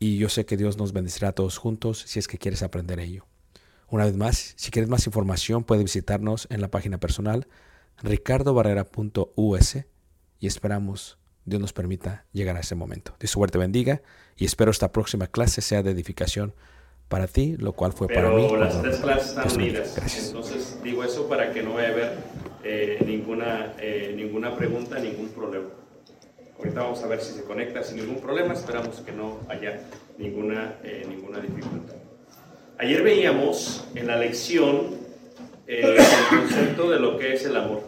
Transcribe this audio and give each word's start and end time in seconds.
y 0.00 0.16
yo 0.16 0.28
sé 0.30 0.46
que 0.46 0.56
Dios 0.56 0.78
nos 0.78 0.92
bendecirá 0.92 1.28
a 1.28 1.32
todos 1.32 1.58
juntos 1.58 2.02
si 2.06 2.18
es 2.18 2.26
que 2.26 2.38
quieres 2.38 2.62
aprender 2.62 2.98
ello. 2.98 3.26
Una 3.88 4.06
vez 4.06 4.16
más, 4.16 4.54
si 4.56 4.70
quieres 4.70 4.88
más 4.88 5.06
información, 5.06 5.62
puedes 5.62 5.84
visitarnos 5.84 6.48
en 6.50 6.62
la 6.62 6.68
página 6.68 6.98
personal 6.98 7.46
ricardobarrera.us 8.02 9.76
y 10.38 10.46
esperamos 10.46 11.18
Dios 11.44 11.60
nos 11.60 11.74
permita 11.74 12.24
llegar 12.32 12.56
a 12.56 12.60
ese 12.60 12.74
momento. 12.74 13.14
Dios 13.20 13.30
suerte 13.30 13.58
bendiga 13.58 14.00
y 14.36 14.46
espero 14.46 14.70
esta 14.70 14.90
próxima 14.90 15.26
clase 15.26 15.60
sea 15.60 15.82
de 15.82 15.90
edificación 15.90 16.54
para 17.08 17.26
ti, 17.26 17.56
lo 17.58 17.72
cual 17.72 17.92
fue 17.92 18.08
para 18.08 18.30
mí. 18.30 18.46
Pero 18.48 18.56
las 18.56 18.80
tres 18.80 18.98
clases 19.00 19.28
están 19.30 19.44
Dios 19.44 19.56
unidas. 19.56 19.96
Gracias. 19.96 20.28
Entonces 20.28 20.78
digo 20.82 21.04
eso 21.04 21.28
para 21.28 21.52
que 21.52 21.62
no 21.62 21.74
vaya 21.74 21.88
a 21.88 21.92
haber 21.92 22.12
eh, 22.64 23.04
ninguna, 23.04 23.74
eh, 23.78 24.14
ninguna 24.16 24.56
pregunta, 24.56 24.98
ningún 24.98 25.28
problema. 25.28 25.68
Ahorita 26.60 26.82
vamos 26.82 27.02
a 27.02 27.06
ver 27.06 27.22
si 27.22 27.32
se 27.32 27.42
conecta 27.44 27.82
sin 27.82 27.96
ningún 27.96 28.20
problema. 28.20 28.52
Esperamos 28.52 28.96
que 29.00 29.12
no 29.12 29.38
haya 29.48 29.80
ninguna, 30.18 30.74
eh, 30.84 31.06
ninguna 31.08 31.40
dificultad. 31.40 31.94
Ayer 32.76 33.02
veíamos 33.02 33.82
en 33.94 34.06
la 34.06 34.18
lección 34.18 34.88
eh, 35.66 35.96
el 35.96 36.38
concepto 36.38 36.90
de 36.90 37.00
lo 37.00 37.16
que 37.16 37.32
es 37.32 37.46
el 37.46 37.56
amor. 37.56 37.80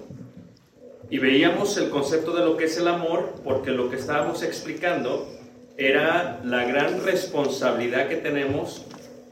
Y 1.11 1.19
veíamos 1.19 1.77
el 1.77 1.91
concepto 1.91 2.35
de 2.35 2.47
lo 2.47 2.57
que 2.57 2.65
es 2.65 2.79
el 2.79 2.89
amor 2.89 3.35
porque 3.45 3.73
lo 3.73 3.91
que 3.91 3.97
estábamos 3.97 4.43
explicando 4.43 5.29
era 5.77 6.41
la 6.43 6.65
gran 6.65 7.05
responsabilidad 7.05 8.09
que 8.09 8.17
tenemos 8.17 8.87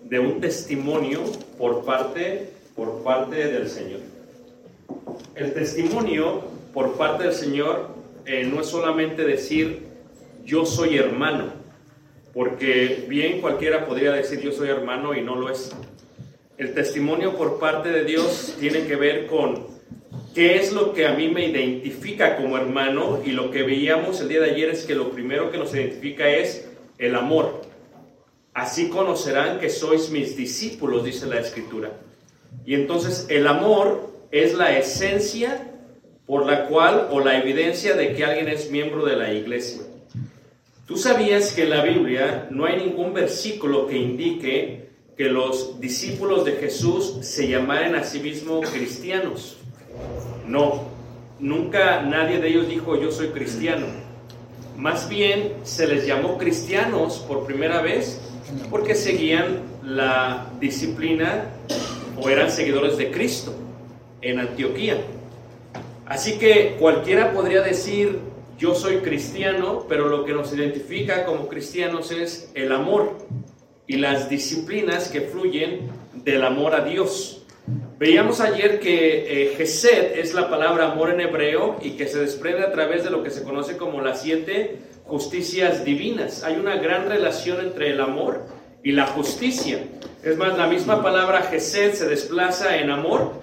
de 0.05 0.19
un 0.19 0.43
testimonio 0.43 1.23
por 1.57 1.87
parte, 1.87 2.51
por 2.77 3.03
parte 3.03 3.37
del 3.49 3.71
Señor. 3.71 4.01
El 5.35 5.55
testimonio 5.55 6.43
por 6.75 6.99
parte 6.99 7.25
del 7.25 7.33
Señor 7.33 8.00
eh, 8.27 8.45
no 8.45 8.61
es 8.61 8.67
solamente 8.67 9.25
decir 9.25 9.89
yo 10.45 10.67
soy 10.67 10.97
hermano, 10.97 11.53
porque 12.33 13.05
bien 13.09 13.41
cualquiera 13.41 13.87
podría 13.87 14.13
decir 14.13 14.41
yo 14.41 14.53
soy 14.53 14.69
hermano 14.69 15.15
y 15.15 15.23
no 15.23 15.37
lo 15.37 15.51
es. 15.51 15.75
El 16.59 16.75
testimonio 16.75 17.37
por 17.37 17.59
parte 17.59 17.91
de 17.91 18.05
Dios 18.05 18.57
tiene 18.61 18.87
que 18.87 18.97
ver 18.97 19.27
con 19.27 19.67
qué 20.35 20.57
es 20.57 20.73
lo 20.73 20.93
que 20.93 21.07
a 21.07 21.15
mí 21.15 21.29
me 21.29 21.47
identifica 21.47 22.37
como 22.37 22.57
hermano 22.57 23.21
y 23.25 23.31
lo 23.31 23.51
que 23.51 23.63
veíamos 23.63 24.21
el 24.21 24.29
día 24.29 24.41
de 24.41 24.51
ayer 24.51 24.71
es 24.71 24.85
que 24.85 24.95
lo 24.95 25.11
primero 25.11 25.51
que 25.51 25.59
nos 25.59 25.75
identifica 25.75 26.29
es 26.29 26.69
el 26.99 27.15
amor. 27.15 27.63
Así 28.53 28.89
conocerán 28.89 29.59
que 29.59 29.71
sois 29.71 30.11
mis 30.11 30.37
discípulos, 30.37 31.05
dice 31.05 31.27
la 31.27 31.41
escritura. 31.41 31.93
Y 32.67 32.75
entonces 32.75 33.27
el 33.29 33.47
amor 33.47 34.11
es 34.31 34.55
la 34.55 34.77
esencia 34.77 35.70
por 36.31 36.47
la 36.47 36.67
cual 36.67 37.09
o 37.11 37.19
la 37.19 37.39
evidencia 37.39 37.95
de 37.95 38.15
que 38.15 38.25
alguien 38.25 38.47
es 38.47 38.71
miembro 38.71 39.05
de 39.05 39.17
la 39.17 39.33
iglesia. 39.33 39.83
¿Tú 40.87 40.97
sabías 40.97 41.53
que 41.53 41.65
en 41.65 41.71
la 41.71 41.83
Biblia 41.83 42.47
no 42.53 42.67
hay 42.67 42.77
ningún 42.77 43.13
versículo 43.13 43.89
que 43.89 43.97
indique 43.97 44.91
que 45.17 45.25
los 45.25 45.81
discípulos 45.81 46.45
de 46.45 46.53
Jesús 46.53 47.17
se 47.23 47.49
llamaran 47.49 47.97
a 47.97 48.05
sí 48.05 48.21
mismos 48.21 48.71
cristianos? 48.71 49.57
No, 50.47 50.85
nunca 51.41 52.03
nadie 52.03 52.39
de 52.39 52.47
ellos 52.47 52.69
dijo 52.69 52.95
yo 52.95 53.11
soy 53.11 53.31
cristiano. 53.31 53.87
Más 54.77 55.09
bien 55.09 55.55
se 55.65 55.89
les 55.89 56.07
llamó 56.07 56.39
cristianos 56.39 57.19
por 57.27 57.45
primera 57.45 57.83
vez 57.83 58.21
porque 58.71 58.95
seguían 58.95 59.63
la 59.83 60.49
disciplina 60.61 61.47
o 62.17 62.31
eran 62.31 62.53
seguidores 62.53 62.97
de 62.99 63.11
Cristo 63.11 63.53
en 64.23 64.39
Antioquía. 64.39 64.97
Así 66.11 66.39
que 66.39 66.75
cualquiera 66.81 67.33
podría 67.33 67.63
decir, 67.63 68.19
yo 68.59 68.75
soy 68.75 68.97
cristiano, 68.97 69.87
pero 69.89 70.09
lo 70.09 70.25
que 70.25 70.33
nos 70.33 70.53
identifica 70.53 71.25
como 71.25 71.47
cristianos 71.47 72.11
es 72.11 72.51
el 72.55 72.73
amor 72.73 73.17
y 73.87 73.97
las 73.97 74.29
disciplinas 74.29 75.09
que 75.09 75.21
fluyen 75.21 75.89
del 76.25 76.43
amor 76.43 76.75
a 76.75 76.85
Dios. 76.85 77.47
Veíamos 77.97 78.41
ayer 78.41 78.81
que 78.81 79.53
eh, 79.53 79.63
es 79.63 80.35
la 80.35 80.51
palabra 80.51 80.91
amor 80.91 81.11
en 81.11 81.21
hebreo 81.21 81.79
y 81.81 81.91
que 81.93 82.09
se 82.09 82.19
desprende 82.19 82.65
a 82.65 82.73
través 82.73 83.05
de 83.05 83.11
lo 83.11 83.23
que 83.23 83.31
se 83.31 83.45
conoce 83.45 83.77
como 83.77 84.01
las 84.01 84.23
siete 84.23 84.79
justicias 85.05 85.85
divinas. 85.85 86.43
Hay 86.43 86.57
una 86.57 86.75
gran 86.75 87.09
relación 87.09 87.61
entre 87.61 87.93
el 87.93 88.01
amor 88.01 88.47
y 88.83 88.91
la 88.91 89.07
justicia. 89.07 89.85
Es 90.25 90.37
más, 90.37 90.59
la 90.59 90.67
misma 90.67 91.05
palabra 91.05 91.43
Gesed 91.43 91.93
se 91.93 92.09
desplaza 92.09 92.79
en 92.79 92.91
amor, 92.91 93.35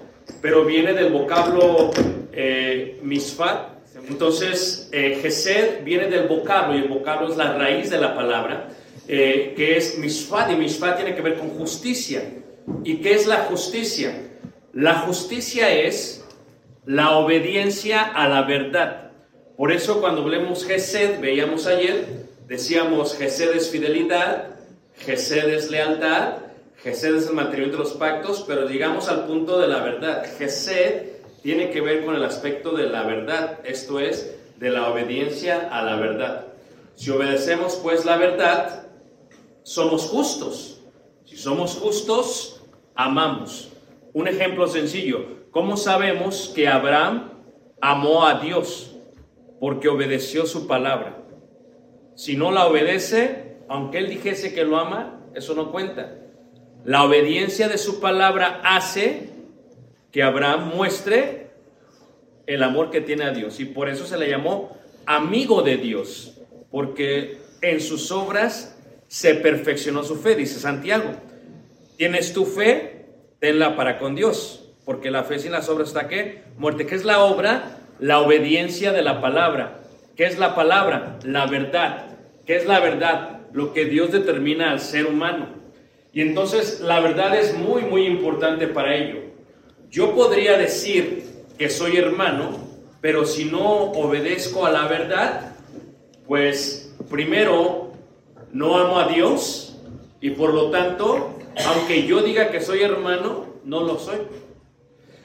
pero 0.42 0.66
viene 0.66 0.92
del 0.92 1.10
vocablo 1.10 1.92
eh, 2.40 3.00
misfat. 3.02 3.78
Entonces, 4.08 4.88
eh, 4.92 5.18
Gesed 5.20 5.82
viene 5.82 6.06
del 6.06 6.28
vocablo 6.28 6.78
y 6.78 6.82
el 6.82 6.88
vocablo 6.88 7.28
es 7.28 7.36
la 7.36 7.54
raíz 7.54 7.90
de 7.90 7.98
la 7.98 8.14
palabra, 8.14 8.68
eh, 9.08 9.54
que 9.56 9.76
es 9.76 9.98
misfat 9.98 10.52
y 10.52 10.54
misfat 10.54 10.98
tiene 10.98 11.16
que 11.16 11.20
ver 11.20 11.36
con 11.36 11.50
justicia. 11.50 12.22
¿Y 12.84 12.98
qué 12.98 13.14
es 13.14 13.26
la 13.26 13.38
justicia? 13.38 14.12
La 14.72 15.00
justicia 15.00 15.68
es 15.68 16.24
la 16.86 17.16
obediencia 17.18 18.02
a 18.02 18.28
la 18.28 18.42
verdad. 18.42 19.10
Por 19.56 19.72
eso 19.72 20.00
cuando 20.00 20.22
hablemos 20.22 20.64
Gesed, 20.64 21.18
veíamos 21.20 21.66
ayer, 21.66 22.06
decíamos 22.46 23.16
Gesed 23.16 23.56
es 23.56 23.68
fidelidad, 23.68 24.50
Gesed 24.98 25.48
es 25.48 25.72
lealtad, 25.72 26.34
Gesed 26.84 27.16
es 27.16 27.26
el 27.26 27.34
mantenimiento 27.34 27.78
de 27.78 27.82
los 27.82 27.94
pactos, 27.94 28.44
pero 28.46 28.68
llegamos 28.68 29.08
al 29.08 29.26
punto 29.26 29.58
de 29.58 29.66
la 29.66 29.80
verdad. 29.80 30.24
Gesed 30.38 31.17
tiene 31.42 31.70
que 31.70 31.80
ver 31.80 32.04
con 32.04 32.14
el 32.14 32.24
aspecto 32.24 32.72
de 32.72 32.88
la 32.88 33.02
verdad, 33.04 33.60
esto 33.64 34.00
es, 34.00 34.36
de 34.58 34.70
la 34.70 34.90
obediencia 34.90 35.68
a 35.70 35.82
la 35.84 35.96
verdad. 35.96 36.46
Si 36.94 37.10
obedecemos 37.10 37.76
pues 37.76 38.04
la 38.04 38.16
verdad, 38.16 38.86
somos 39.62 40.06
justos. 40.06 40.80
Si 41.24 41.36
somos 41.36 41.76
justos, 41.76 42.62
amamos. 42.94 43.70
Un 44.12 44.26
ejemplo 44.26 44.66
sencillo, 44.66 45.24
¿cómo 45.50 45.76
sabemos 45.76 46.50
que 46.54 46.66
Abraham 46.66 47.30
amó 47.80 48.26
a 48.26 48.40
Dios? 48.40 48.96
Porque 49.60 49.88
obedeció 49.88 50.46
su 50.46 50.66
palabra. 50.66 51.18
Si 52.16 52.36
no 52.36 52.50
la 52.50 52.66
obedece, 52.66 53.58
aunque 53.68 53.98
él 53.98 54.08
dijese 54.08 54.52
que 54.52 54.64
lo 54.64 54.78
ama, 54.78 55.20
eso 55.34 55.54
no 55.54 55.70
cuenta. 55.70 56.16
La 56.84 57.04
obediencia 57.04 57.68
de 57.68 57.78
su 57.78 58.00
palabra 58.00 58.60
hace 58.64 59.30
que 60.18 60.24
Abraham 60.24 60.72
muestre 60.74 61.46
el 62.48 62.64
amor 62.64 62.90
que 62.90 63.00
tiene 63.00 63.22
a 63.22 63.30
Dios. 63.30 63.60
Y 63.60 63.66
por 63.66 63.88
eso 63.88 64.04
se 64.04 64.18
le 64.18 64.28
llamó 64.28 64.76
amigo 65.06 65.62
de 65.62 65.76
Dios, 65.76 66.40
porque 66.72 67.38
en 67.62 67.80
sus 67.80 68.10
obras 68.10 68.76
se 69.06 69.36
perfeccionó 69.36 70.02
su 70.02 70.16
fe, 70.16 70.34
dice 70.34 70.58
Santiago. 70.58 71.12
Tienes 71.98 72.32
tu 72.32 72.46
fe, 72.46 73.06
tenla 73.38 73.76
para 73.76 74.00
con 74.00 74.16
Dios, 74.16 74.68
porque 74.84 75.12
la 75.12 75.22
fe 75.22 75.38
sin 75.38 75.52
las 75.52 75.68
obras 75.68 75.86
está 75.86 76.08
qué? 76.08 76.42
Muerte. 76.56 76.84
¿Qué 76.84 76.96
es 76.96 77.04
la 77.04 77.22
obra? 77.22 77.78
La 78.00 78.18
obediencia 78.18 78.90
de 78.90 79.02
la 79.02 79.20
palabra. 79.20 79.82
¿Qué 80.16 80.26
es 80.26 80.36
la 80.36 80.56
palabra? 80.56 81.20
La 81.22 81.46
verdad. 81.46 82.16
¿Qué 82.44 82.56
es 82.56 82.66
la 82.66 82.80
verdad? 82.80 83.42
Lo 83.52 83.72
que 83.72 83.84
Dios 83.84 84.10
determina 84.10 84.72
al 84.72 84.80
ser 84.80 85.06
humano. 85.06 85.46
Y 86.12 86.22
entonces 86.22 86.80
la 86.80 86.98
verdad 86.98 87.36
es 87.36 87.56
muy, 87.56 87.82
muy 87.82 88.04
importante 88.04 88.66
para 88.66 88.96
ello. 88.96 89.27
Yo 89.90 90.14
podría 90.14 90.58
decir 90.58 91.24
que 91.56 91.70
soy 91.70 91.96
hermano, 91.96 92.50
pero 93.00 93.24
si 93.24 93.46
no 93.46 93.92
obedezco 93.92 94.66
a 94.66 94.70
la 94.70 94.86
verdad, 94.86 95.54
pues 96.26 96.94
primero 97.10 97.92
no 98.52 98.78
amo 98.78 98.98
a 98.98 99.08
Dios 99.08 99.76
y 100.20 100.30
por 100.30 100.52
lo 100.52 100.70
tanto, 100.70 101.30
aunque 101.66 102.06
yo 102.06 102.22
diga 102.22 102.50
que 102.50 102.60
soy 102.60 102.82
hermano, 102.82 103.46
no 103.64 103.82
lo 103.82 103.98
soy. 103.98 104.18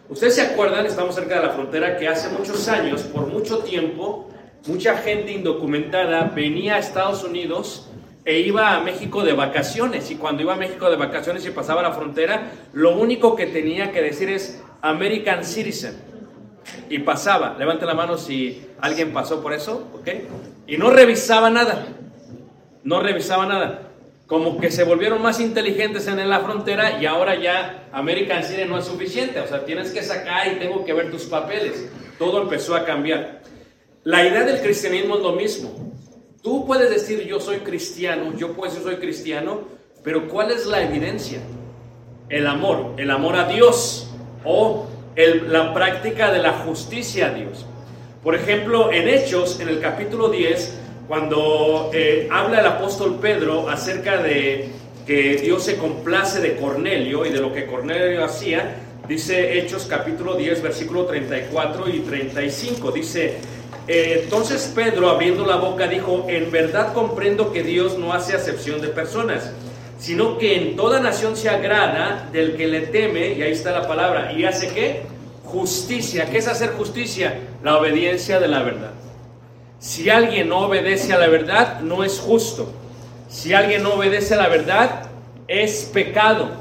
Ustedes 0.09 0.35
se 0.35 0.41
acuerdan, 0.41 0.85
estamos 0.85 1.15
cerca 1.15 1.35
de 1.41 1.47
la 1.47 1.53
frontera, 1.53 1.97
que 1.97 2.07
hace 2.07 2.29
muchos 2.29 2.67
años, 2.67 3.01
por 3.01 3.27
mucho 3.27 3.59
tiempo, 3.59 4.29
mucha 4.67 4.97
gente 4.97 5.31
indocumentada 5.33 6.31
venía 6.33 6.75
a 6.75 6.79
Estados 6.79 7.23
Unidos 7.23 7.89
e 8.25 8.39
iba 8.39 8.75
a 8.75 8.79
México 8.79 9.23
de 9.23 9.33
vacaciones. 9.33 10.09
Y 10.11 10.15
cuando 10.15 10.43
iba 10.43 10.53
a 10.53 10.57
México 10.57 10.89
de 10.89 10.95
vacaciones 10.95 11.45
y 11.45 11.51
pasaba 11.51 11.81
la 11.81 11.91
frontera, 11.91 12.51
lo 12.73 12.97
único 12.97 13.35
que 13.35 13.47
tenía 13.47 13.91
que 13.91 14.01
decir 14.01 14.29
es 14.29 14.61
American 14.81 15.43
Citizen. 15.43 15.95
Y 16.89 16.99
pasaba. 16.99 17.55
Levante 17.57 17.85
la 17.85 17.93
mano 17.93 18.17
si 18.17 18.65
alguien 18.79 19.11
pasó 19.11 19.41
por 19.41 19.53
eso, 19.53 19.89
¿ok? 19.93 20.07
Y 20.67 20.77
no 20.77 20.89
revisaba 20.89 21.49
nada. 21.49 21.87
No 22.83 23.01
revisaba 23.01 23.45
nada. 23.45 23.89
Como 24.27 24.59
que 24.59 24.71
se 24.71 24.85
volvieron 24.85 25.21
más 25.21 25.41
inteligentes 25.41 26.07
en 26.07 26.29
la 26.29 26.39
frontera 26.39 27.01
y 27.01 27.05
ahora 27.05 27.35
ya 27.35 27.89
American 27.91 28.43
Citizen 28.43 28.69
no 28.69 28.77
es 28.77 28.85
suficiente. 28.85 29.41
O 29.41 29.47
sea, 29.47 29.65
tienes 29.65 29.91
que 29.91 30.01
sacar 30.01 30.47
y 30.47 30.55
tengo 30.55 30.85
que 30.85 30.93
ver 30.93 31.11
tus 31.11 31.23
papeles. 31.23 31.89
Todo 32.17 32.41
empezó 32.41 32.75
a 32.75 32.85
cambiar. 32.85 33.41
La 34.03 34.25
idea 34.25 34.43
del 34.43 34.61
cristianismo 34.61 35.15
es 35.15 35.21
lo 35.21 35.33
mismo. 35.33 35.92
Tú 36.43 36.65
puedes 36.65 36.89
decir 36.89 37.25
yo 37.25 37.39
soy 37.39 37.59
cristiano, 37.59 38.33
yo 38.35 38.51
puedo 38.51 38.69
decir 38.69 38.83
soy 38.83 38.97
cristiano, 38.97 39.61
pero 40.03 40.27
¿cuál 40.27 40.51
es 40.51 40.65
la 40.65 40.83
evidencia? 40.83 41.39
El 42.27 42.47
amor, 42.47 42.95
el 42.97 43.11
amor 43.11 43.37
a 43.37 43.47
Dios 43.47 44.09
o 44.43 44.87
la 45.15 45.73
práctica 45.73 46.33
de 46.33 46.39
la 46.39 46.51
justicia 46.51 47.27
a 47.27 47.33
Dios. 47.33 47.65
Por 48.21 48.35
ejemplo, 48.35 48.91
en 48.91 49.07
Hechos, 49.07 49.61
en 49.61 49.69
el 49.69 49.79
capítulo 49.79 50.27
10, 50.27 50.79
cuando 51.07 51.89
eh, 51.93 52.27
habla 52.29 52.59
el 52.59 52.65
apóstol 52.65 53.19
Pedro 53.21 53.69
acerca 53.69 54.17
de 54.17 54.67
que 55.07 55.37
Dios 55.37 55.63
se 55.63 55.77
complace 55.77 56.41
de 56.41 56.57
Cornelio 56.57 57.25
y 57.25 57.29
de 57.29 57.39
lo 57.39 57.53
que 57.53 57.67
Cornelio 57.67 58.21
hacía, 58.25 58.75
dice 59.07 59.59
Hechos 59.59 59.85
capítulo 59.89 60.35
10, 60.35 60.61
versículo 60.61 61.05
34 61.05 61.87
y 61.87 61.99
35, 61.99 62.91
dice, 62.91 63.37
eh, 63.87 64.21
entonces 64.23 64.71
Pedro, 64.73 65.09
abriendo 65.09 65.45
la 65.45 65.57
boca, 65.57 65.87
dijo, 65.87 66.25
en 66.29 66.51
verdad 66.51 66.93
comprendo 66.93 67.51
que 67.51 67.63
Dios 67.63 67.97
no 67.97 68.13
hace 68.13 68.35
acepción 68.35 68.81
de 68.81 68.87
personas, 68.87 69.51
sino 69.99 70.37
que 70.37 70.55
en 70.55 70.75
toda 70.75 70.99
nación 70.99 71.35
se 71.35 71.49
agrada 71.49 72.29
del 72.31 72.55
que 72.55 72.67
le 72.67 72.81
teme, 72.81 73.33
y 73.33 73.41
ahí 73.41 73.51
está 73.51 73.71
la 73.71 73.87
palabra, 73.87 74.33
y 74.33 74.45
hace 74.45 74.69
qué? 74.69 75.03
Justicia. 75.43 76.25
¿Qué 76.29 76.37
es 76.37 76.47
hacer 76.47 76.71
justicia? 76.71 77.39
La 77.63 77.77
obediencia 77.77 78.39
de 78.39 78.47
la 78.47 78.63
verdad. 78.63 78.91
Si 79.79 80.09
alguien 80.09 80.47
no 80.47 80.59
obedece 80.59 81.13
a 81.13 81.19
la 81.19 81.27
verdad, 81.27 81.81
no 81.81 82.03
es 82.03 82.19
justo. 82.19 82.71
Si 83.27 83.53
alguien 83.53 83.83
no 83.83 83.95
obedece 83.95 84.33
a 84.33 84.37
la 84.37 84.47
verdad, 84.47 85.09
es 85.47 85.89
pecado. 85.93 86.51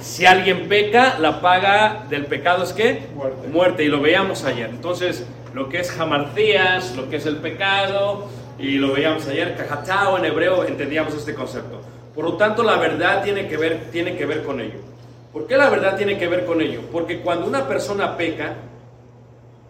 Si 0.00 0.26
alguien 0.26 0.68
peca, 0.68 1.18
la 1.18 1.40
paga 1.40 2.06
del 2.08 2.26
pecado 2.26 2.64
es 2.64 2.72
qué? 2.72 3.06
Muerte. 3.52 3.84
Y 3.84 3.88
lo 3.88 4.00
veíamos 4.00 4.44
ayer. 4.44 4.70
Entonces, 4.70 5.24
lo 5.56 5.70
que 5.70 5.80
es 5.80 5.90
jamartías, 5.90 6.94
lo 6.96 7.08
que 7.08 7.16
es 7.16 7.24
el 7.24 7.38
pecado, 7.38 8.26
y 8.58 8.72
lo 8.72 8.92
veíamos 8.92 9.26
ayer, 9.26 9.56
cajatao 9.56 10.18
en 10.18 10.26
hebreo, 10.26 10.64
entendíamos 10.64 11.14
este 11.14 11.34
concepto. 11.34 11.80
Por 12.14 12.26
lo 12.26 12.36
tanto, 12.36 12.62
la 12.62 12.76
verdad 12.76 13.22
tiene 13.24 13.48
que 13.48 13.56
ver, 13.56 13.90
tiene 13.90 14.18
que 14.18 14.26
ver 14.26 14.44
con 14.44 14.60
ello. 14.60 14.80
¿Por 15.32 15.46
qué 15.46 15.56
la 15.56 15.70
verdad 15.70 15.96
tiene 15.96 16.18
que 16.18 16.28
ver 16.28 16.44
con 16.44 16.60
ello? 16.60 16.82
Porque 16.92 17.22
cuando 17.22 17.46
una 17.46 17.66
persona 17.66 18.18
peca, 18.18 18.56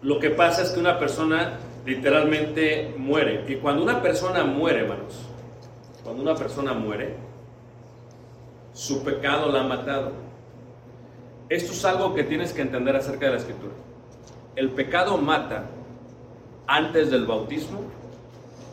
lo 0.01 0.19
que 0.19 0.29
pasa 0.29 0.63
es 0.63 0.71
que 0.71 0.79
una 0.81 0.99
persona 0.99 1.53
literalmente 1.85 2.93
muere. 2.97 3.45
Y 3.47 3.55
cuando 3.55 3.81
una 3.81 4.01
persona 4.01 4.43
muere, 4.43 4.81
hermanos, 4.81 5.15
cuando 6.03 6.21
una 6.21 6.35
persona 6.35 6.73
muere, 6.73 7.15
su 8.73 9.05
pecado 9.05 9.49
la 9.53 9.61
ha 9.61 9.63
matado. 9.63 10.11
Esto 11.47 11.71
es 11.71 11.85
algo 11.85 12.13
que 12.13 12.25
tienes 12.25 12.51
que 12.51 12.61
entender 12.61 12.93
acerca 12.93 13.27
de 13.27 13.31
la 13.31 13.37
escritura. 13.37 13.73
El 14.57 14.71
pecado 14.71 15.17
mata 15.17 15.63
antes 16.67 17.09
del 17.09 17.25
bautismo, 17.25 17.81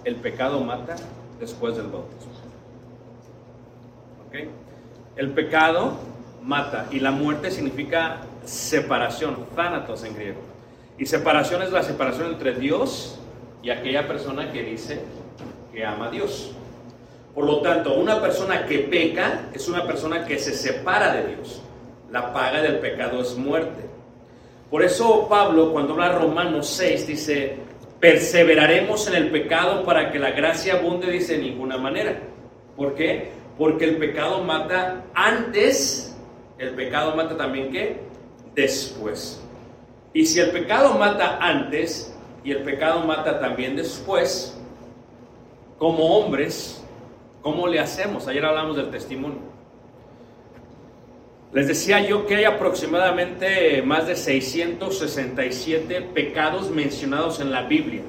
el 0.04 0.16
pecado 0.16 0.60
mata 0.60 0.96
después 1.40 1.76
del 1.76 1.86
bautismo. 1.86 2.32
¿Ok? 4.26 4.48
El 5.16 5.30
pecado 5.30 5.96
mata 6.42 6.88
y 6.90 7.00
la 7.00 7.12
muerte 7.12 7.50
significa 7.50 8.18
separación, 8.44 9.46
thanatos 9.54 10.04
en 10.04 10.14
griego. 10.14 10.40
Y 10.98 11.06
separación 11.06 11.62
es 11.62 11.72
la 11.72 11.82
separación 11.82 12.32
entre 12.32 12.54
Dios 12.54 13.18
y 13.62 13.70
aquella 13.70 14.06
persona 14.06 14.52
que 14.52 14.62
dice 14.62 15.00
que 15.72 15.84
ama 15.84 16.06
a 16.06 16.10
Dios. 16.10 16.52
Por 17.34 17.46
lo 17.46 17.60
tanto, 17.62 17.94
una 17.94 18.20
persona 18.20 18.66
que 18.66 18.80
peca 18.80 19.46
es 19.52 19.68
una 19.68 19.84
persona 19.86 20.24
que 20.24 20.38
se 20.38 20.52
separa 20.52 21.14
de 21.14 21.34
Dios. 21.34 21.62
La 22.12 22.32
paga 22.32 22.62
del 22.62 22.78
pecado 22.78 23.20
es 23.20 23.36
muerte. 23.36 23.84
Por 24.70 24.82
eso 24.82 25.26
Pablo, 25.28 25.72
cuando 25.72 25.94
habla 25.94 26.12
Romanos 26.18 26.68
6, 26.68 27.06
dice, 27.06 27.56
perseveraremos 28.04 29.08
en 29.08 29.14
el 29.14 29.30
pecado 29.30 29.82
para 29.82 30.12
que 30.12 30.18
la 30.18 30.32
gracia 30.32 30.74
abunde, 30.74 31.10
dice, 31.10 31.38
de 31.38 31.42
ninguna 31.42 31.78
manera. 31.78 32.20
¿Por 32.76 32.94
qué? 32.94 33.30
Porque 33.56 33.86
el 33.86 33.96
pecado 33.96 34.44
mata 34.44 35.06
antes, 35.14 36.14
el 36.58 36.74
pecado 36.74 37.16
mata 37.16 37.34
también 37.34 37.72
qué? 37.72 38.02
Después. 38.54 39.42
Y 40.12 40.26
si 40.26 40.38
el 40.38 40.50
pecado 40.50 40.98
mata 40.98 41.38
antes 41.40 42.14
y 42.44 42.50
el 42.50 42.62
pecado 42.62 43.00
mata 43.06 43.40
también 43.40 43.74
después, 43.74 44.54
como 45.78 46.18
hombres, 46.18 46.84
¿cómo 47.40 47.66
le 47.66 47.80
hacemos? 47.80 48.28
Ayer 48.28 48.44
hablamos 48.44 48.76
del 48.76 48.90
testimonio. 48.90 49.53
Les 51.54 51.68
decía 51.68 52.04
yo 52.04 52.26
que 52.26 52.34
hay 52.34 52.44
aproximadamente 52.44 53.80
más 53.82 54.08
de 54.08 54.16
667 54.16 56.02
pecados 56.12 56.68
mencionados 56.68 57.38
en 57.38 57.52
la 57.52 57.62
Biblia. 57.62 58.02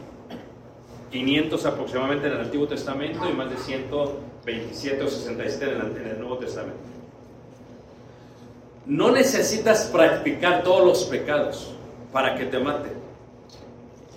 500 1.12 1.66
aproximadamente 1.68 2.26
en 2.26 2.34
el 2.34 2.40
Antiguo 2.42 2.68
Testamento 2.68 3.30
y 3.30 3.34
más 3.34 3.52
de 3.52 3.58
127 3.58 5.04
o 5.04 5.08
67 5.08 5.64
en 5.64 6.08
el, 6.08 6.20
Nuevo 6.20 6.40
Testamento. 6.40 6.80
No 8.88 9.12
necesitas 9.12 9.86
practicar 9.94 10.64
todos 10.64 10.84
los 10.84 11.04
pecados 11.04 11.72
para 12.12 12.34
que 12.34 12.46
te 12.46 12.58
mate. 12.58 12.90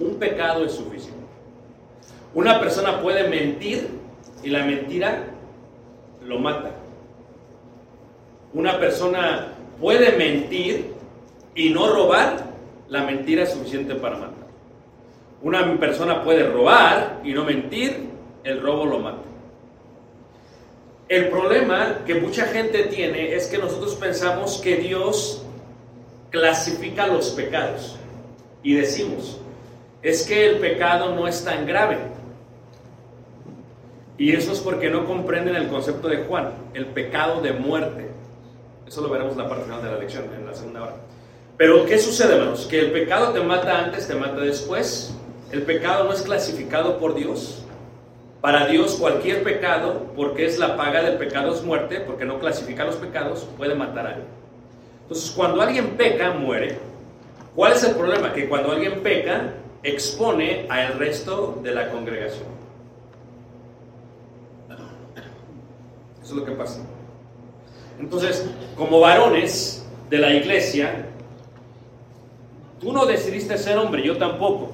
Un 0.01 0.15
pecado 0.15 0.65
es 0.65 0.73
suficiente. 0.73 1.19
Una 2.33 2.59
persona 2.59 3.03
puede 3.03 3.29
mentir 3.29 3.91
y 4.43 4.49
la 4.49 4.65
mentira 4.65 5.25
lo 6.25 6.39
mata. 6.39 6.78
Una 8.55 8.79
persona 8.79 9.49
puede 9.81 10.17
mentir 10.17 10.95
y 11.55 11.71
no 11.71 11.93
robar, 11.93 12.45
la 12.89 13.03
mentira 13.03 13.43
es 13.43 13.53
suficiente 13.53 13.95
para 13.95 14.17
matar. 14.17 14.49
Una 15.43 15.79
persona 15.79 16.25
puede 16.25 16.49
robar 16.49 17.21
y 17.25 17.33
no 17.33 17.45
mentir, 17.45 18.09
el 18.45 18.61
robo 18.61 18.87
lo 18.87 18.99
mata. 19.01 19.23
El 21.09 21.29
problema 21.29 22.01
que 22.07 22.17
mucha 22.17 22.47
gente 22.47 22.85
tiene 22.85 23.35
es 23.35 23.47
que 23.47 23.59
nosotros 23.59 23.95
pensamos 23.95 24.59
que 24.59 24.77
Dios 24.77 25.43
clasifica 26.31 27.07
los 27.07 27.31
pecados 27.31 27.97
y 28.63 28.75
decimos, 28.75 29.41
es 30.03 30.27
que 30.27 30.47
el 30.47 30.59
pecado 30.59 31.15
no 31.15 31.27
es 31.27 31.45
tan 31.45 31.67
grave. 31.67 31.99
Y 34.19 34.33
eso 34.33 34.53
es 34.53 34.59
porque 34.59 34.91
no 34.91 35.07
comprenden 35.07 35.57
el 35.57 35.69
concepto 35.69 36.09
de 36.09 36.25
Juan, 36.25 36.53
el 36.75 36.87
pecado 36.87 37.41
de 37.41 37.53
muerte. 37.53 38.08
Eso 38.89 39.03
lo 39.03 39.11
veremos 39.11 39.33
en 39.33 39.39
la 39.39 39.49
parte 39.49 39.65
final 39.65 39.83
de 39.83 39.91
la 39.91 39.99
lección, 39.99 40.25
en 40.35 40.47
la 40.47 40.55
segunda 40.55 40.83
hora. 40.85 40.95
Pero 41.59 41.85
¿qué 41.85 41.99
sucede, 41.99 42.37
hermanos? 42.37 42.67
Que 42.67 42.81
el 42.81 42.91
pecado 42.91 43.33
te 43.33 43.41
mata 43.41 43.85
antes, 43.85 44.09
te 44.09 44.15
mata 44.15 44.41
después. 44.41 45.15
El 45.53 45.63
pecado 45.63 46.05
no 46.05 46.13
es 46.15 46.23
clasificado 46.23 46.99
por 46.99 47.15
Dios. 47.15 47.63
Para 48.41 48.67
Dios 48.67 48.95
cualquier 48.95 49.43
pecado, 49.43 50.07
porque 50.17 50.47
es 50.47 50.59
la 50.59 50.77
paga 50.79 51.03
del 51.03 51.19
pecado 51.19 51.53
es 51.53 51.63
muerte, 51.63 52.01
porque 52.01 52.25
no 52.25 52.39
clasifica 52.39 52.87
los 52.87 52.97
pecados, 52.97 53.47
puede 53.59 53.75
matar 53.75 54.07
a 54.07 54.09
alguien. 54.11 54.29
Entonces, 55.03 55.33
cuando 55.33 55.61
alguien 55.61 55.91
peca, 55.99 56.31
muere. 56.31 56.79
¿Cuál 57.55 57.73
es 57.73 57.85
el 57.85 57.95
problema? 57.95 58.33
Que 58.33 58.49
cuando 58.49 58.73
alguien 58.73 59.03
peca, 59.03 59.53
expone 59.83 60.67
al 60.71 60.99
resto 60.99 61.61
de 61.63 61.75
la 61.75 61.91
congregación. 61.91 62.47
Eso 66.23 66.33
es 66.33 66.33
lo 66.33 66.45
que 66.47 66.53
pasa. 66.53 66.81
Entonces, 67.99 68.49
como 68.77 69.01
varones 69.01 69.85
de 70.09 70.19
la 70.19 70.33
iglesia, 70.33 71.07
tú 72.81 72.93
no 72.93 73.07
decidiste 73.07 73.59
ser 73.59 73.79
hombre, 73.79 74.03
yo 74.03 74.17
tampoco. 74.17 74.73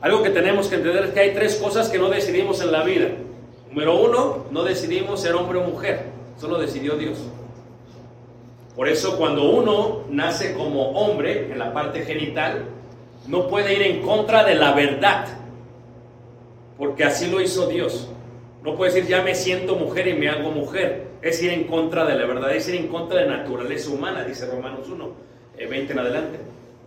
Algo 0.00 0.22
que 0.22 0.30
tenemos 0.30 0.68
que 0.68 0.76
entender 0.76 1.04
es 1.04 1.10
que 1.10 1.20
hay 1.20 1.34
tres 1.34 1.56
cosas 1.56 1.88
que 1.88 1.98
no 1.98 2.08
decidimos 2.08 2.60
en 2.60 2.72
la 2.72 2.82
vida. 2.82 3.08
Número 3.68 4.00
uno, 4.00 4.46
no 4.50 4.64
decidimos 4.64 5.20
ser 5.20 5.34
hombre 5.34 5.58
o 5.58 5.62
mujer, 5.62 6.06
solo 6.38 6.58
decidió 6.58 6.96
Dios. 6.96 7.18
Por 8.74 8.88
eso 8.88 9.16
cuando 9.16 9.50
uno 9.50 10.04
nace 10.08 10.54
como 10.54 10.90
hombre 10.92 11.52
en 11.52 11.58
la 11.58 11.72
parte 11.72 12.02
genital, 12.02 12.64
no 13.26 13.46
puede 13.48 13.74
ir 13.74 13.82
en 13.82 14.02
contra 14.02 14.44
de 14.44 14.54
la 14.54 14.72
verdad, 14.72 15.26
porque 16.78 17.04
así 17.04 17.30
lo 17.30 17.40
hizo 17.40 17.66
Dios. 17.66 18.08
No 18.64 18.76
puede 18.76 18.92
decir, 18.92 19.08
ya 19.08 19.22
me 19.22 19.34
siento 19.34 19.76
mujer 19.76 20.08
y 20.08 20.14
me 20.14 20.28
hago 20.28 20.50
mujer. 20.50 21.09
Es 21.22 21.42
ir 21.42 21.50
en 21.50 21.64
contra 21.64 22.06
de 22.06 22.14
la 22.14 22.26
verdad, 22.26 22.54
es 22.54 22.68
ir 22.68 22.76
en 22.76 22.88
contra 22.88 23.20
de 23.20 23.26
la 23.26 23.38
naturaleza 23.38 23.90
humana, 23.90 24.24
dice 24.24 24.46
Romanos 24.46 24.88
1, 24.88 25.14
20 25.68 25.92
en 25.92 25.98
adelante. 25.98 26.38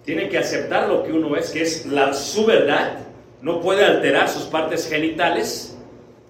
Tiene 0.04 0.28
que 0.28 0.38
aceptar 0.38 0.90
lo 0.90 1.04
que 1.04 1.14
uno 1.14 1.36
es, 1.36 1.52
que 1.52 1.62
es 1.62 1.86
la, 1.86 2.14
su 2.14 2.46
verdad. 2.46 2.98
No 3.42 3.62
puede 3.62 3.86
alterar 3.86 4.28
sus 4.28 4.44
partes 4.44 4.90
genitales 4.90 5.78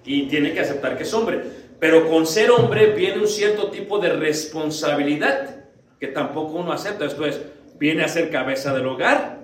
y 0.04 0.26
tiene 0.26 0.52
que 0.52 0.60
aceptar 0.60 0.96
que 0.96 1.04
es 1.04 1.14
hombre. 1.14 1.42
Pero 1.80 2.08
con 2.08 2.26
ser 2.26 2.50
hombre 2.50 2.92
viene 2.94 3.20
un 3.20 3.28
cierto 3.28 3.70
tipo 3.70 3.98
de 3.98 4.10
responsabilidad 4.10 5.64
que 5.98 6.08
tampoco 6.08 6.54
uno 6.54 6.72
acepta. 6.72 7.04
Después 7.04 7.40
viene 7.78 8.04
a 8.04 8.08
ser 8.08 8.30
cabeza 8.30 8.74
del 8.74 8.86
hogar, 8.86 9.40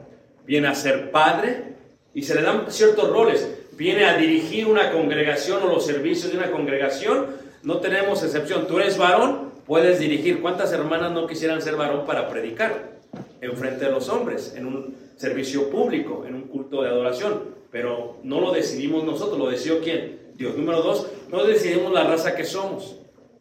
viene 0.46 0.68
a 0.68 0.74
ser 0.74 1.10
padre 1.10 1.74
y 2.14 2.22
se 2.22 2.34
le 2.34 2.42
dan 2.42 2.70
ciertos 2.70 3.10
roles. 3.10 3.48
Viene 3.72 4.04
a 4.04 4.16
dirigir 4.16 4.66
una 4.66 4.92
congregación 4.92 5.62
o 5.62 5.66
los 5.66 5.86
servicios 5.86 6.32
de 6.32 6.38
una 6.38 6.50
congregación. 6.50 7.26
No 7.62 7.78
tenemos 7.78 8.22
excepción. 8.22 8.66
Tú 8.66 8.78
eres 8.78 8.96
varón, 8.96 9.52
puedes 9.66 9.98
dirigir. 9.98 10.40
¿Cuántas 10.40 10.72
hermanas 10.72 11.12
no 11.12 11.26
quisieran 11.26 11.60
ser 11.60 11.76
varón 11.76 12.06
para 12.06 12.28
predicar 12.28 12.98
en 13.40 13.56
frente 13.56 13.84
de 13.84 13.90
los 13.90 14.08
hombres, 14.08 14.54
en 14.56 14.66
un 14.66 14.96
servicio 15.16 15.68
público, 15.70 16.24
en 16.26 16.34
un 16.34 16.42
culto 16.42 16.82
de 16.82 16.88
adoración? 16.88 17.60
Pero 17.70 18.16
no 18.22 18.40
lo 18.40 18.52
decidimos 18.52 19.04
nosotros, 19.04 19.38
lo 19.38 19.50
decidió 19.50 19.80
quién? 19.80 20.32
Dios. 20.34 20.56
Número 20.56 20.82
dos, 20.82 21.06
no 21.30 21.44
decidimos 21.44 21.92
la 21.92 22.04
raza 22.04 22.34
que 22.34 22.44
somos. 22.44 22.96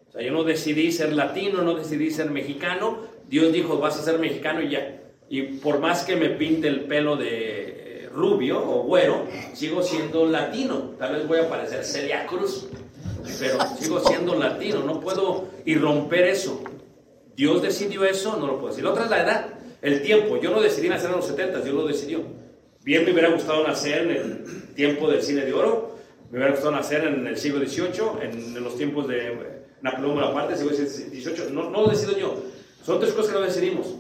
O 0.10 0.12
sea, 0.12 0.22
yo 0.22 0.34
no 0.34 0.44
decidí 0.44 0.92
ser 0.92 1.14
latino, 1.14 1.62
no 1.62 1.76
decidí 1.76 2.12
ser 2.12 2.30
mexicano. 2.30 2.98
Dios 3.28 3.54
dijo, 3.54 3.78
vas 3.78 3.98
a 3.98 4.04
ser 4.04 4.20
mexicano 4.20 4.62
y 4.62 4.70
ya. 4.70 5.02
Y 5.30 5.44
por 5.44 5.80
más 5.80 6.04
que 6.04 6.16
me 6.16 6.30
pinte 6.30 6.68
el 6.68 6.82
pelo 6.82 7.16
de 7.16 8.06
eh, 8.06 8.10
rubio 8.12 8.60
o 8.60 8.84
güero, 8.84 9.28
sigo 9.54 9.84
siendo 9.84 10.26
latino. 10.26 10.96
Tal 10.98 11.16
vez 11.16 11.28
voy 11.28 11.40
a 11.40 11.50
parecer 11.50 11.86
Celia 11.86 12.26
Cruz, 12.26 12.68
pero 13.40 13.60
sigo 13.80 14.00
siendo 14.00 14.36
latino. 14.36 14.84
No 14.84 15.00
puedo 15.00 15.50
irromper 15.66 16.26
eso. 16.26 16.62
Dios 17.36 17.62
decidió 17.62 18.04
eso, 18.04 18.38
no 18.38 18.48
lo 18.48 18.58
puedo 18.58 18.70
decir. 18.70 18.84
La 18.84 18.92
otra 18.92 19.06
es 19.06 19.10
la 19.10 19.24
edad, 19.24 19.46
el 19.82 20.02
tiempo. 20.02 20.38
Yo 20.38 20.52
no 20.52 20.62
decidí 20.62 20.90
nacer 20.90 21.10
en 21.10 21.16
los 21.16 21.28
70, 21.28 21.62
Dios 21.62 21.76
lo 21.76 21.88
decidió. 21.88 22.24
Bien 22.84 23.06
me 23.06 23.12
hubiera 23.12 23.30
gustado 23.30 23.66
nacer 23.66 24.04
en 24.04 24.12
el 24.12 24.74
tiempo 24.74 25.10
del 25.10 25.22
cine 25.22 25.46
de 25.46 25.54
oro, 25.54 25.96
me 26.32 26.38
hubiera 26.38 26.52
gustado 26.52 26.72
nacer 26.72 27.06
en 27.06 27.28
el 27.28 27.38
siglo 27.38 27.60
XVIII, 27.66 28.24
en, 28.24 28.64
los 28.64 28.76
tiempos 28.78 29.08
de 29.08 29.64
Napoleón 29.82 30.16
Bonaparte, 30.16 30.58
siglo 30.58 30.74
XVIII. 30.74 31.52
No, 31.52 31.70
no 31.70 31.82
lo 31.82 31.88
decido 31.88 32.18
yo. 32.18 32.36
Son 32.84 33.00
tres 33.00 33.14
cosas 33.14 33.34
que 33.34 33.40
no 33.40 33.46
decidimos. 33.46 33.96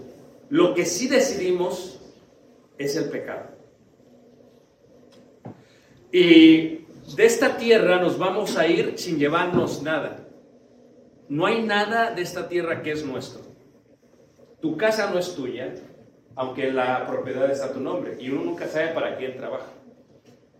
Lo 0.49 0.73
que 0.73 0.85
sí 0.85 1.07
decidimos 1.07 1.99
es 2.77 2.95
el 2.95 3.05
pecado. 3.05 3.51
Y 6.11 6.78
de 7.15 7.25
esta 7.25 7.57
tierra 7.57 7.99
nos 7.99 8.17
vamos 8.17 8.57
a 8.57 8.67
ir 8.67 8.97
sin 8.97 9.17
llevarnos 9.17 9.81
nada. 9.81 10.27
No 11.27 11.45
hay 11.45 11.61
nada 11.63 12.11
de 12.11 12.21
esta 12.21 12.49
tierra 12.49 12.81
que 12.81 12.91
es 12.91 13.05
nuestro. 13.05 13.41
Tu 14.61 14.75
casa 14.77 15.09
no 15.11 15.19
es 15.19 15.35
tuya, 15.35 15.75
aunque 16.35 16.71
la 16.71 17.05
propiedad 17.07 17.49
está 17.49 17.67
a 17.67 17.73
tu 17.73 17.79
nombre. 17.79 18.17
Y 18.19 18.29
uno 18.29 18.43
nunca 18.43 18.67
sabe 18.67 18.89
para 18.89 19.17
quién 19.17 19.37
trabaja. 19.37 19.71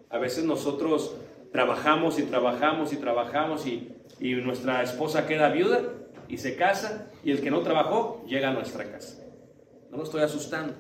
A 0.10 0.18
veces 0.18 0.44
nosotros 0.44 1.16
trabajamos 1.52 2.20
y 2.20 2.24
trabajamos 2.24 2.94
y 2.94 2.98
trabajamos 2.98 3.66
y, 3.66 3.96
y 4.20 4.34
nuestra 4.36 4.84
esposa 4.84 5.28
queda 5.28 5.50
viuda 5.50 5.82
y 6.28 6.38
se 6.38 6.56
casa 6.56 7.08
y 7.24 7.32
el 7.32 7.42
que 7.42 7.52
no 7.52 7.62
trabajó 7.62 8.24
llega 8.28 8.50
a 8.50 8.54
nuestra 8.54 8.90
casa. 8.90 9.24
No 9.90 9.98
lo 9.98 10.04
estoy 10.04 10.22
asustando. 10.22 10.74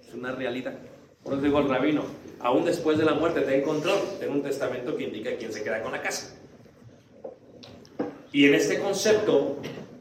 Es 0.00 0.14
una 0.14 0.32
realidad. 0.32 0.74
Por 1.22 1.34
eso 1.34 1.42
digo 1.42 1.58
al 1.58 1.68
rabino, 1.68 2.02
aún 2.40 2.64
después 2.64 2.98
de 2.98 3.04
la 3.04 3.14
muerte 3.14 3.42
ten 3.42 3.62
control. 3.62 3.98
Tengo 4.18 4.34
un 4.34 4.42
testamento 4.42 4.96
que 4.96 5.04
indica 5.04 5.36
quién 5.36 5.52
se 5.52 5.62
queda 5.62 5.82
con 5.82 5.92
la 5.92 6.02
casa. 6.02 6.36
Y 8.32 8.46
en 8.46 8.54
este 8.54 8.80
concepto, 8.80 9.56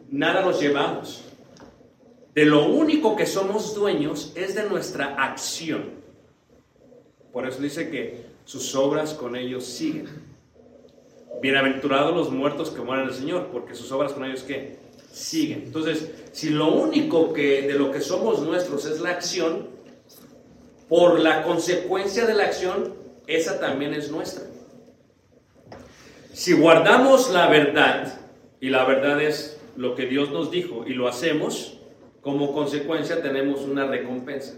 nada 0.09 0.41
nos 0.41 0.59
llevamos. 0.61 1.25
De 2.35 2.45
lo 2.45 2.67
único 2.67 3.15
que 3.15 3.25
somos 3.25 3.73
dueños 3.73 4.31
es 4.35 4.55
de 4.55 4.69
nuestra 4.69 5.15
acción. 5.15 5.99
Por 7.33 7.47
eso 7.47 7.61
dice 7.61 7.89
que 7.89 8.25
sus 8.45 8.75
obras 8.75 9.13
con 9.13 9.35
ellos 9.35 9.65
siguen. 9.65 10.07
Bienaventurados 11.41 12.15
los 12.15 12.31
muertos 12.31 12.69
que 12.69 12.81
mueren 12.81 13.05
en 13.05 13.09
el 13.11 13.15
Señor, 13.15 13.47
porque 13.51 13.75
sus 13.75 13.91
obras 13.91 14.13
con 14.13 14.25
ellos 14.25 14.43
que 14.43 14.77
siguen. 15.11 15.63
Entonces, 15.65 16.11
si 16.31 16.49
lo 16.49 16.73
único 16.73 17.33
que 17.33 17.63
de 17.63 17.73
lo 17.73 17.91
que 17.91 18.01
somos 18.01 18.41
nuestros 18.41 18.85
es 18.85 18.99
la 18.99 19.11
acción, 19.11 19.67
por 20.89 21.19
la 21.19 21.43
consecuencia 21.43 22.25
de 22.25 22.33
la 22.33 22.45
acción, 22.45 22.95
esa 23.27 23.59
también 23.59 23.93
es 23.93 24.11
nuestra. 24.11 24.43
Si 26.33 26.53
guardamos 26.53 27.31
la 27.31 27.47
verdad, 27.47 28.19
y 28.59 28.69
la 28.69 28.83
verdad 28.85 29.21
es 29.21 29.61
lo 29.75 29.95
que 29.95 30.07
Dios 30.07 30.31
nos 30.31 30.51
dijo, 30.51 30.85
y 30.87 30.93
lo 30.93 31.07
hacemos, 31.07 31.79
como 32.21 32.53
consecuencia 32.53 33.21
tenemos 33.21 33.61
una 33.61 33.85
recompensa. 33.85 34.55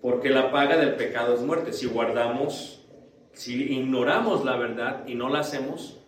Porque 0.00 0.30
la 0.30 0.52
paga 0.52 0.76
del 0.76 0.94
pecado 0.94 1.34
es 1.34 1.40
muerte. 1.40 1.72
Si 1.72 1.86
guardamos, 1.86 2.86
si 3.32 3.74
ignoramos 3.74 4.44
la 4.44 4.56
verdad 4.56 5.06
y 5.06 5.14
no 5.14 5.28
la 5.28 5.40
hacemos, 5.40 5.98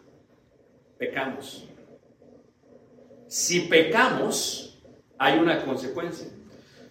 pecamos. 0.99 1.67
Si 3.27 3.61
pecamos, 3.61 4.83
hay 5.19 5.39
una 5.39 5.65
consecuencia. 5.65 6.29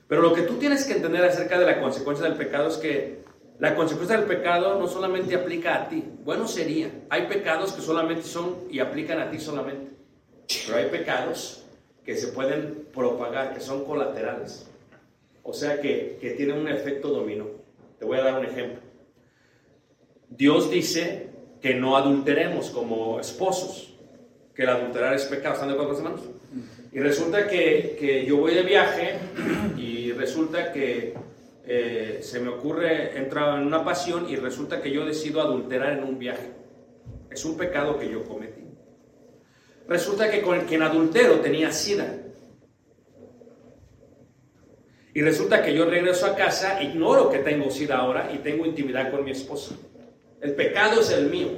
Pero 0.09 0.23
lo 0.23 0.33
que 0.33 0.41
tú 0.41 0.55
tienes 0.55 0.85
que 0.85 0.93
entender 0.93 1.23
acerca 1.23 1.59
de 1.59 1.67
la 1.67 1.79
consecuencia 1.79 2.25
del 2.27 2.35
pecado 2.35 2.67
es 2.67 2.77
que 2.77 3.19
la 3.59 3.75
consecuencia 3.75 4.17
del 4.17 4.25
pecado 4.25 4.79
no 4.79 4.87
solamente 4.87 5.35
aplica 5.35 5.75
a 5.75 5.87
ti. 5.87 6.03
Bueno 6.23 6.47
sería. 6.47 6.89
Hay 7.11 7.27
pecados 7.27 7.73
que 7.73 7.81
solamente 7.81 8.23
son 8.23 8.55
y 8.71 8.79
aplican 8.79 9.19
a 9.19 9.29
ti 9.29 9.39
solamente. 9.39 9.91
Pero 10.65 10.79
hay 10.79 10.87
pecados 10.87 11.63
que 12.03 12.17
se 12.17 12.29
pueden 12.29 12.87
propagar, 12.91 13.53
que 13.53 13.59
son 13.59 13.85
colaterales. 13.85 14.67
O 15.43 15.53
sea 15.53 15.79
que, 15.79 16.17
que 16.19 16.31
tienen 16.31 16.57
un 16.57 16.69
efecto 16.69 17.09
dominó. 17.09 17.45
Te 17.99 18.05
voy 18.05 18.17
a 18.17 18.23
dar 18.23 18.39
un 18.39 18.45
ejemplo. 18.45 18.79
Dios 20.27 20.71
dice 20.71 21.27
que 21.61 21.75
no 21.75 21.95
adulteremos 21.95 22.71
como 22.71 23.19
esposos, 23.19 23.93
que 24.55 24.63
el 24.63 24.69
adulterar 24.69 25.13
es 25.13 25.25
pecado. 25.25 25.53
¿Están 25.53 25.67
de 25.67 25.75
acuerdo, 25.75 25.95
hermanos? 25.97 26.21
Y 26.91 26.99
resulta 26.99 27.47
que, 27.47 27.95
que 27.99 28.25
yo 28.25 28.37
voy 28.37 28.55
de 28.55 28.63
viaje 28.63 29.17
y 29.77 29.98
resulta 30.19 30.73
que 30.73 31.13
eh, 31.65 32.19
se 32.21 32.39
me 32.39 32.49
ocurre, 32.49 33.17
entrar 33.17 33.57
en 33.57 33.65
una 33.65 33.83
pasión 33.83 34.29
y 34.29 34.35
resulta 34.35 34.81
que 34.81 34.91
yo 34.91 35.05
decido 35.05 35.41
adulterar 35.41 35.93
en 35.93 36.03
un 36.03 36.19
viaje. 36.19 36.51
Es 37.31 37.45
un 37.45 37.57
pecado 37.57 37.97
que 37.97 38.09
yo 38.09 38.25
cometí. 38.25 38.65
Resulta 39.87 40.29
que 40.29 40.41
con 40.41 40.59
quien 40.65 40.83
adultero 40.83 41.39
tenía 41.39 41.71
sida. 41.71 42.17
Y 45.13 45.21
resulta 45.21 45.63
que 45.63 45.73
yo 45.73 45.85
regreso 45.85 46.25
a 46.27 46.35
casa, 46.35 46.83
ignoro 46.83 47.29
que 47.29 47.39
tengo 47.39 47.71
sida 47.71 47.97
ahora 47.97 48.31
y 48.33 48.39
tengo 48.39 48.65
intimidad 48.65 49.11
con 49.11 49.23
mi 49.23 49.31
esposa. 49.31 49.75
El 50.41 50.53
pecado 50.55 51.01
es 51.01 51.11
el 51.11 51.29
mío. 51.29 51.49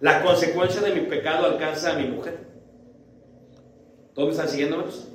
La 0.00 0.22
consecuencia 0.22 0.82
de 0.82 0.92
mi 0.92 1.00
pecado 1.02 1.46
alcanza 1.46 1.92
a 1.92 1.98
mi 1.98 2.06
mujer. 2.08 2.38
¿Todos 4.12 4.28
me 4.28 4.32
están 4.32 4.48
siguiendo, 4.48 4.76
hermanos? 4.76 5.13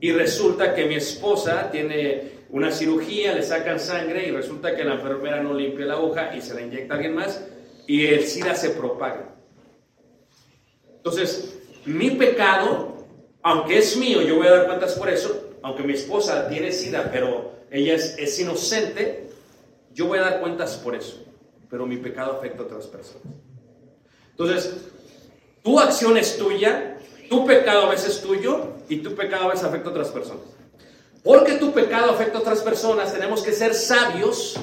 Y 0.00 0.12
resulta 0.12 0.74
que 0.74 0.86
mi 0.86 0.94
esposa 0.94 1.70
tiene 1.70 2.38
una 2.50 2.70
cirugía, 2.70 3.34
le 3.34 3.42
sacan 3.42 3.78
sangre 3.80 4.26
y 4.26 4.30
resulta 4.30 4.74
que 4.74 4.84
la 4.84 4.94
enfermera 4.94 5.42
no 5.42 5.54
limpia 5.54 5.86
la 5.86 5.98
hoja 5.98 6.34
y 6.36 6.40
se 6.40 6.54
la 6.54 6.62
inyecta 6.62 6.94
a 6.94 6.96
alguien 6.96 7.14
más 7.14 7.44
y 7.86 8.06
el 8.06 8.26
SIDA 8.26 8.54
se 8.54 8.70
propaga. 8.70 9.34
Entonces, 10.96 11.58
mi 11.86 12.10
pecado, 12.10 13.06
aunque 13.42 13.78
es 13.78 13.96
mío, 13.96 14.22
yo 14.22 14.36
voy 14.36 14.46
a 14.46 14.50
dar 14.50 14.66
cuentas 14.66 14.94
por 14.94 15.08
eso, 15.08 15.56
aunque 15.62 15.82
mi 15.82 15.94
esposa 15.94 16.48
tiene 16.48 16.70
SIDA, 16.70 17.10
pero 17.10 17.52
ella 17.70 17.94
es, 17.94 18.16
es 18.18 18.38
inocente, 18.38 19.30
yo 19.94 20.06
voy 20.06 20.18
a 20.18 20.22
dar 20.22 20.40
cuentas 20.40 20.76
por 20.76 20.94
eso, 20.94 21.24
pero 21.70 21.86
mi 21.86 21.96
pecado 21.96 22.32
afecta 22.32 22.62
a 22.62 22.66
otras 22.66 22.86
personas. 22.86 23.26
Entonces, 24.30 24.76
tu 25.62 25.80
acción 25.80 26.16
es 26.18 26.36
tuya, 26.36 26.97
tu 27.28 27.46
pecado 27.46 27.86
a 27.86 27.90
veces 27.90 28.16
es 28.16 28.22
tuyo 28.22 28.72
y 28.88 28.98
tu 28.98 29.14
pecado 29.14 29.44
a 29.44 29.48
veces 29.48 29.64
afecta 29.64 29.88
a 29.88 29.92
otras 29.92 30.08
personas. 30.08 30.44
Porque 31.22 31.54
tu 31.54 31.72
pecado 31.72 32.12
afecta 32.12 32.38
a 32.38 32.40
otras 32.40 32.60
personas, 32.60 33.12
tenemos 33.12 33.42
que 33.42 33.52
ser 33.52 33.74
sabios 33.74 34.58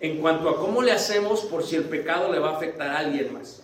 en 0.00 0.20
cuanto 0.20 0.48
a 0.48 0.56
cómo 0.56 0.82
le 0.82 0.92
hacemos 0.92 1.40
por 1.42 1.64
si 1.64 1.76
el 1.76 1.84
pecado 1.84 2.30
le 2.30 2.38
va 2.38 2.50
a 2.50 2.56
afectar 2.56 2.88
a 2.88 2.98
alguien 2.98 3.32
más. 3.32 3.62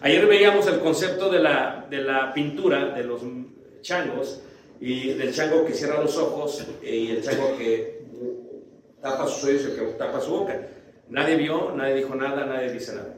Ayer 0.00 0.26
veíamos 0.26 0.66
el 0.68 0.78
concepto 0.80 1.30
de 1.30 1.40
la, 1.40 1.86
de 1.90 2.02
la 2.02 2.32
pintura 2.32 2.90
de 2.90 3.02
los 3.02 3.22
changos 3.80 4.40
y 4.80 5.14
del 5.14 5.34
chango 5.34 5.64
que 5.64 5.72
cierra 5.72 6.00
los 6.00 6.16
ojos 6.16 6.64
y 6.82 7.10
el 7.10 7.22
chango 7.22 7.56
que 7.56 8.04
tapa 9.00 9.26
sus 9.26 9.44
oídos 9.44 9.62
y 9.62 9.70
el 9.70 9.76
que 9.76 9.82
tapa 9.94 10.20
su 10.20 10.30
boca. 10.30 10.68
Nadie 11.08 11.36
vio, 11.36 11.72
nadie 11.74 11.96
dijo 11.96 12.14
nada, 12.14 12.44
nadie 12.44 12.72
dice 12.72 12.94
nada. 12.94 13.16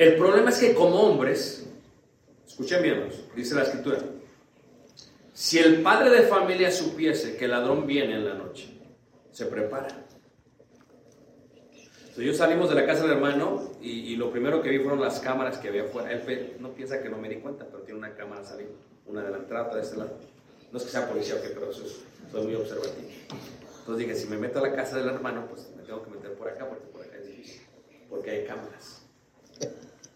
El 0.00 0.16
problema 0.16 0.48
es 0.48 0.56
que 0.56 0.72
como 0.72 0.98
hombres, 0.98 1.66
escuchen 2.46 2.82
bien, 2.82 3.10
dice 3.36 3.54
la 3.54 3.64
escritura, 3.64 3.98
si 5.34 5.58
el 5.58 5.82
padre 5.82 6.08
de 6.08 6.22
familia 6.22 6.72
supiese 6.72 7.36
que 7.36 7.44
el 7.44 7.50
ladrón 7.50 7.86
viene 7.86 8.14
en 8.14 8.24
la 8.24 8.32
noche, 8.32 8.70
se 9.30 9.44
prepara. 9.44 9.88
Entonces, 11.74 12.24
yo 12.24 12.32
salimos 12.32 12.70
de 12.70 12.76
la 12.76 12.86
casa 12.86 13.02
del 13.02 13.10
hermano 13.10 13.72
y, 13.82 13.90
y, 13.90 14.16
lo 14.16 14.30
primero 14.30 14.62
que 14.62 14.70
vi 14.70 14.78
fueron 14.78 15.02
las 15.02 15.20
cámaras 15.20 15.58
que 15.58 15.68
había 15.68 15.82
afuera. 15.82 16.10
Él 16.10 16.56
no 16.60 16.70
piensa 16.70 17.02
que 17.02 17.10
no 17.10 17.18
me 17.18 17.28
di 17.28 17.36
cuenta, 17.36 17.66
pero 17.70 17.82
tiene 17.82 17.98
una 17.98 18.14
cámara 18.14 18.42
saliendo, 18.42 18.78
una 19.04 19.22
de 19.22 19.32
la 19.32 19.36
entrada, 19.36 19.74
de 19.74 19.82
este 19.82 19.98
lado. 19.98 20.16
No 20.72 20.78
es 20.78 20.84
que 20.84 20.90
sea 20.90 21.10
policía 21.10 21.34
o 21.34 21.42
qué, 21.42 21.48
pero 21.48 21.70
soy 21.74 22.42
muy 22.42 22.54
observativo. 22.54 23.06
Entonces 23.80 23.98
dije, 23.98 24.18
si 24.18 24.28
me 24.28 24.38
meto 24.38 24.60
a 24.60 24.62
la 24.62 24.74
casa 24.74 24.96
del 24.96 25.10
hermano, 25.10 25.46
pues 25.46 25.68
me 25.76 25.82
tengo 25.82 26.02
que 26.02 26.10
meter 26.10 26.32
por 26.36 26.48
acá, 26.48 26.66
porque 26.66 26.86
por 26.86 27.02
acá 27.02 27.18
es 27.18 27.26
difícil, 27.26 27.60
porque 28.08 28.30
hay 28.30 28.46
cámaras. 28.46 29.00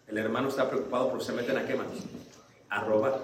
El 0.07 0.17
hermano 0.17 0.49
está 0.49 0.69
preocupado 0.69 1.09
porque 1.09 1.25
se 1.25 1.33
meten 1.33 1.57
a 1.57 1.65
qué 1.65 1.75
manos? 1.75 1.97
A 2.69 2.81
robar. 2.81 3.19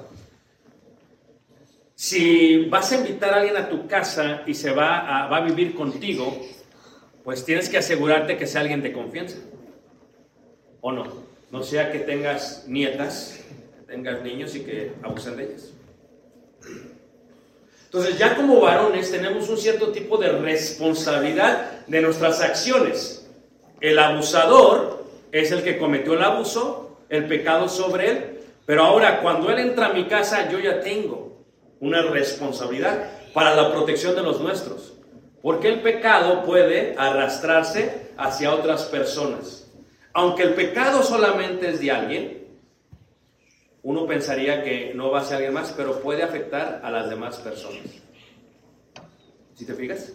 Si 1.96 2.66
vas 2.66 2.92
a 2.92 2.98
invitar 2.98 3.34
a 3.34 3.38
alguien 3.38 3.58
a 3.58 3.70
tu 3.70 3.88
casa 3.88 4.42
y 4.48 4.56
se 4.56 4.72
va 4.72 5.28
a, 5.28 5.40
vivir 5.42 5.76
contigo, 5.76 6.36
pues 7.24 7.46
tienes 7.46 7.70
que 7.70 7.78
asegurarte 7.78 8.38
que 8.38 8.48
sea 8.48 8.62
alguien 8.62 8.82
de 8.82 8.92
confianza. 8.92 9.38
¿O 10.82 10.92
no? 10.92 11.06
No 11.52 11.62
sea 11.62 11.92
que 11.92 12.00
tengas 12.00 12.66
nietas, 12.68 13.40
tengas 13.86 14.24
niños 14.24 14.56
y 14.56 14.62
que 14.62 14.94
abusen 15.04 15.38
de 15.38 15.44
ellas. 15.44 15.74
Entonces 17.86 18.18
ya 18.18 18.36
como 18.36 18.62
varones 18.62 19.12
tenemos 19.12 19.48
un 19.50 19.58
cierto 19.58 19.92
tipo 19.92 20.18
de 20.18 20.32
responsabilidad 20.32 21.86
de 21.86 22.02
nuestras 22.02 22.42
acciones. 22.42 23.28
El 23.80 24.00
abusador 24.00 25.01
es 25.32 25.52
el 25.52 25.64
que 25.64 25.78
cometió 25.78 26.14
el 26.14 26.24
abuso, 26.24 26.98
el 27.10 27.28
pecado 27.28 27.68
sobre 27.68 28.12
él, 28.12 28.40
pero 28.66 28.84
ahora 28.84 29.22
cuando 29.22 29.50
él 29.50 29.60
entra 29.60 29.88
a 29.88 29.94
mi 29.94 30.06
casa 30.06 30.50
yo 30.50 30.60
ya 30.60 30.80
tengo 30.82 31.46
una 31.80 32.02
responsabilidad 32.04 33.10
para 33.34 33.56
la 33.56 33.72
protección 33.72 34.16
de 34.16 34.24
los 34.24 34.40
nuestros. 34.40 34.94
Porque 35.42 35.70
el 35.70 35.82
pecado 35.82 36.44
puede 36.44 36.96
arrastrarse 36.98 38.12
hacia 38.16 38.54
otras 38.54 38.84
personas. 38.86 39.68
Aunque 40.14 40.44
el 40.44 40.54
pecado 40.54 41.02
solamente 41.02 41.70
es 41.70 41.80
de 41.80 41.92
alguien, 41.92 42.48
uno 43.84 44.06
pensaría 44.06 44.64
que 44.64 44.94
no 44.94 45.10
va 45.10 45.22
a 45.22 45.24
ser 45.24 45.38
alguien 45.38 45.54
más, 45.54 45.74
pero 45.76 46.00
puede 46.02 46.22
afectar 46.22 46.82
a 46.84 46.92
las 46.92 47.10
demás 47.10 47.38
personas. 47.38 47.82
¿Si 49.56 49.66
te 49.66 49.74
fijas? 49.74 50.14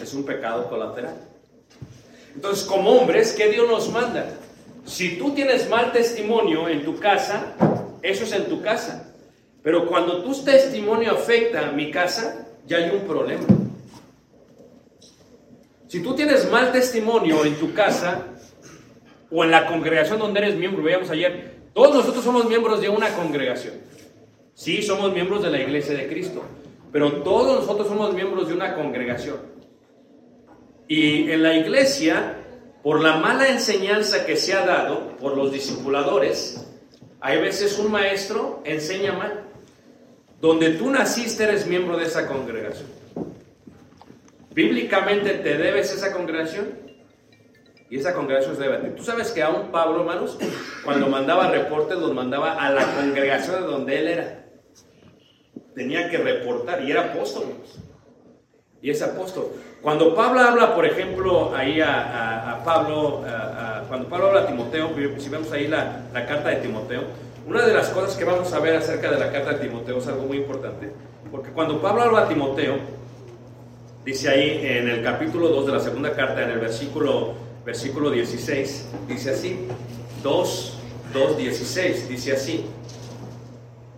Es 0.00 0.14
un 0.14 0.24
pecado 0.24 0.68
colateral. 0.70 1.35
Entonces, 2.36 2.64
como 2.64 2.90
hombres, 2.90 3.32
¿qué 3.32 3.48
Dios 3.48 3.66
nos 3.66 3.90
manda? 3.90 4.28
Si 4.84 5.16
tú 5.16 5.32
tienes 5.32 5.70
mal 5.70 5.90
testimonio 5.90 6.68
en 6.68 6.84
tu 6.84 6.98
casa, 6.98 7.54
eso 8.02 8.24
es 8.24 8.32
en 8.32 8.44
tu 8.44 8.60
casa. 8.60 9.10
Pero 9.62 9.86
cuando 9.86 10.22
tu 10.22 10.34
testimonio 10.44 11.12
afecta 11.12 11.66
a 11.66 11.72
mi 11.72 11.90
casa, 11.90 12.46
ya 12.66 12.76
hay 12.76 12.90
un 12.90 13.06
problema. 13.06 13.46
Si 15.88 16.02
tú 16.02 16.14
tienes 16.14 16.50
mal 16.50 16.72
testimonio 16.72 17.42
en 17.46 17.54
tu 17.56 17.72
casa 17.72 18.26
o 19.30 19.42
en 19.42 19.50
la 19.50 19.66
congregación 19.66 20.18
donde 20.18 20.40
eres 20.40 20.56
miembro, 20.56 20.82
veíamos 20.82 21.08
ayer, 21.08 21.56
todos 21.72 21.94
nosotros 21.94 22.22
somos 22.22 22.44
miembros 22.44 22.82
de 22.82 22.90
una 22.90 23.08
congregación. 23.14 23.74
Sí, 24.52 24.82
somos 24.82 25.10
miembros 25.14 25.42
de 25.42 25.50
la 25.50 25.60
iglesia 25.60 25.94
de 25.96 26.06
Cristo, 26.06 26.42
pero 26.92 27.10
todos 27.22 27.60
nosotros 27.60 27.88
somos 27.88 28.12
miembros 28.12 28.48
de 28.48 28.54
una 28.54 28.74
congregación. 28.74 29.55
Y 30.88 31.30
en 31.30 31.42
la 31.42 31.54
iglesia, 31.54 32.36
por 32.82 33.02
la 33.02 33.16
mala 33.16 33.48
enseñanza 33.48 34.24
que 34.24 34.36
se 34.36 34.52
ha 34.52 34.64
dado 34.64 35.16
por 35.16 35.36
los 35.36 35.50
discipuladores, 35.52 36.64
hay 37.20 37.40
veces 37.40 37.78
un 37.78 37.90
maestro 37.90 38.62
enseña 38.64 39.12
mal. 39.12 39.42
Donde 40.40 40.70
tú 40.70 40.90
naciste 40.90 41.44
eres 41.44 41.66
miembro 41.66 41.96
de 41.96 42.04
esa 42.04 42.28
congregación. 42.28 42.86
Bíblicamente 44.50 45.30
te 45.30 45.56
debes 45.56 45.92
esa 45.92 46.12
congregación 46.12 46.86
y 47.88 47.98
esa 47.98 48.14
congregación 48.14 48.52
es 48.52 48.58
debe 48.58 48.78
Tú 48.90 49.04
sabes 49.04 49.30
que 49.30 49.42
aún 49.42 49.70
Pablo, 49.70 50.00
hermanos, 50.00 50.38
cuando 50.84 51.08
mandaba 51.08 51.50
reportes, 51.50 51.98
los 51.98 52.12
mandaba 52.12 52.54
a 52.54 52.70
la 52.70 52.84
congregación 52.94 53.62
de 53.62 53.66
donde 53.66 53.98
él 53.98 54.08
era. 54.08 54.44
Tenía 55.74 56.10
que 56.10 56.18
reportar 56.18 56.82
y 56.82 56.90
era 56.90 57.12
apóstol. 57.12 57.44
Y 58.82 58.90
es 58.90 59.02
apóstol. 59.02 59.48
Cuando 59.82 60.14
Pablo 60.14 60.40
habla, 60.40 60.74
por 60.74 60.84
ejemplo, 60.84 61.54
ahí 61.54 61.80
a, 61.80 62.60
Pablo, 62.64 63.22
cuando 63.88 64.08
Pablo 64.08 64.28
habla 64.28 64.40
a 64.42 64.46
Timoteo, 64.46 64.90
si 65.18 65.28
vemos 65.28 65.50
ahí 65.52 65.68
la, 65.68 66.02
carta 66.12 66.50
de 66.50 66.56
Timoteo, 66.56 67.02
una 67.46 67.64
de 67.64 67.72
las 67.72 67.88
cosas 67.90 68.16
que 68.16 68.24
vamos 68.24 68.52
a 68.52 68.58
ver 68.58 68.76
acerca 68.76 69.10
de 69.10 69.18
la 69.18 69.30
carta 69.30 69.52
de 69.52 69.68
Timoteo 69.68 69.98
es 69.98 70.06
algo 70.08 70.24
muy 70.24 70.38
importante, 70.38 70.92
porque 71.30 71.50
cuando 71.50 71.80
Pablo 71.80 72.02
habla 72.02 72.22
a 72.22 72.28
Timoteo, 72.28 72.76
dice 74.04 74.28
ahí 74.28 74.60
en 74.62 74.88
el 74.88 75.02
capítulo 75.02 75.48
2 75.48 75.66
de 75.66 75.72
la 75.72 75.80
segunda 75.80 76.12
carta, 76.12 76.42
en 76.42 76.50
el 76.50 76.58
versículo 76.58 77.34
versículo 77.66 78.10
16, 78.12 78.86
dice 79.08 79.30
así, 79.30 79.58
2, 80.22 80.72
2, 81.12 81.36
16, 81.36 82.08
dice 82.08 82.32
así. 82.32 82.64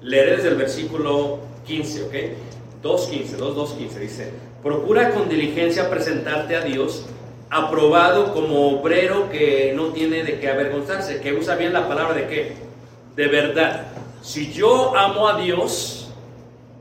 Leeré 0.00 0.36
desde 0.36 0.48
el 0.48 0.56
versículo 0.56 1.40
15, 1.66 2.04
¿ok? 2.04 2.14
2.15, 2.82 3.36
2, 3.36 3.56
2.15, 3.78 3.98
dice, 3.98 4.30
procura 4.62 5.10
con 5.10 5.28
diligencia 5.28 5.88
presentarte 5.88 6.56
a 6.56 6.60
Dios 6.62 7.06
aprobado 7.50 8.34
como 8.34 8.78
obrero 8.78 9.30
que 9.30 9.72
no 9.74 9.86
tiene 9.88 10.22
de 10.22 10.38
qué 10.38 10.50
avergonzarse, 10.50 11.20
que 11.20 11.32
usa 11.32 11.56
bien 11.56 11.72
la 11.72 11.88
palabra 11.88 12.14
de 12.14 12.26
qué? 12.26 12.56
De 13.16 13.26
verdad. 13.28 13.86
Si 14.22 14.52
yo 14.52 14.96
amo 14.96 15.28
a 15.28 15.40
Dios, 15.40 16.10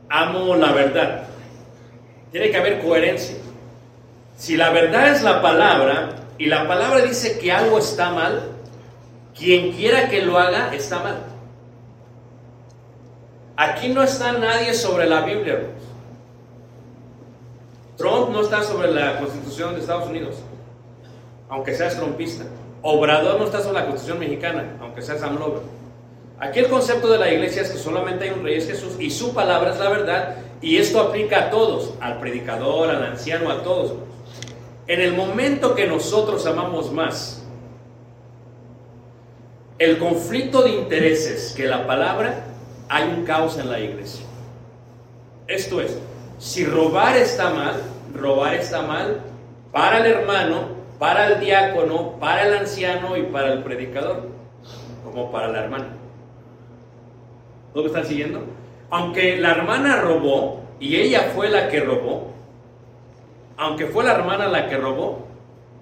amo 0.08 0.56
la 0.56 0.72
verdad. 0.72 1.24
Tiene 2.30 2.50
que 2.50 2.56
haber 2.56 2.80
coherencia. 2.80 3.36
Si 4.36 4.56
la 4.56 4.70
verdad 4.70 5.08
es 5.08 5.22
la 5.22 5.40
palabra 5.40 6.10
y 6.36 6.46
la 6.46 6.68
palabra 6.68 7.00
dice 7.00 7.38
que 7.38 7.50
algo 7.50 7.78
está 7.78 8.10
mal, 8.10 8.52
quien 9.36 9.72
quiera 9.72 10.08
que 10.08 10.22
lo 10.22 10.38
haga 10.38 10.74
está 10.74 10.98
mal. 11.00 11.24
Aquí 13.56 13.88
no 13.88 14.02
está 14.02 14.32
nadie 14.32 14.74
sobre 14.74 15.06
la 15.06 15.22
Biblia. 15.22 15.60
Trump 17.98 18.30
no 18.30 18.42
está 18.42 18.62
sobre 18.62 18.92
la 18.92 19.18
Constitución 19.18 19.74
de 19.74 19.80
Estados 19.80 20.08
Unidos, 20.08 20.36
aunque 21.48 21.74
seas 21.74 21.96
trompista. 21.96 22.44
Obrador 22.80 23.40
no 23.40 23.44
está 23.44 23.60
sobre 23.60 23.80
la 23.80 23.86
Constitución 23.86 24.20
mexicana, 24.20 24.76
aunque 24.80 25.02
seas 25.02 25.20
AMLO. 25.20 25.62
Aquí 26.38 26.60
el 26.60 26.68
concepto 26.68 27.08
de 27.08 27.18
la 27.18 27.32
iglesia 27.32 27.62
es 27.62 27.70
que 27.70 27.78
solamente 27.78 28.24
hay 28.24 28.30
un 28.30 28.44
rey, 28.44 28.56
es 28.56 28.68
Jesús, 28.68 28.92
y 29.00 29.10
su 29.10 29.34
palabra 29.34 29.72
es 29.72 29.80
la 29.80 29.88
verdad, 29.88 30.36
y 30.62 30.76
esto 30.76 31.00
aplica 31.00 31.46
a 31.46 31.50
todos, 31.50 31.94
al 32.00 32.20
predicador, 32.20 32.88
al 32.88 33.02
anciano, 33.02 33.50
a 33.50 33.64
todos. 33.64 33.94
En 34.86 35.00
el 35.00 35.14
momento 35.14 35.74
que 35.74 35.88
nosotros 35.88 36.46
amamos 36.46 36.92
más 36.92 37.44
el 39.80 39.98
conflicto 39.98 40.62
de 40.62 40.70
intereses 40.70 41.52
que 41.56 41.66
la 41.66 41.84
palabra, 41.84 42.44
hay 42.88 43.08
un 43.08 43.24
caos 43.24 43.58
en 43.58 43.68
la 43.68 43.80
iglesia. 43.80 44.24
Esto 45.48 45.80
es, 45.80 45.98
si 46.38 46.64
robar 46.64 47.16
está 47.16 47.50
mal, 47.50 47.82
robar 48.14 48.54
está 48.54 48.82
mal 48.82 49.20
para 49.72 49.98
el 49.98 50.06
hermano, 50.06 50.68
para 50.98 51.26
el 51.28 51.40
diácono, 51.40 52.12
para 52.20 52.46
el 52.46 52.54
anciano 52.54 53.16
y 53.16 53.22
para 53.24 53.52
el 53.52 53.62
predicador, 53.62 54.28
como 55.04 55.30
para 55.30 55.48
la 55.48 55.64
hermana. 55.64 55.88
¿Todo 57.72 57.82
me 57.82 57.88
están 57.88 58.06
siguiendo? 58.06 58.44
Aunque 58.90 59.36
la 59.36 59.50
hermana 59.50 60.00
robó 60.00 60.62
y 60.80 60.96
ella 60.96 61.32
fue 61.34 61.50
la 61.50 61.68
que 61.68 61.80
robó, 61.80 62.32
aunque 63.56 63.86
fue 63.86 64.04
la 64.04 64.12
hermana 64.12 64.46
la 64.46 64.68
que 64.68 64.76
robó, 64.76 65.26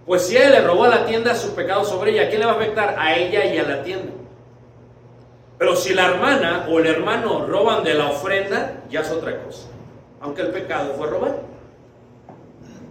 pues 0.06 0.26
si 0.26 0.36
ella 0.36 0.50
le 0.50 0.60
robó 0.62 0.84
a 0.84 0.88
la 0.88 1.06
tienda 1.06 1.34
su 1.34 1.54
pecado 1.54 1.84
sobre 1.84 2.12
ella, 2.12 2.24
¿a 2.24 2.28
quién 2.28 2.40
le 2.40 2.46
va 2.46 2.52
a 2.52 2.56
afectar? 2.56 2.96
A 2.98 3.14
ella 3.16 3.44
y 3.44 3.58
a 3.58 3.64
la 3.64 3.82
tienda. 3.82 4.12
Pero 5.58 5.76
si 5.76 5.94
la 5.94 6.06
hermana 6.06 6.66
o 6.70 6.78
el 6.78 6.86
hermano 6.86 7.46
roban 7.46 7.84
de 7.84 7.94
la 7.94 8.08
ofrenda, 8.08 8.82
ya 8.88 9.00
es 9.00 9.10
otra 9.10 9.42
cosa. 9.42 9.68
Aunque 10.20 10.42
el 10.42 10.48
pecado 10.48 10.94
fue 10.94 11.08
robar. 11.08 11.42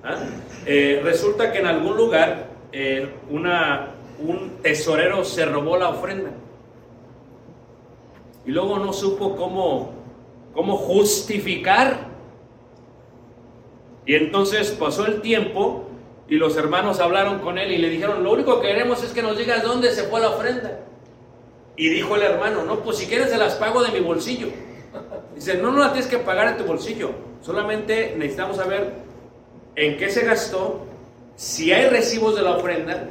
¿Ah? 0.04 0.18
Eh, 0.66 1.02
resulta 1.04 1.52
que 1.52 1.60
en 1.60 1.68
algún 1.68 1.98
lugar 1.98 2.48
eh, 2.72 3.16
un 3.30 4.58
tesorero 4.62 5.24
se 5.24 5.46
robó 5.46 5.78
la 5.78 5.90
ofrenda. 5.90 6.32
Y 8.46 8.52
luego 8.52 8.78
no 8.78 8.94
supo 8.94 9.36
cómo, 9.36 9.94
cómo 10.54 10.78
justificar. 10.78 12.08
Y 14.06 14.14
entonces 14.16 14.72
pasó 14.72 15.08
el 15.08 15.22
tiempo 15.22 15.86
y 16.28 16.36
los 16.36 16.56
hermanos 16.58 17.00
hablaron 17.00 17.40
con 17.40 17.58
él 17.58 17.72
y 17.72 17.78
le 17.78 17.90
dijeron, 17.90 18.24
lo 18.24 18.32
único 18.32 18.62
que 18.62 18.68
queremos 18.68 19.04
es 19.04 19.12
que 19.12 19.24
nos 19.24 19.38
digas 19.38 19.64
dónde 19.64 19.92
se 19.92 20.04
fue 20.04 20.22
la 20.22 20.30
ofrenda. 20.30 20.80
Y 21.76 21.90
dijo 21.90 22.16
el 22.16 22.22
hermano, 22.22 22.64
no, 22.64 22.80
pues 22.80 22.98
si 22.98 23.08
quieres 23.08 23.30
se 23.30 23.38
las 23.38 23.56
pago 23.56 23.84
de 23.84 23.92
mi 23.92 24.00
bolsillo. 24.00 24.48
Dice, 25.36 25.58
no, 25.58 25.72
no 25.72 25.80
la 25.80 25.92
tienes 25.92 26.10
que 26.10 26.18
pagar 26.18 26.56
de 26.56 26.64
tu 26.64 26.68
bolsillo. 26.68 27.12
Solamente 27.42 28.16
necesitamos 28.18 28.58
saber 28.58 28.94
en 29.76 29.98
qué 29.98 30.10
se 30.10 30.26
gastó, 30.26 30.86
si 31.36 31.74
hay 31.74 31.90
recibos 31.90 32.36
de 32.36 32.42
la 32.42 32.52
ofrenda, 32.52 33.10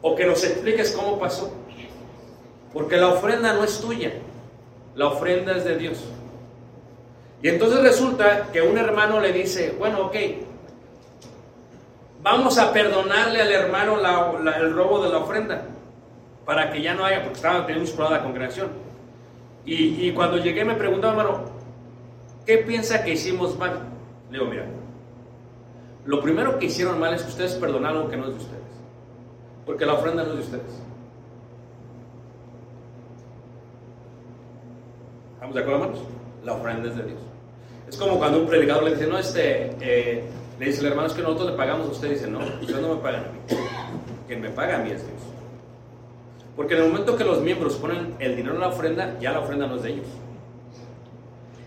o 0.00 0.14
que 0.14 0.24
nos 0.24 0.44
expliques 0.44 0.92
cómo 0.92 1.18
pasó. 1.18 1.52
Porque 2.72 2.96
la 2.96 3.08
ofrenda 3.08 3.52
no 3.52 3.64
es 3.64 3.80
tuya, 3.80 4.12
la 4.94 5.08
ofrenda 5.08 5.56
es 5.56 5.64
de 5.64 5.76
Dios. 5.76 6.04
Y 7.42 7.48
entonces 7.48 7.80
resulta 7.80 8.48
que 8.52 8.62
un 8.62 8.78
hermano 8.78 9.20
le 9.20 9.32
dice, 9.32 9.74
bueno, 9.78 10.06
ok, 10.06 10.16
vamos 12.22 12.58
a 12.58 12.72
perdonarle 12.72 13.42
al 13.42 13.52
hermano 13.52 13.98
el 14.56 14.74
robo 14.74 15.02
de 15.02 15.10
la 15.10 15.18
ofrenda, 15.18 15.66
para 16.44 16.70
que 16.70 16.80
ya 16.80 16.94
no 16.94 17.04
haya, 17.04 17.22
porque 17.22 17.36
estaba 17.36 17.66
teniendo 17.66 18.22
congregación. 18.22 18.68
Y 19.66 20.12
cuando 20.12 20.38
llegué 20.38 20.64
me 20.64 20.74
preguntaba, 20.74 21.22
hermano, 21.22 21.53
¿qué 22.46 22.58
piensa 22.58 23.04
que 23.04 23.12
hicimos 23.12 23.58
mal? 23.58 23.80
Le 24.30 24.38
digo, 24.38 24.50
mira, 24.50 24.66
lo 26.04 26.20
primero 26.20 26.58
que 26.58 26.66
hicieron 26.66 26.98
mal 26.98 27.14
es 27.14 27.22
que 27.22 27.28
ustedes 27.28 27.54
perdonaron 27.54 28.10
que 28.10 28.16
no 28.16 28.24
es 28.24 28.30
de 28.30 28.40
ustedes, 28.40 28.62
porque 29.64 29.86
la 29.86 29.94
ofrenda 29.94 30.22
no 30.24 30.30
es 30.30 30.36
de 30.36 30.42
ustedes. 30.42 30.82
¿Estamos 35.34 35.54
de 35.54 35.60
acuerdo, 35.60 35.84
hermanos? 35.84 36.04
La 36.44 36.52
ofrenda 36.54 36.88
es 36.88 36.96
de 36.96 37.02
Dios. 37.04 37.20
Es 37.88 37.96
como 37.96 38.18
cuando 38.18 38.40
un 38.40 38.46
predicador 38.46 38.84
le 38.84 38.92
dice, 38.92 39.06
no, 39.06 39.18
este, 39.18 39.76
eh, 39.80 40.24
le 40.58 40.66
dice 40.66 40.80
el 40.80 40.86
hermano, 40.86 41.14
que 41.14 41.22
nosotros 41.22 41.50
le 41.50 41.56
pagamos 41.56 41.88
a 41.88 41.90
usted, 41.90 42.10
dice, 42.10 42.26
no, 42.28 42.38
ustedes 42.38 42.80
no 42.80 42.94
me 42.94 43.00
pagan 43.00 43.24
a 43.24 43.28
mí. 43.28 43.38
Quien 44.26 44.40
me 44.40 44.50
paga 44.50 44.76
a 44.76 44.78
mí 44.78 44.90
es 44.90 45.06
Dios. 45.06 45.20
Porque 46.56 46.74
en 46.74 46.84
el 46.84 46.88
momento 46.88 47.16
que 47.16 47.24
los 47.24 47.40
miembros 47.40 47.74
ponen 47.76 48.14
el 48.20 48.36
dinero 48.36 48.54
en 48.54 48.60
la 48.60 48.68
ofrenda, 48.68 49.18
ya 49.20 49.32
la 49.32 49.40
ofrenda 49.40 49.66
no 49.66 49.76
es 49.76 49.82
de 49.82 49.90
ellos. 49.90 50.06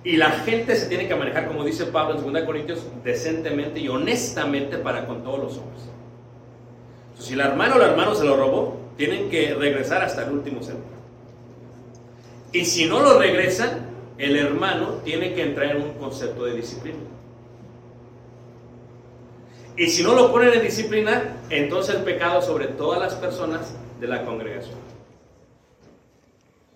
Y 0.07 0.15
la 0.15 0.31
gente 0.31 0.73
se 0.77 0.85
tiene 0.85 1.05
que 1.05 1.15
manejar, 1.15 1.49
como 1.49 1.65
dice 1.65 1.87
Pablo 1.87 2.17
en 2.17 2.31
2 2.31 2.43
Corintios, 2.43 2.81
decentemente 3.03 3.81
y 3.81 3.89
honestamente 3.89 4.77
para 4.77 5.05
con 5.05 5.21
todos 5.21 5.37
los 5.37 5.57
hombres. 5.57 5.81
Entonces, 7.09 7.25
si 7.25 7.35
la 7.35 7.47
hermana 7.47 7.75
o 7.75 7.81
el 7.81 7.89
hermano 7.89 8.15
se 8.15 8.23
lo 8.23 8.37
robó, 8.37 8.77
tienen 8.95 9.29
que 9.29 9.53
regresar 9.53 10.03
hasta 10.03 10.23
el 10.23 10.31
último 10.31 10.63
centavo. 10.63 10.95
Y 12.53 12.63
si 12.63 12.85
no 12.85 13.01
lo 13.01 13.19
regresan, 13.19 13.85
el 14.17 14.37
hermano 14.37 15.01
tiene 15.03 15.33
que 15.33 15.43
entrar 15.43 15.75
en 15.75 15.81
un 15.81 15.93
concepto 15.95 16.45
de 16.45 16.55
disciplina. 16.55 16.99
Y 19.75 19.87
si 19.87 20.03
no 20.03 20.15
lo 20.15 20.31
ponen 20.31 20.53
en 20.53 20.61
disciplina, 20.61 21.35
entonces 21.49 21.95
el 21.95 22.03
pecado 22.03 22.41
sobre 22.41 22.67
todas 22.67 23.01
las 23.01 23.13
personas 23.15 23.75
de 23.99 24.07
la 24.07 24.23
congregación. 24.23 24.77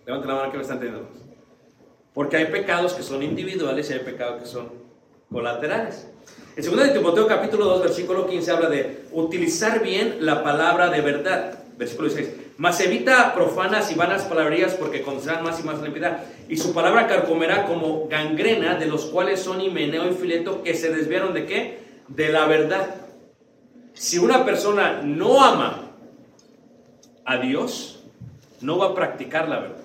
Levanten 0.05 0.27
la 0.27 0.35
mano 0.35 0.51
que 0.51 0.57
me 0.57 0.63
están 0.63 0.79
teniendo. 0.79 1.20
Porque 2.13 2.37
hay 2.37 2.45
pecados 2.45 2.93
que 2.93 3.03
son 3.03 3.23
individuales 3.23 3.89
y 3.89 3.93
hay 3.93 3.99
pecados 3.99 4.41
que 4.41 4.47
son 4.47 4.69
colaterales. 5.31 6.07
En 6.55 6.65
2 6.65 6.83
de 6.83 6.89
Timoteo 6.89 7.27
capítulo 7.27 7.65
2 7.65 7.83
versículo 7.83 8.27
15 8.27 8.51
habla 8.51 8.69
de 8.69 9.05
utilizar 9.13 9.81
bien 9.81 10.17
la 10.19 10.43
palabra 10.43 10.89
de 10.89 11.01
verdad. 11.01 11.59
Versículo 11.77 12.09
16. 12.09 12.35
Mas 12.57 12.79
evita 12.81 13.33
profanas 13.33 13.91
y 13.91 13.95
vanas 13.95 14.23
palabrerías 14.23 14.73
porque 14.73 15.01
conducirán 15.01 15.43
más 15.43 15.59
y 15.59 15.63
más 15.63 15.79
a 15.79 15.81
la 15.81 15.87
impiedad. 15.87 16.23
Y 16.47 16.57
su 16.57 16.73
palabra 16.73 17.07
carcomerá 17.07 17.65
como 17.65 18.07
gangrena 18.07 18.75
de 18.75 18.85
los 18.85 19.05
cuales 19.05 19.39
son 19.39 19.61
Himeneo 19.61 20.07
y 20.07 20.13
Fileto 20.13 20.61
que 20.61 20.75
se 20.75 20.93
desviaron 20.93 21.33
de 21.33 21.45
qué? 21.45 21.79
De 22.09 22.29
la 22.29 22.45
verdad. 22.45 22.93
Si 23.93 24.19
una 24.19 24.45
persona 24.45 25.01
no 25.03 25.43
ama 25.43 25.91
a 27.25 27.37
Dios, 27.37 28.03
no 28.59 28.77
va 28.77 28.87
a 28.87 28.95
practicar 28.95 29.47
la 29.47 29.59
verdad. 29.59 29.80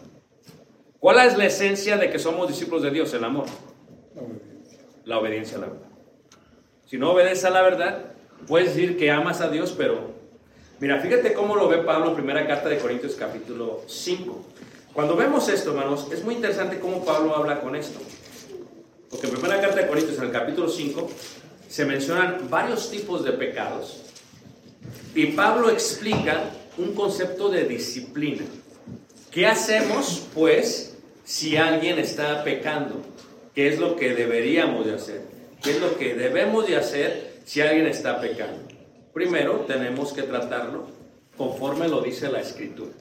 ¿Cuál 1.00 1.26
es 1.26 1.36
la 1.36 1.46
esencia 1.46 1.96
de 1.96 2.10
que 2.10 2.18
somos 2.18 2.48
discípulos 2.48 2.82
de 2.82 2.90
Dios? 2.90 3.12
El 3.14 3.24
amor. 3.24 3.46
La 5.04 5.18
obediencia 5.18 5.58
a 5.58 5.60
la 5.60 5.66
verdad. 5.68 5.86
Si 6.86 6.98
no 6.98 7.12
obedeces 7.12 7.44
a 7.44 7.50
la 7.50 7.62
verdad, 7.62 8.12
puedes 8.46 8.74
decir 8.74 8.96
que 8.96 9.10
amas 9.10 9.40
a 9.40 9.48
Dios, 9.48 9.74
pero 9.76 10.12
mira, 10.80 11.00
fíjate 11.00 11.32
cómo 11.32 11.56
lo 11.56 11.68
ve 11.68 11.78
Pablo 11.78 12.10
en 12.10 12.14
primera 12.14 12.46
carta 12.46 12.68
de 12.68 12.78
Corintios 12.78 13.14
capítulo 13.14 13.82
5. 13.86 14.44
Cuando 14.92 15.16
vemos 15.16 15.48
esto, 15.48 15.70
hermanos, 15.70 16.08
es 16.12 16.24
muy 16.24 16.34
interesante 16.34 16.80
cómo 16.80 17.04
Pablo 17.04 17.36
habla 17.36 17.60
con 17.60 17.76
esto. 17.76 17.98
Porque 19.10 19.26
en 19.26 19.32
primera 19.32 19.60
carta 19.60 19.82
de 19.82 19.88
Corintios, 19.88 20.16
en 20.18 20.24
el 20.24 20.32
capítulo 20.32 20.68
5, 20.68 21.10
se 21.68 21.84
mencionan 21.84 22.48
varios 22.48 22.90
tipos 22.90 23.24
de 23.24 23.32
pecados. 23.32 24.02
Y 25.14 25.26
Pablo 25.28 25.70
explica 25.70 26.50
un 26.78 26.94
concepto 26.94 27.48
de 27.48 27.64
disciplina. 27.64 28.44
¿Qué 29.30 29.46
hacemos, 29.46 30.26
pues, 30.34 30.85
si 31.26 31.56
alguien 31.56 31.98
está 31.98 32.44
pecando? 32.44 33.02
¿Qué 33.52 33.68
es 33.68 33.80
lo 33.80 33.96
que 33.96 34.14
deberíamos 34.14 34.86
de 34.86 34.94
hacer? 34.94 35.22
¿Qué 35.62 35.72
es 35.72 35.80
lo 35.80 35.98
que 35.98 36.14
debemos 36.14 36.68
de 36.68 36.76
hacer 36.76 37.40
si 37.44 37.60
alguien 37.60 37.86
está 37.86 38.20
pecando? 38.20 38.62
Primero, 39.12 39.64
tenemos 39.66 40.12
que 40.12 40.22
tratarlo 40.22 40.86
conforme 41.36 41.88
lo 41.88 42.00
dice 42.00 42.30
la 42.30 42.40
Escritura. 42.40 42.92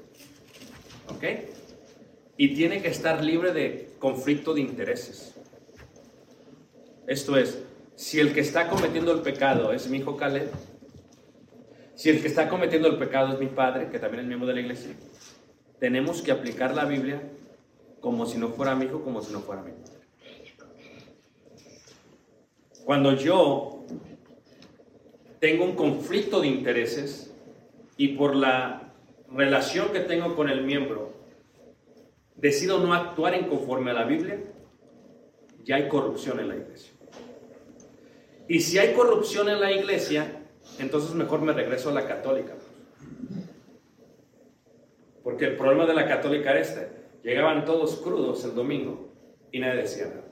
¿Ok? 1.07 1.23
Y 2.35 2.55
tiene 2.55 2.81
que 2.81 2.87
estar 2.87 3.23
libre 3.23 3.53
de 3.53 3.91
conflicto 3.99 4.55
de 4.55 4.61
intereses. 4.61 5.35
Esto 7.05 7.37
es, 7.37 7.59
si 7.95 8.19
el 8.19 8.33
que 8.33 8.41
está 8.41 8.67
cometiendo 8.67 9.11
el 9.11 9.21
pecado 9.21 9.71
es 9.71 9.87
mi 9.87 9.99
hijo 9.99 10.17
Caleb, 10.17 10.49
Si 11.93 12.09
el 12.09 12.21
que 12.21 12.27
está 12.27 12.49
cometiendo 12.49 12.89
el 12.89 12.97
pecado 12.97 13.33
es 13.33 13.39
mi 13.39 13.47
padre, 13.47 13.87
que 13.89 13.99
también 13.99 14.21
es 14.21 14.27
miembro 14.27 14.47
de 14.47 14.55
la 14.55 14.59
iglesia, 14.61 14.91
tenemos 15.79 16.21
que 16.21 16.31
aplicar 16.31 16.75
la 16.75 16.83
Biblia 16.83 17.21
como 18.05 18.27
si 18.27 18.37
no 18.37 18.49
fuera 18.49 18.75
mi 18.75 18.85
hijo, 18.85 19.01
como 19.01 19.19
si 19.19 19.33
no 19.33 19.39
fuera 19.39 19.63
mi 19.63 19.71
padre. 19.71 20.05
Cuando 22.85 23.13
yo 23.13 23.83
tengo 25.39 25.63
un 25.63 25.75
conflicto 25.75 26.39
de 26.39 26.49
intereses 26.49 27.33
y 27.97 28.09
por 28.09 28.35
la 28.35 28.93
relación 29.31 29.91
que 29.91 30.01
tengo 30.01 30.35
con 30.35 30.51
el 30.51 30.63
miembro 30.63 31.13
decido 32.35 32.77
no 32.77 32.93
actuar 32.93 33.33
en 33.33 33.47
conforme 33.47 33.89
a 33.89 33.95
la 33.95 34.03
Biblia, 34.03 34.39
ya 35.63 35.77
hay 35.77 35.87
corrupción 35.87 36.39
en 36.39 36.49
la 36.49 36.57
iglesia. 36.57 36.93
Y 38.47 38.59
si 38.59 38.77
hay 38.77 38.93
corrupción 38.93 39.49
en 39.49 39.59
la 39.59 39.71
iglesia, 39.71 40.43
entonces 40.77 41.15
mejor 41.15 41.41
me 41.41 41.53
regreso 41.53 41.89
a 41.89 41.93
la 41.93 42.05
católica. 42.05 42.53
Porque 45.23 45.45
el 45.45 45.57
problema 45.57 45.87
de 45.87 45.95
la 45.95 46.07
católica 46.07 46.51
era 46.51 46.59
este. 46.59 47.04
Llegaban 47.25 47.65
todos 47.65 47.95
crudos 47.95 48.45
el 48.45 48.53
domingo 48.53 49.09
y 49.51 49.59
nadie 49.59 49.81
decía 49.81 50.05
nada. 50.05 50.27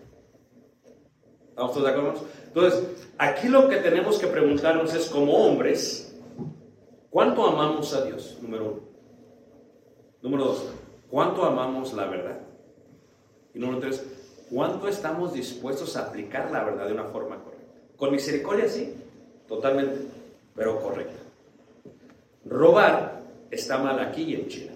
¿Estamos 1.49 1.73
todos 1.73 1.85
de 1.87 1.89
acuerdo? 1.89 2.21
Entonces, 2.45 3.07
aquí 3.17 3.47
lo 3.47 3.67
que 3.67 3.77
tenemos 3.77 4.19
que 4.19 4.27
preguntarnos 4.27 4.93
es, 4.93 5.07
como 5.07 5.33
hombres, 5.33 6.15
¿cuánto 7.09 7.47
amamos 7.47 7.95
a 7.95 8.05
Dios? 8.05 8.37
Número 8.43 8.65
uno. 8.65 8.81
Número 10.21 10.45
dos, 10.45 10.69
¿cuánto 11.09 11.43
amamos 11.43 11.93
la 11.93 12.05
verdad? 12.05 12.39
Y 13.55 13.59
número 13.59 13.79
tres, 13.79 14.05
¿cuánto 14.51 14.87
estamos 14.87 15.33
dispuestos 15.33 15.97
a 15.97 16.09
aplicar 16.09 16.51
la 16.51 16.63
verdad 16.63 16.85
de 16.85 16.93
una 16.93 17.05
forma 17.05 17.43
correcta? 17.43 17.73
Con 17.97 18.11
misericordia, 18.11 18.69
sí, 18.69 18.93
totalmente, 19.47 19.99
pero 20.55 20.79
correcta. 20.79 21.23
Robar 22.45 23.23
está 23.49 23.79
mal 23.79 23.99
aquí 23.99 24.25
y 24.25 24.35
en 24.35 24.47
China. 24.47 24.72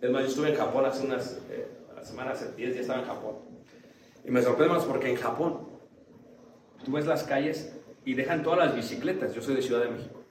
Es 0.00 0.10
más, 0.10 0.22
yo 0.22 0.28
estuve 0.28 0.50
en 0.50 0.56
Japón 0.56 0.86
hace 0.86 1.06
unas 1.06 1.40
eh, 1.50 1.68
semanas, 2.02 2.40
hace 2.40 2.56
10 2.56 2.72
días 2.72 2.82
estaba 2.82 3.00
en 3.00 3.06
Japón. 3.06 3.36
Y 4.24 4.30
me 4.30 4.42
sorprende 4.42 4.74
más 4.74 4.84
porque 4.84 5.10
en 5.10 5.16
Japón 5.16 5.68
tú 6.84 6.92
ves 6.92 7.06
las 7.06 7.24
calles 7.24 7.76
y 8.04 8.14
dejan 8.14 8.42
todas 8.42 8.58
las 8.58 8.74
bicicletas. 8.74 9.34
Yo 9.34 9.42
soy 9.42 9.56
de 9.56 9.62
Ciudad 9.62 9.84
de 9.84 9.90
México. 9.90 10.24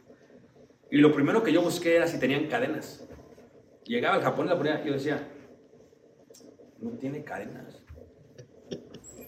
Y 0.92 0.98
lo 0.98 1.14
primero 1.14 1.44
que 1.44 1.54
yo 1.54 1.62
busqué 1.62 1.96
era 1.96 2.08
si 2.08 2.20
tenían 2.20 2.48
cadenas. 2.48 3.08
Llegaba 3.86 4.16
al 4.16 4.24
Japón 4.24 4.48
y 4.48 4.50
la 4.50 4.58
ponía 4.58 4.84
yo 4.84 4.94
decía, 4.94 5.28
no 6.80 6.92
tiene 6.92 7.24
cadenas. 7.24 7.84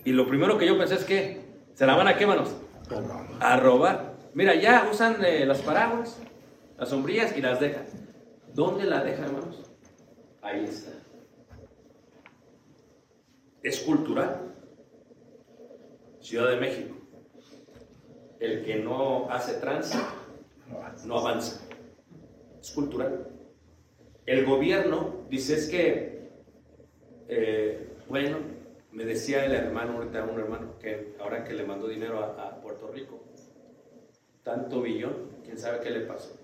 Y 0.04 0.14
lo 0.14 0.28
primero 0.28 0.58
que 0.58 0.66
yo 0.66 0.78
pensé 0.78 0.96
es 0.96 1.04
que, 1.04 1.42
¿se 1.76 1.86
la 1.86 1.96
van 1.96 2.08
a 2.08 2.18
qué 2.18 2.26
manos? 2.26 2.56
A 3.40 3.58
robar. 3.58 4.16
Mira, 4.34 4.56
ya 4.56 4.88
usan 4.92 5.24
eh, 5.24 5.46
las 5.46 5.62
paraguas, 5.62 6.20
las 6.78 6.90
sombrillas 6.90 7.38
y 7.38 7.42
las 7.42 7.60
dejan. 7.60 7.86
¿Dónde 8.54 8.86
la 8.86 9.04
dejan, 9.04 9.26
hermanos? 9.26 9.71
Ahí 10.42 10.66
está. 10.66 10.92
Es 13.64 13.80
cultural. 13.82 14.56
Ciudad 16.20 16.50
de 16.50 16.58
México. 16.58 16.96
El 18.40 18.64
que 18.64 18.76
no 18.78 19.30
hace 19.30 19.54
trance 19.60 19.98
no 21.06 21.20
avanza. 21.20 21.62
Es 22.60 22.72
cultural. 22.72 23.28
El 24.26 24.46
gobierno 24.46 25.26
dice 25.30 25.56
es 25.56 25.70
que, 25.70 26.30
eh, 27.28 27.98
bueno, 28.08 28.38
me 28.92 29.06
decía 29.06 29.46
el 29.46 29.54
hermano, 29.54 29.94
ahorita 29.94 30.24
un 30.24 30.40
hermano, 30.40 30.80
que 30.80 31.16
ahora 31.20 31.44
que 31.44 31.54
le 31.54 31.66
mandó 31.66 31.88
dinero 31.88 32.20
a, 32.20 32.50
a 32.50 32.62
Puerto 32.62 32.88
Rico, 32.88 33.24
tanto 34.44 34.82
billón, 34.82 35.38
quién 35.44 35.58
sabe 35.58 35.80
qué 35.82 35.92
le 35.92 36.02
pasó. 36.02 36.36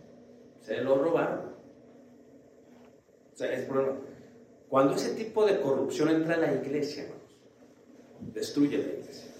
Se 0.61 0.81
lo 0.81 0.95
robaron. 0.95 1.56
O 3.37 3.39
sea, 3.39 3.53
es 3.53 3.65
problema. 3.65 3.99
Cuando 4.67 4.95
ese 4.95 5.13
tipo 5.13 5.45
de 5.45 5.61
corrupción 5.61 6.09
entra 6.09 6.33
en 6.33 6.41
la 6.41 6.53
iglesia, 6.55 7.03
hermanos, 7.03 7.37
destruye 8.33 8.79
la 8.79 8.93
iglesia. 8.93 9.31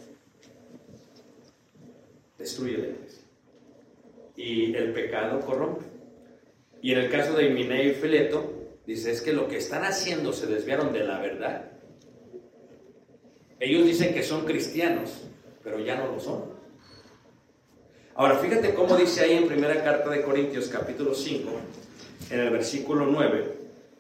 Destruye 2.38 2.77
la 2.77 2.88
iglesia. 2.89 3.23
Y 4.36 4.75
el 4.75 4.93
pecado 4.93 5.39
corrompe. 5.39 5.86
Y 6.79 6.91
en 6.91 6.99
el 6.99 7.10
caso 7.10 7.33
de 7.33 7.49
Mineo 7.49 7.89
y 7.89 7.95
Fileto, 7.95 8.53
dice, 8.86 9.10
es 9.10 9.23
que 9.23 9.33
lo 9.33 9.47
que 9.47 9.57
están 9.57 9.83
haciendo 9.83 10.31
se 10.31 10.45
desviaron 10.45 10.93
de 10.93 11.03
la 11.03 11.19
verdad. 11.19 11.71
Ellos 13.60 13.83
dicen 13.83 14.13
que 14.13 14.21
son 14.21 14.45
cristianos, 14.45 15.23
pero 15.63 15.79
ya 15.79 15.95
no 15.95 16.12
lo 16.12 16.19
son. 16.19 16.51
Ahora, 18.13 18.38
fíjate 18.38 18.75
cómo 18.75 18.95
dice 18.95 19.21
ahí 19.21 19.33
en 19.33 19.47
primera 19.47 19.83
carta 19.83 20.12
de 20.12 20.21
Corintios 20.21 20.67
capítulo 20.67 21.15
5, 21.15 21.49
en 22.29 22.39
el 22.39 22.51
versículo 22.51 23.07
9, 23.07 23.57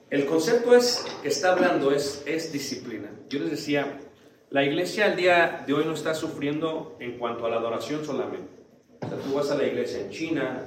el 0.09 0.25
concepto 0.25 0.75
es, 0.75 1.05
que 1.21 1.27
está 1.27 1.51
hablando 1.51 1.91
es, 1.91 2.23
es 2.25 2.51
disciplina. 2.53 3.09
Yo 3.29 3.39
les 3.39 3.51
decía, 3.51 3.99
la 4.49 4.63
iglesia 4.63 5.05
al 5.05 5.17
día 5.17 5.65
de 5.67 5.73
hoy 5.73 5.83
no 5.83 5.93
está 5.93 6.15
sufriendo 6.15 6.95
en 7.01 7.17
cuanto 7.17 7.45
a 7.45 7.49
la 7.49 7.57
adoración 7.57 8.05
solamente. 8.05 8.47
O 9.01 9.09
sea, 9.09 9.17
tú 9.17 9.33
vas 9.33 9.51
a 9.51 9.57
la 9.57 9.65
iglesia 9.65 9.99
en 9.99 10.09
China, 10.09 10.65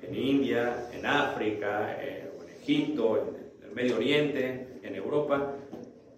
en 0.00 0.16
India, 0.16 0.88
en 0.92 1.06
África, 1.06 1.96
eh, 2.00 2.28
en 2.42 2.62
Egipto, 2.62 3.36
en 3.60 3.68
el 3.68 3.72
Medio 3.72 3.96
Oriente, 3.96 4.80
en 4.82 4.94
Europa. 4.96 5.54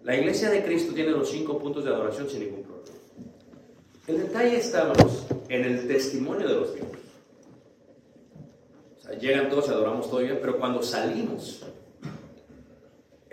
La 0.03 0.15
iglesia 0.15 0.49
de 0.49 0.63
Cristo 0.63 0.93
tiene 0.95 1.11
los 1.11 1.29
cinco 1.29 1.59
puntos 1.59 1.83
de 1.83 1.91
adoración 1.91 2.27
sin 2.27 2.39
ningún 2.39 2.63
problema. 2.63 2.97
El 4.07 4.17
detalle 4.17 4.57
está, 4.57 4.81
hermanos, 4.81 5.27
en 5.49 5.65
el 5.65 5.87
testimonio 5.87 6.47
de 6.47 6.55
los 6.55 6.73
miembros. 6.73 7.01
O 8.97 9.01
sea, 9.01 9.17
llegan 9.19 9.49
todos, 9.49 9.69
adoramos 9.69 10.09
todo 10.09 10.21
bien, 10.21 10.39
pero 10.41 10.57
cuando 10.57 10.81
salimos 10.81 11.63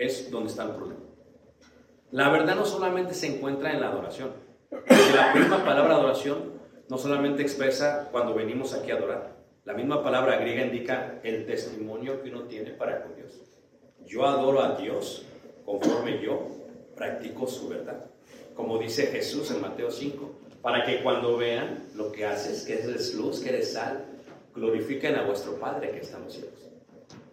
es 0.03 0.29
donde 0.31 0.49
está 0.49 0.63
el 0.63 0.71
problema. 0.71 1.01
La 2.11 2.29
verdad 2.29 2.55
no 2.55 2.65
solamente 2.65 3.13
se 3.13 3.27
encuentra 3.27 3.71
en 3.71 3.81
la 3.81 3.89
adoración. 3.89 4.31
La 5.15 5.33
misma 5.33 5.63
palabra 5.63 5.95
adoración 5.95 6.53
no 6.89 6.97
solamente 6.97 7.41
expresa 7.41 8.09
cuando 8.11 8.33
venimos 8.33 8.73
aquí 8.73 8.91
a 8.91 8.95
adorar. 8.95 9.35
La 9.65 9.73
misma 9.73 10.03
palabra 10.03 10.37
griega 10.37 10.65
indica 10.65 11.19
el 11.23 11.45
testimonio 11.45 12.21
que 12.21 12.29
uno 12.29 12.43
tiene 12.43 12.71
para 12.71 13.01
con 13.01 13.15
Dios. 13.15 13.41
Yo 14.05 14.25
adoro 14.25 14.61
a 14.61 14.75
Dios 14.75 15.25
conforme 15.65 16.21
yo 16.21 16.47
practico 16.95 17.47
su 17.47 17.69
verdad. 17.69 18.05
Como 18.55 18.77
dice 18.77 19.07
Jesús 19.07 19.49
en 19.51 19.61
Mateo 19.61 19.89
5, 19.89 20.31
para 20.61 20.85
que 20.85 21.01
cuando 21.01 21.37
vean 21.37 21.87
lo 21.95 22.11
que 22.11 22.25
haces, 22.25 22.63
que 22.63 22.73
eres 22.73 23.15
luz, 23.15 23.39
que 23.39 23.49
eres 23.49 23.73
sal, 23.73 24.05
glorifiquen 24.53 25.15
a 25.15 25.23
vuestro 25.23 25.59
Padre 25.59 25.91
que 25.91 25.99
está 25.99 26.17
en 26.17 26.25
los. 26.25 26.39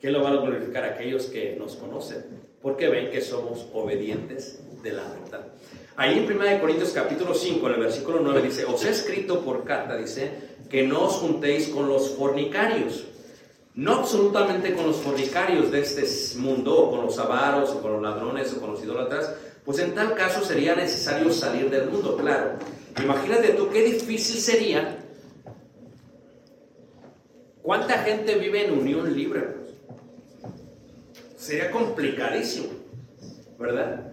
¿Quién 0.00 0.12
lo 0.12 0.22
van 0.22 0.38
a 0.38 0.40
glorificar? 0.40 0.84
Aquellos 0.84 1.26
que 1.26 1.56
nos 1.56 1.76
conocen, 1.76 2.24
porque 2.62 2.88
ven 2.88 3.10
que 3.10 3.20
somos 3.20 3.66
obedientes 3.72 4.60
de 4.82 4.92
la 4.92 5.02
verdad. 5.02 5.46
Ahí 5.96 6.18
en 6.18 6.24
1 6.24 6.60
Corintios 6.60 6.90
capítulo 6.90 7.34
5, 7.34 7.66
en 7.66 7.74
el 7.74 7.80
versículo 7.80 8.20
9 8.22 8.42
dice, 8.42 8.64
os 8.64 8.84
he 8.84 8.90
escrito 8.90 9.40
por 9.40 9.64
carta, 9.64 9.96
dice, 9.96 10.30
que 10.68 10.86
no 10.86 11.04
os 11.04 11.14
juntéis 11.14 11.68
con 11.68 11.88
los 11.88 12.10
fornicarios. 12.10 13.04
No 13.74 13.94
absolutamente 13.94 14.74
con 14.74 14.86
los 14.86 14.96
fornicarios 14.96 15.70
de 15.70 15.80
este 15.80 16.04
mundo, 16.38 16.76
o 16.76 16.90
con 16.90 17.04
los 17.04 17.18
avaros, 17.18 17.70
o 17.70 17.82
con 17.82 17.92
los 17.92 18.02
ladrones, 18.02 18.52
o 18.52 18.60
con 18.60 18.72
los 18.72 18.82
idólatras, 18.82 19.34
pues 19.64 19.78
en 19.78 19.94
tal 19.94 20.14
caso 20.14 20.44
sería 20.44 20.74
necesario 20.74 21.32
salir 21.32 21.70
del 21.70 21.88
mundo, 21.90 22.16
claro. 22.16 22.52
Imagínate 23.02 23.50
tú 23.50 23.68
qué 23.70 23.82
difícil 23.82 24.40
sería. 24.40 24.98
¿Cuánta 27.62 27.98
gente 27.98 28.36
vive 28.36 28.66
en 28.66 28.78
unión 28.78 29.14
libre? 29.14 29.59
Sería 31.40 31.70
complicadísimo, 31.70 32.68
¿verdad? 33.58 34.12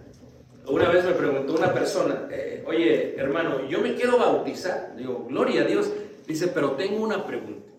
Una 0.66 0.88
vez 0.88 1.04
me 1.04 1.12
preguntó 1.12 1.56
una 1.56 1.74
persona, 1.74 2.26
eh, 2.30 2.64
oye, 2.66 3.16
hermano, 3.16 3.68
yo 3.68 3.82
me 3.82 3.94
quiero 3.94 4.16
bautizar. 4.16 4.96
Digo, 4.96 5.26
gloria 5.28 5.60
a 5.60 5.64
Dios. 5.66 5.92
Dice, 6.26 6.48
pero 6.48 6.72
tengo 6.72 7.04
una 7.04 7.26
pregunta. 7.26 7.70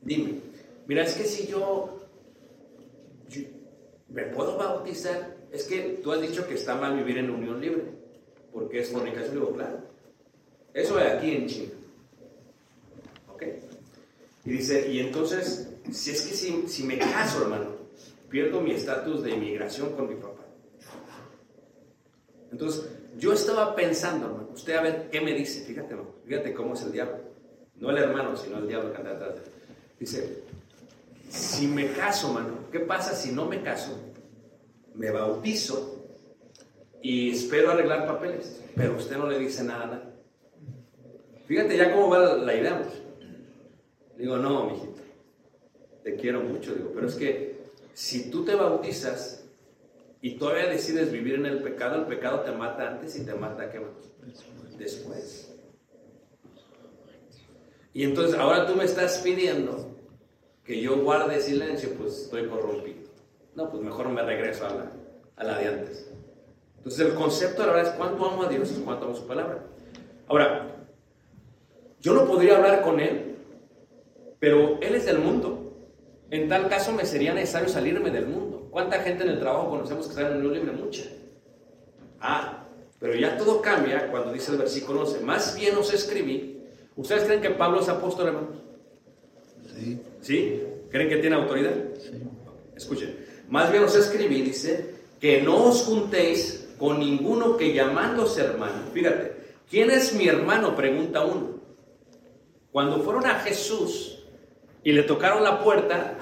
Dime, 0.00 0.40
mira, 0.86 1.02
es 1.02 1.14
que 1.14 1.24
si 1.24 1.46
yo, 1.46 2.00
yo 3.28 3.42
me 4.08 4.22
puedo 4.22 4.56
bautizar, 4.56 5.36
es 5.52 5.64
que 5.64 6.00
tú 6.02 6.10
has 6.10 6.22
dicho 6.22 6.48
que 6.48 6.54
está 6.54 6.74
mal 6.74 6.96
vivir 6.96 7.18
en 7.18 7.28
unión 7.28 7.60
libre, 7.60 7.84
porque 8.54 8.80
es 8.80 8.88
fornicación. 8.88 9.34
Digo, 9.34 9.52
claro. 9.52 9.80
Eso 10.72 10.98
es 10.98 11.12
aquí 11.12 11.32
en 11.32 11.46
China. 11.46 11.72
¿Ok? 13.34 13.42
Y 14.46 14.50
dice, 14.50 14.90
y 14.90 15.00
entonces, 15.00 15.68
si 15.92 16.10
es 16.10 16.22
que 16.22 16.34
si, 16.34 16.68
si 16.68 16.84
me 16.84 16.96
caso, 16.98 17.42
hermano, 17.42 17.77
pierdo 18.28 18.60
mi 18.60 18.72
estatus 18.72 19.22
de 19.22 19.30
inmigración 19.30 19.92
con 19.92 20.08
mi 20.08 20.16
papá. 20.16 20.44
Entonces, 22.50 22.88
yo 23.18 23.32
estaba 23.32 23.74
pensando, 23.74 24.26
hermano, 24.26 24.50
usted 24.54 24.76
a 24.76 24.82
ver 24.82 25.10
qué 25.10 25.20
me 25.20 25.32
dice, 25.32 25.64
fíjate, 25.64 25.96
fíjate 26.24 26.54
cómo 26.54 26.74
es 26.74 26.82
el 26.82 26.92
diablo. 26.92 27.18
No 27.76 27.90
el 27.90 27.98
hermano, 27.98 28.36
sino 28.36 28.58
el 28.58 28.68
diablo 28.68 28.92
que 28.92 28.98
anda 28.98 29.12
atrás. 29.12 29.36
Dice, 29.98 30.42
si 31.28 31.66
me 31.66 31.92
caso, 31.92 32.28
hermano, 32.28 32.70
¿qué 32.72 32.80
pasa 32.80 33.14
si 33.14 33.32
no 33.32 33.46
me 33.46 33.62
caso? 33.62 33.98
Me 34.94 35.10
bautizo 35.10 35.98
y 37.02 37.30
espero 37.30 37.70
arreglar 37.70 38.06
papeles, 38.06 38.62
pero 38.74 38.96
usted 38.96 39.16
no 39.16 39.28
le 39.28 39.38
dice 39.38 39.62
nada. 39.62 40.14
Fíjate 41.46 41.76
ya 41.76 41.92
cómo 41.92 42.10
va 42.10 42.36
la 42.36 42.54
idea. 42.54 42.82
Digo, 44.16 44.36
no, 44.36 44.70
mijito. 44.70 45.00
te 46.02 46.16
quiero 46.16 46.40
mucho, 46.40 46.74
digo, 46.74 46.90
pero 46.94 47.06
es 47.06 47.14
que 47.14 47.47
si 47.98 48.30
tú 48.30 48.44
te 48.44 48.54
bautizas 48.54 49.44
y 50.20 50.36
todavía 50.36 50.68
decides 50.68 51.10
vivir 51.10 51.34
en 51.34 51.46
el 51.46 51.64
pecado, 51.64 51.96
el 51.96 52.06
pecado 52.06 52.42
te 52.42 52.52
mata 52.52 52.86
antes 52.86 53.16
y 53.16 53.26
te 53.26 53.34
mata 53.34 53.72
¿qué 53.72 53.84
después. 54.78 55.52
Y 57.92 58.04
entonces 58.04 58.38
ahora 58.38 58.68
tú 58.68 58.76
me 58.76 58.84
estás 58.84 59.18
pidiendo 59.18 59.96
que 60.62 60.80
yo 60.80 61.02
guarde 61.02 61.40
silencio, 61.40 61.90
pues 61.98 62.22
estoy 62.22 62.46
corrompido. 62.46 63.10
No, 63.56 63.68
pues 63.68 63.82
mejor 63.82 64.10
me 64.10 64.22
regreso 64.22 64.66
a 64.66 64.70
la, 64.70 64.92
a 65.34 65.42
la 65.42 65.58
de 65.58 65.66
antes. 65.66 66.08
Entonces 66.76 67.04
el 67.04 67.14
concepto 67.14 67.62
de 67.62 67.66
la 67.66 67.72
verdad 67.72 67.92
es 67.94 67.98
cuánto 67.98 68.24
amo 68.24 68.44
a 68.44 68.48
Dios 68.48 68.70
y 68.78 68.80
cuánto 68.80 69.06
amo 69.06 69.16
su 69.16 69.26
palabra. 69.26 69.64
Ahora, 70.28 70.86
yo 72.00 72.14
no 72.14 72.28
podría 72.28 72.58
hablar 72.58 72.82
con 72.82 73.00
Él, 73.00 73.38
pero 74.38 74.78
Él 74.80 74.94
es 74.94 75.04
del 75.04 75.18
mundo. 75.18 75.57
En 76.30 76.48
tal 76.48 76.68
caso 76.68 76.92
me 76.92 77.06
sería 77.06 77.32
necesario 77.32 77.68
salirme 77.68 78.10
del 78.10 78.26
mundo. 78.26 78.68
¿Cuánta 78.70 79.00
gente 79.00 79.24
en 79.24 79.30
el 79.30 79.40
trabajo 79.40 79.70
conocemos 79.70 80.06
que 80.06 80.10
está 80.10 80.26
en 80.26 80.36
el 80.36 80.42
mundo 80.42 80.50
libre? 80.50 80.72
Mucha. 80.72 81.04
Ah, 82.20 82.64
pero 82.98 83.14
ya 83.14 83.36
todo 83.36 83.62
cambia 83.62 84.10
cuando 84.10 84.32
dice 84.32 84.52
el 84.52 84.58
versículo 84.58 85.02
11. 85.02 85.20
Más 85.20 85.56
bien 85.56 85.76
os 85.76 85.92
escribí. 85.92 86.62
¿Ustedes 86.96 87.24
creen 87.24 87.40
que 87.40 87.50
Pablo 87.50 87.80
es 87.80 87.88
apóstol, 87.88 88.28
hermanos? 88.28 88.58
Sí. 89.74 90.00
¿Sí? 90.20 90.62
¿Creen 90.90 91.08
que 91.08 91.16
tiene 91.16 91.36
autoridad? 91.36 91.74
Sí. 91.98 92.22
Escuchen. 92.76 93.16
Más 93.48 93.70
bien 93.70 93.84
os 93.84 93.96
escribí, 93.96 94.42
dice, 94.42 94.94
que 95.20 95.42
no 95.42 95.64
os 95.64 95.82
juntéis 95.84 96.68
con 96.78 96.98
ninguno 96.98 97.56
que 97.56 97.72
llamándose 97.72 98.42
hermano. 98.42 98.82
Fíjate, 98.92 99.32
¿quién 99.70 99.90
es 99.90 100.12
mi 100.12 100.28
hermano? 100.28 100.76
Pregunta 100.76 101.24
uno. 101.24 101.58
Cuando 102.70 103.02
fueron 103.02 103.26
a 103.26 103.40
Jesús 103.40 104.17
y 104.84 104.92
le 104.92 105.02
tocaron 105.02 105.42
la 105.44 105.62
puerta, 105.62 106.14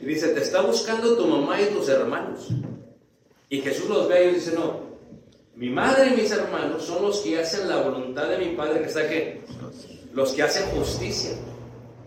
y 0.00 0.04
dice, 0.04 0.28
te 0.28 0.40
está 0.42 0.60
buscando 0.62 1.16
tu 1.16 1.26
mamá 1.26 1.60
y 1.60 1.66
tus 1.66 1.88
hermanos. 1.88 2.48
Y 3.48 3.60
Jesús 3.60 3.88
los 3.88 4.08
ve 4.08 4.30
y 4.30 4.34
dice, 4.34 4.52
no, 4.54 4.80
mi 5.54 5.70
madre 5.70 6.08
y 6.08 6.20
mis 6.20 6.30
hermanos 6.30 6.82
son 6.84 7.02
los 7.02 7.20
que 7.20 7.38
hacen 7.40 7.68
la 7.68 7.78
voluntad 7.78 8.28
de 8.28 8.38
mi 8.38 8.54
Padre 8.56 8.80
que 8.80 8.86
está 8.88 9.00
aquí, 9.00 9.40
los 10.12 10.32
que 10.32 10.42
hacen 10.42 10.68
justicia. 10.76 11.30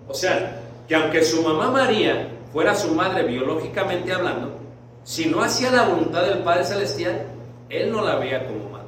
O 0.07 0.13
sea, 0.13 0.61
que 0.87 0.95
aunque 0.95 1.23
su 1.23 1.41
mamá 1.41 1.71
María 1.71 2.29
fuera 2.53 2.75
su 2.75 2.93
madre 2.93 3.23
biológicamente 3.23 4.11
hablando, 4.13 4.57
si 5.03 5.25
no 5.25 5.41
hacía 5.41 5.71
la 5.71 5.83
voluntad 5.87 6.23
del 6.25 6.39
Padre 6.43 6.65
Celestial, 6.65 7.23
él 7.69 7.91
no 7.91 8.03
la 8.03 8.15
veía 8.15 8.45
como 8.47 8.69
madre. 8.69 8.87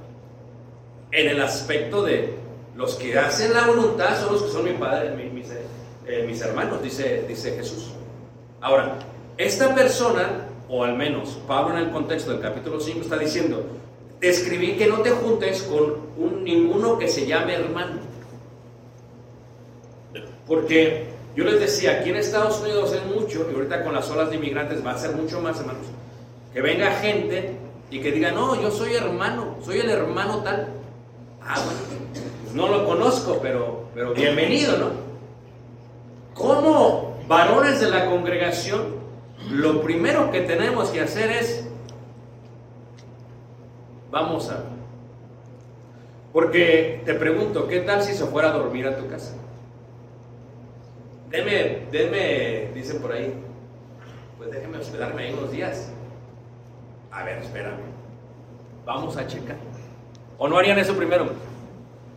En 1.11 1.29
el 1.29 1.41
aspecto 1.41 2.03
de 2.03 2.33
los 2.75 2.95
que 2.95 3.17
hacen 3.17 3.53
la 3.53 3.65
voluntad 3.65 4.19
son 4.21 4.33
los 4.33 4.43
que 4.43 4.49
son 4.51 4.63
mi 4.63 4.73
padre, 4.73 5.11
mi- 5.15 5.29
mis, 5.29 5.47
eh, 6.11 6.25
mis 6.27 6.41
hermanos, 6.41 6.83
dice, 6.83 7.23
dice 7.25 7.55
Jesús. 7.55 7.91
Ahora, 8.59 8.99
esta 9.37 9.73
persona, 9.73 10.47
o 10.67 10.83
al 10.83 10.97
menos 10.97 11.39
Pablo 11.47 11.77
en 11.77 11.85
el 11.85 11.91
contexto 11.91 12.31
del 12.31 12.41
capítulo 12.41 12.81
5 12.81 12.99
está 12.99 13.17
diciendo, 13.17 13.63
te 14.19 14.29
escribí 14.29 14.73
que 14.73 14.87
no 14.87 14.97
te 14.97 15.11
juntes 15.11 15.63
con 15.63 15.95
un, 16.17 16.43
ninguno 16.43 16.99
que 16.99 17.07
se 17.07 17.25
llame 17.25 17.53
hermano. 17.53 18.01
Porque 20.45 21.05
yo 21.33 21.45
les 21.45 21.61
decía, 21.61 21.99
aquí 21.99 22.09
en 22.09 22.17
Estados 22.17 22.59
Unidos 22.59 22.93
es 22.93 23.05
mucho, 23.05 23.47
y 23.49 23.55
ahorita 23.55 23.81
con 23.85 23.93
las 23.93 24.09
olas 24.09 24.29
de 24.29 24.35
inmigrantes 24.35 24.85
va 24.85 24.91
a 24.91 24.97
ser 24.97 25.15
mucho 25.15 25.39
más, 25.39 25.61
hermanos, 25.61 25.85
que 26.53 26.61
venga 26.61 26.91
gente 26.91 27.55
y 27.89 28.01
que 28.01 28.11
diga, 28.11 28.31
no, 28.31 28.61
yo 28.61 28.69
soy 28.69 28.95
hermano, 28.95 29.55
soy 29.63 29.79
el 29.79 29.89
hermano 29.89 30.43
tal. 30.43 30.67
Ah, 31.41 31.55
bueno, 31.63 31.79
pues 32.43 32.53
no 32.53 32.67
lo 32.67 32.85
conozco, 32.85 33.39
pero, 33.41 33.85
pero 33.95 34.13
bienvenido, 34.13 34.77
¿no? 34.77 35.10
Como 36.41 37.17
varones 37.27 37.79
de 37.79 37.89
la 37.89 38.07
congregación, 38.07 38.95
lo 39.51 39.81
primero 39.83 40.31
que 40.31 40.41
tenemos 40.41 40.89
que 40.89 41.01
hacer 41.01 41.29
es, 41.29 41.67
vamos 44.09 44.49
a... 44.49 44.63
Porque 46.33 47.03
te 47.05 47.13
pregunto, 47.13 47.67
¿qué 47.67 47.81
tal 47.81 48.01
si 48.01 48.13
se 48.13 48.25
fuera 48.25 48.49
a 48.49 48.53
dormir 48.53 48.87
a 48.87 48.97
tu 48.97 49.07
casa? 49.07 49.35
Deme, 51.29 51.83
deme, 51.91 52.71
dicen 52.73 52.99
por 53.01 53.11
ahí, 53.11 53.33
pues 54.37 54.49
déjeme 54.49 54.79
hospedarme 54.79 55.23
ahí 55.23 55.33
unos 55.33 55.51
días. 55.51 55.91
A 57.11 57.23
ver, 57.23 57.37
espérame. 57.37 57.81
Vamos 58.83 59.15
a 59.15 59.27
checar. 59.27 59.57
¿O 60.39 60.47
no 60.47 60.57
harían 60.57 60.79
eso 60.79 60.95
primero? 60.95 61.29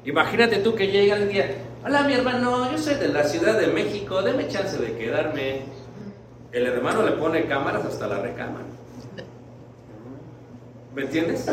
Imagínate 0.05 0.59
tú 0.61 0.75
que 0.75 0.87
llega 0.87 1.17
el 1.17 1.29
día, 1.29 1.55
hola 1.85 2.03
mi 2.05 2.15
hermano, 2.15 2.71
yo 2.71 2.79
soy 2.79 2.95
de 2.95 3.09
la 3.09 3.25
Ciudad 3.25 3.59
de 3.59 3.67
México, 3.67 4.23
deme 4.23 4.49
chance 4.49 4.79
de 4.79 4.97
quedarme. 4.97 5.63
El 6.51 6.67
hermano 6.67 7.03
le 7.03 7.13
pone 7.13 7.47
cámaras 7.47 7.85
hasta 7.85 8.07
la 8.07 8.21
recámara. 8.21 8.65
¿Me 10.95 11.03
entiendes? 11.03 11.47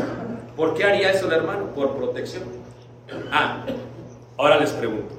¿Por 0.56 0.76
qué 0.76 0.86
haría 0.86 1.12
eso 1.12 1.28
el 1.28 1.34
hermano? 1.34 1.74
Por 1.74 1.98
protección. 1.98 2.44
Ah, 3.32 3.65
ahora 4.38 4.60
les 4.60 4.72
pregunto. 4.72 5.15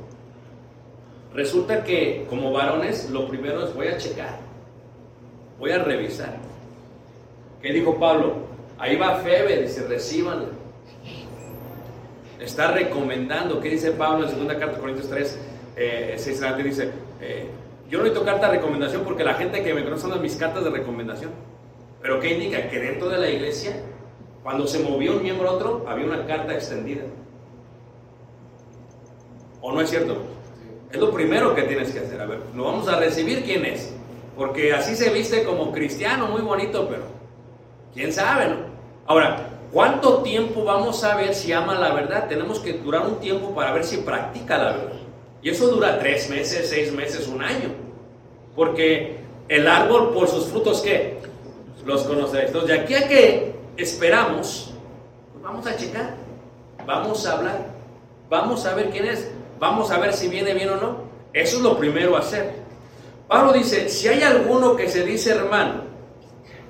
Resulta 1.35 1.83
que 1.85 2.27
como 2.31 2.53
varones 2.53 3.11
lo 3.11 3.29
primero 3.29 3.65
es 3.65 3.75
voy 3.75 3.89
a 3.89 3.99
checar, 3.99 4.39
voy 5.59 5.73
a 5.73 5.79
revisar. 5.79 6.37
¿Qué 7.61 7.73
dijo 7.73 7.99
Pablo? 7.99 8.35
Ahí 8.79 8.97
va 8.97 9.17
Febe, 9.17 9.63
dice, 9.63 9.87
recíbanla. 9.87 10.62
Está 12.43 12.73
recomendando, 12.73 13.61
¿qué 13.61 13.69
dice 13.69 13.93
Pablo 13.93 14.25
en 14.25 14.31
segunda 14.31 14.59
carta 14.59 14.75
de 14.75 14.81
Corintios 14.81 15.09
3, 15.09 15.39
eh, 15.77 16.15
6 16.19 16.39
adelante? 16.39 16.65
Dice, 16.65 16.91
eh, 17.21 17.47
yo 17.89 17.99
no 17.99 18.05
necesito 18.05 18.27
carta 18.27 18.49
de 18.49 18.57
recomendación 18.57 19.05
porque 19.05 19.23
la 19.23 19.35
gente 19.35 19.63
que 19.63 19.73
me 19.73 19.85
conoce 19.85 20.09
son 20.09 20.21
mis 20.21 20.35
cartas 20.35 20.65
de 20.65 20.71
recomendación. 20.71 21.31
Pero 22.01 22.19
¿qué 22.19 22.35
indica? 22.35 22.69
Que 22.69 22.81
dentro 22.81 23.09
de 23.09 23.19
la 23.19 23.31
iglesia, 23.31 23.77
cuando 24.43 24.67
se 24.67 24.81
movió 24.81 25.13
un 25.13 25.23
miembro 25.23 25.49
a 25.49 25.53
otro, 25.53 25.85
había 25.87 26.05
una 26.05 26.27
carta 26.27 26.53
extendida. 26.53 27.03
¿O 29.61 29.71
no 29.71 29.81
es 29.81 29.91
cierto? 29.91 30.17
Es 30.91 30.99
lo 30.99 31.13
primero 31.13 31.55
que 31.55 31.63
tienes 31.63 31.93
que 31.93 32.01
hacer. 32.01 32.21
A 32.21 32.27
ver, 32.27 32.41
lo 32.57 32.65
vamos 32.65 32.89
a 32.89 32.99
recibir 32.99 33.45
quién 33.45 33.65
es. 33.65 33.95
Porque 34.37 34.73
así 34.73 34.97
se 34.97 35.11
viste 35.11 35.45
como 35.45 35.71
cristiano, 35.71 36.27
muy 36.27 36.43
bonito, 36.43 36.89
pero 36.89 37.05
quién 37.95 38.13
sabe, 38.13 38.49
¿no? 38.49 38.57
Ahora, 39.07 39.52
¿cuánto 39.73 40.23
tiempo 40.23 40.65
vamos 40.65 41.03
a 41.03 41.17
ver 41.17 41.35
si 41.35 41.53
ama 41.53 41.79
la 41.79 41.93
verdad? 41.93 42.29
Tenemos 42.29 42.61
que 42.61 42.75
durar 42.75 43.07
un 43.07 43.17
tiempo 43.17 43.55
para 43.55 43.73
ver 43.73 43.85
si 43.85 43.99
practica 43.99 44.59
la 44.59 44.73
verdad. 44.73 44.93
Y 45.43 45.51
eso 45.51 45.69
dura 45.69 45.99
tres 45.99 46.31
meses, 46.31 46.69
seis 46.69 46.93
meses, 46.93 47.27
un 47.27 47.43
año. 47.43 47.71
Porque 48.55 49.17
el 49.49 49.67
árbol 49.67 50.13
por 50.13 50.29
sus 50.29 50.47
frutos, 50.47 50.81
¿qué? 50.83 51.19
Los 51.85 52.05
conoceréis. 52.05 52.49
Entonces, 52.49 52.69
de 52.69 52.83
aquí 52.83 52.95
a 52.95 53.09
que 53.09 53.55
esperamos, 53.77 54.73
pues 55.33 55.43
vamos 55.43 55.67
a 55.67 55.77
checar, 55.77 56.15
vamos 56.87 57.27
a 57.27 57.33
hablar, 57.33 57.67
vamos 58.29 58.65
a 58.67 58.75
ver 58.75 58.91
quién 58.91 59.07
es, 59.07 59.31
vamos 59.59 59.91
a 59.91 59.99
ver 59.99 60.13
si 60.13 60.29
viene 60.29 60.55
bien 60.55 60.71
o 60.71 60.77
no. 60.77 60.97
Eso 61.33 61.57
es 61.57 61.63
lo 61.63 61.77
primero 61.77 62.17
a 62.17 62.21
hacer. 62.21 62.63
Pablo 63.27 63.53
dice, 63.53 63.89
si 63.89 64.09
hay 64.09 64.23
alguno 64.23 64.77
que 64.77 64.89
se 64.89 65.05
dice 65.05 65.31
hermano, 65.31 65.85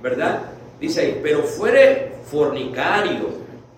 ¿verdad? 0.00 0.42
Dice 0.80 1.00
ahí, 1.00 1.20
pero 1.22 1.42
fuere 1.42 2.11
fornicario, 2.24 3.28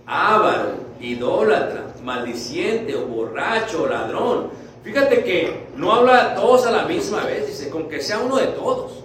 avaro, 0.07 0.85
idólatra, 1.01 1.95
maldiciente 2.03 2.95
o 2.95 3.07
borracho 3.07 3.87
ladrón. 3.87 4.51
Fíjate 4.83 5.25
que 5.25 5.67
no 5.77 5.93
habla 5.93 6.33
a 6.33 6.35
todos 6.35 6.67
a 6.67 6.71
la 6.71 6.85
misma 6.85 7.25
vez, 7.25 7.47
dice, 7.47 7.71
con 7.71 7.89
que 7.89 8.01
sea 8.01 8.19
uno 8.19 8.37
de 8.37 8.49
todos. 8.49 9.05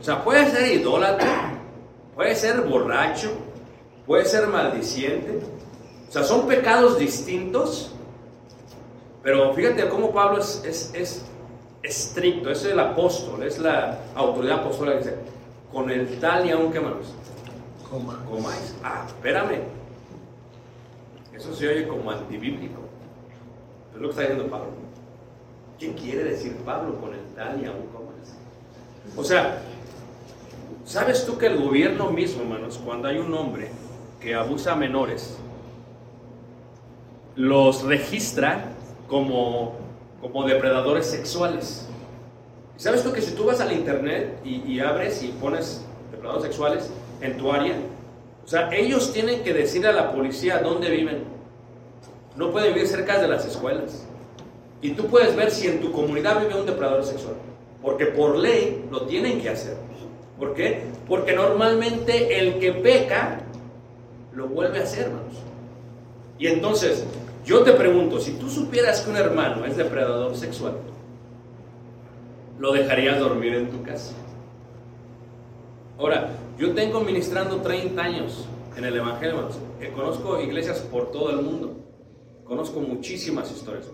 O 0.00 0.02
sea, 0.02 0.24
puede 0.24 0.50
ser 0.50 0.72
idólatra, 0.72 1.52
puede 2.14 2.34
ser 2.34 2.62
borracho, 2.62 3.30
puede 4.06 4.24
ser 4.24 4.48
maldiciente. 4.48 5.40
O 6.08 6.12
sea, 6.12 6.22
son 6.24 6.46
pecados 6.46 6.98
distintos, 6.98 7.92
pero 9.22 9.52
fíjate 9.52 9.88
cómo 9.88 10.12
Pablo 10.12 10.40
es, 10.40 10.62
es, 10.64 10.90
es 10.94 11.24
estricto, 11.82 12.50
es 12.50 12.64
el 12.64 12.78
apóstol, 12.78 13.42
es 13.42 13.58
la 13.58 13.98
autoridad 14.14 14.60
apostólica. 14.60 14.98
Dice, 14.98 15.14
con 15.72 15.90
el 15.90 16.20
tal 16.20 16.46
y 16.46 16.50
aún 16.52 16.72
que 16.72 16.80
manos 16.80 17.12
Coma. 17.94 18.24
comáis. 18.28 18.74
Ah, 18.82 19.04
espérame. 19.06 19.62
Eso 21.32 21.54
se 21.54 21.68
oye 21.68 21.86
como 21.86 22.10
antibíblico. 22.10 22.80
Es 23.94 24.00
lo 24.00 24.08
que 24.08 24.10
está 24.10 24.22
diciendo 24.22 24.50
Pablo. 24.50 24.72
¿Qué 25.78 25.94
quiere 25.94 26.24
decir 26.24 26.56
Pablo 26.64 27.00
con 27.00 27.14
el 27.14 27.20
tal 27.36 27.62
y 27.62 27.66
aún 27.66 27.86
comáis? 27.92 28.34
O 29.16 29.22
sea, 29.22 29.62
¿sabes 30.84 31.24
tú 31.24 31.38
que 31.38 31.46
el 31.46 31.62
gobierno 31.62 32.10
mismo, 32.10 32.42
hermanos, 32.42 32.80
cuando 32.84 33.06
hay 33.06 33.18
un 33.18 33.32
hombre 33.32 33.70
que 34.20 34.34
abusa 34.34 34.72
a 34.72 34.76
menores, 34.76 35.36
los 37.36 37.84
registra 37.84 38.72
como, 39.08 39.74
como 40.20 40.44
depredadores 40.44 41.06
sexuales? 41.06 41.88
¿Y 42.76 42.82
¿Sabes 42.82 43.04
tú 43.04 43.12
que 43.12 43.22
si 43.22 43.36
tú 43.36 43.44
vas 43.44 43.60
al 43.60 43.70
internet 43.70 44.40
y, 44.44 44.62
y 44.62 44.80
abres 44.80 45.22
y 45.22 45.28
pones 45.28 45.84
depredadores 46.10 46.44
sexuales 46.44 46.90
en 47.20 47.36
tu 47.36 47.50
área, 47.50 47.76
o 48.44 48.48
sea, 48.48 48.68
ellos 48.72 49.12
tienen 49.12 49.42
que 49.42 49.54
decirle 49.54 49.88
a 49.88 49.92
la 49.92 50.12
policía 50.12 50.58
dónde 50.58 50.90
viven. 50.90 51.24
No 52.36 52.50
pueden 52.50 52.74
vivir 52.74 52.86
cerca 52.86 53.18
de 53.18 53.26
las 53.26 53.46
escuelas. 53.46 54.06
Y 54.82 54.90
tú 54.90 55.06
puedes 55.06 55.34
ver 55.34 55.50
si 55.50 55.66
en 55.66 55.80
tu 55.80 55.92
comunidad 55.92 56.40
vive 56.40 56.60
un 56.60 56.66
depredador 56.66 57.04
sexual. 57.04 57.36
Porque 57.80 58.06
por 58.06 58.36
ley 58.36 58.84
lo 58.90 59.02
tienen 59.02 59.40
que 59.40 59.48
hacer. 59.48 59.76
¿Por 60.38 60.54
qué? 60.54 60.82
Porque 61.08 61.32
normalmente 61.34 62.38
el 62.38 62.58
que 62.58 62.72
peca 62.72 63.40
lo 64.34 64.46
vuelve 64.46 64.80
a 64.80 64.82
hacer, 64.82 65.04
hermanos. 65.04 65.36
Y 66.38 66.48
entonces, 66.48 67.04
yo 67.46 67.62
te 67.62 67.72
pregunto, 67.72 68.20
si 68.20 68.32
tú 68.32 68.50
supieras 68.50 69.00
que 69.00 69.10
un 69.10 69.16
hermano 69.16 69.64
es 69.64 69.76
depredador 69.76 70.36
sexual, 70.36 70.74
¿lo 72.58 72.72
dejarías 72.72 73.18
dormir 73.20 73.54
en 73.54 73.70
tu 73.70 73.82
casa? 73.82 74.12
Ahora, 75.98 76.28
yo 76.58 76.74
tengo 76.74 77.00
ministrando 77.00 77.60
30 77.60 78.02
años 78.02 78.48
en 78.76 78.84
el 78.84 78.96
Evangelio. 78.96 79.48
Que 79.78 79.92
conozco 79.92 80.40
iglesias 80.40 80.80
por 80.80 81.10
todo 81.12 81.30
el 81.30 81.44
mundo. 81.44 81.76
Conozco 82.44 82.80
muchísimas 82.80 83.50
historias. 83.50 83.86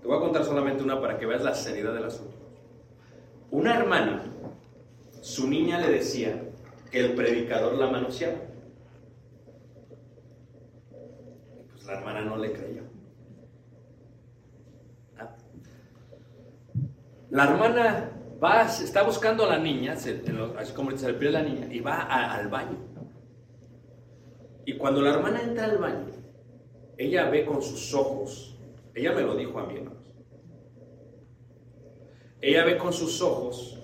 Te 0.00 0.08
voy 0.08 0.16
a 0.16 0.20
contar 0.20 0.44
solamente 0.44 0.82
una 0.82 1.00
para 1.00 1.18
que 1.18 1.26
veas 1.26 1.42
la 1.42 1.54
seriedad 1.54 1.92
del 1.94 2.04
asunto. 2.04 2.34
Una 3.50 3.76
hermana, 3.76 4.22
su 5.20 5.48
niña 5.48 5.78
le 5.78 5.90
decía 5.90 6.42
que 6.90 7.00
el 7.00 7.14
predicador 7.14 7.74
la 7.74 7.86
manoseaba. 7.88 8.38
Pues 11.72 11.84
la 11.84 11.92
hermana 11.94 12.22
no 12.22 12.36
le 12.36 12.52
creyó. 12.52 12.82
Ah. 15.18 15.36
La 17.30 17.44
hermana 17.44 18.13
va, 18.44 18.66
está 18.66 19.02
buscando 19.02 19.44
a 19.44 19.48
la 19.48 19.58
niña, 19.58 19.94
así 19.94 20.72
como 20.74 20.96
se 20.96 21.10
la 21.12 21.42
niña, 21.42 21.66
y 21.72 21.80
va 21.80 22.02
al 22.02 22.48
baño. 22.48 22.78
Y 24.66 24.76
cuando 24.76 25.00
la 25.00 25.14
hermana 25.14 25.42
entra 25.42 25.64
al 25.64 25.78
baño, 25.78 26.12
ella 26.98 27.28
ve 27.30 27.44
con 27.44 27.62
sus 27.62 27.94
ojos, 27.94 28.56
ella 28.94 29.12
me 29.12 29.22
lo 29.22 29.34
dijo 29.34 29.58
a 29.58 29.66
mí, 29.66 29.76
hermanos. 29.76 30.04
Ella 32.40 32.64
ve 32.64 32.76
con 32.76 32.92
sus 32.92 33.22
ojos 33.22 33.80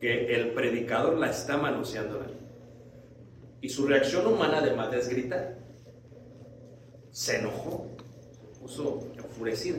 que 0.00 0.34
el 0.34 0.52
predicador 0.52 1.18
la 1.18 1.30
está 1.30 1.56
manoseando 1.56 2.20
la 2.20 2.26
niña. 2.26 2.36
Y 3.60 3.68
su 3.68 3.86
reacción 3.86 4.26
humana 4.26 4.58
además 4.58 4.94
es 4.94 5.08
gritar. 5.08 5.58
Se 7.10 7.38
enojó, 7.38 7.88
puso 8.60 9.08
enfurecida. 9.16 9.78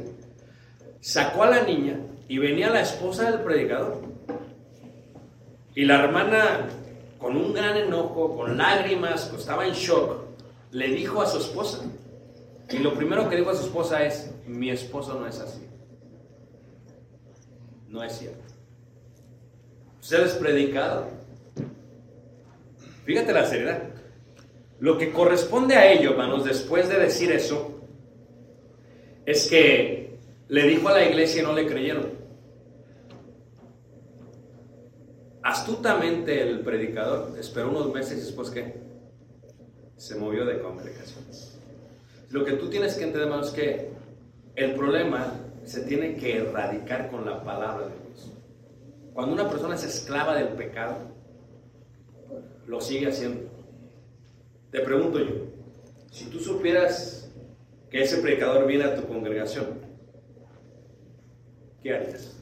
Sacó 0.99 1.43
a 1.43 1.49
la 1.49 1.63
niña 1.63 1.97
y 2.28 2.38
venía 2.38 2.69
la 2.69 2.82
esposa 2.82 3.32
del 3.32 3.41
predicador. 3.41 4.01
Y 5.75 5.86
la 5.86 6.03
hermana, 6.03 6.67
con 7.17 7.38
un 7.38 7.53
gran 7.53 7.78
enojo, 7.78 8.36
con 8.36 8.57
lágrimas, 8.57 9.32
estaba 9.38 9.65
en 9.65 9.73
shock, 9.73 10.23
le 10.71 10.88
dijo 10.89 11.21
a 11.21 11.28
su 11.28 11.38
esposa. 11.38 11.82
Y 12.69 12.80
lo 12.80 12.93
primero 12.95 13.30
que 13.30 13.38
dijo 13.38 13.51
a 13.51 13.55
su 13.55 13.65
esposa 13.65 14.03
es, 14.03 14.32
mi 14.45 14.69
esposo 14.69 15.19
no 15.19 15.28
es 15.28 15.39
así. 15.39 15.61
No 17.88 18.03
es 18.03 18.17
cierto. 18.17 18.43
Usted 20.01 20.25
es 20.25 20.34
predicador. 20.34 21.05
Fíjate 23.05 23.32
la 23.32 23.45
seriedad. 23.45 23.84
Lo 24.80 24.97
que 24.97 25.11
corresponde 25.11 25.75
a 25.75 25.91
ello, 25.91 26.11
hermanos, 26.11 26.43
después 26.43 26.89
de 26.89 26.99
decir 26.99 27.32
eso, 27.32 27.82
es 29.25 29.47
que 29.47 30.17
le 30.49 30.63
dijo 30.63 30.89
a 30.89 30.93
la 30.93 31.05
iglesia 31.05 31.41
y 31.41 31.45
no 31.45 31.53
le 31.53 31.67
creyeron. 31.67 32.16
Astutamente 35.48 36.41
el 36.41 36.60
predicador 36.60 37.34
esperó 37.39 37.70
unos 37.70 37.93
meses 37.93 38.18
y 38.18 38.22
después 38.26 38.50
que 38.50 38.74
se 39.95 40.16
movió 40.16 40.45
de 40.45 40.60
congregación. 40.60 41.24
Lo 42.32 42.43
que 42.43 42.52
tú 42.52 42.70
tienes 42.70 42.95
que 42.95 43.06
entender, 43.06 43.32
es 43.39 43.52
que 43.52 43.91
el 44.58 44.76
problema 44.76 45.39
se 45.64 45.84
tiene 45.84 46.18
que 46.18 46.39
erradicar 46.39 47.10
con 47.10 47.26
la 47.26 47.41
palabra 47.45 47.88
de 47.88 47.93
Dios. 48.10 48.34
Cuando 49.14 49.36
una 49.36 49.50
persona 49.50 49.76
es 49.76 49.86
esclava 49.86 50.36
del 50.36 50.50
pecado, 50.50 50.98
lo 52.66 52.82
sigue 52.82 53.08
haciendo. 53.08 53.50
Te 54.70 54.82
pregunto 54.82 55.20
yo, 55.20 55.45
si 56.12 56.26
tú 56.26 56.41
supieras 56.41 57.32
que 57.89 58.02
ese 58.02 58.18
predicador 58.18 58.68
viene 58.68 58.84
a 58.84 58.98
tu 58.98 59.08
congregación, 59.08 59.80
¿qué 61.82 61.93
harías? 61.93 62.36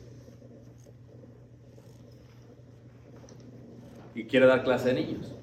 Y 4.15 4.25
quiere 4.25 4.47
dar 4.47 4.63
clase 4.63 4.87
de 4.87 4.93
niños. 4.95 5.35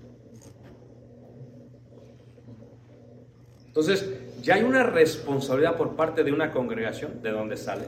Entonces, 3.66 4.18
ya 4.42 4.56
hay 4.56 4.64
una 4.64 4.82
responsabilidad 4.82 5.76
por 5.76 5.94
parte 5.94 6.24
de 6.24 6.32
una 6.32 6.52
congregación 6.52 7.22
de 7.22 7.30
donde 7.30 7.56
sale. 7.56 7.86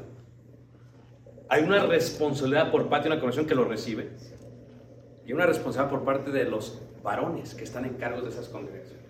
Hay 1.48 1.62
una 1.62 1.84
responsabilidad 1.84 2.70
por 2.70 2.88
parte 2.88 3.08
de 3.08 3.14
una 3.14 3.20
congregación 3.20 3.46
que 3.46 3.54
lo 3.54 3.64
recibe. 3.64 4.10
Y 5.26 5.32
una 5.32 5.46
responsabilidad 5.46 5.90
por 5.90 6.04
parte 6.04 6.30
de 6.30 6.44
los 6.44 6.80
varones 7.02 7.54
que 7.54 7.64
están 7.64 7.84
en 7.84 7.94
cargo 7.94 8.22
de 8.22 8.30
esas 8.30 8.48
congregaciones. 8.48 9.04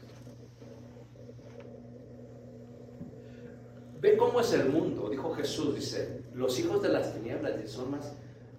Ve 4.01 4.17
cómo 4.17 4.41
es 4.41 4.53
el 4.53 4.69
mundo, 4.69 5.09
dijo 5.09 5.33
Jesús, 5.35 5.75
dice, 5.77 6.25
los 6.35 6.59
hijos 6.59 6.83
de 6.83 6.91
las 6.91 7.15
tinieblas 7.15 7.71
son 7.71 7.93
más 7.93 8.13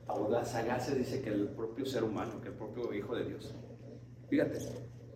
audaz, 0.07 0.51
sagaces, 0.51 0.97
dice, 0.97 1.21
que 1.21 1.29
el 1.29 1.47
propio 1.49 1.85
ser 1.85 2.03
humano, 2.03 2.41
que 2.41 2.49
el 2.49 2.53
propio 2.53 2.93
Hijo 2.93 3.15
de 3.15 3.25
Dios. 3.25 3.53
Fíjate, 4.29 4.59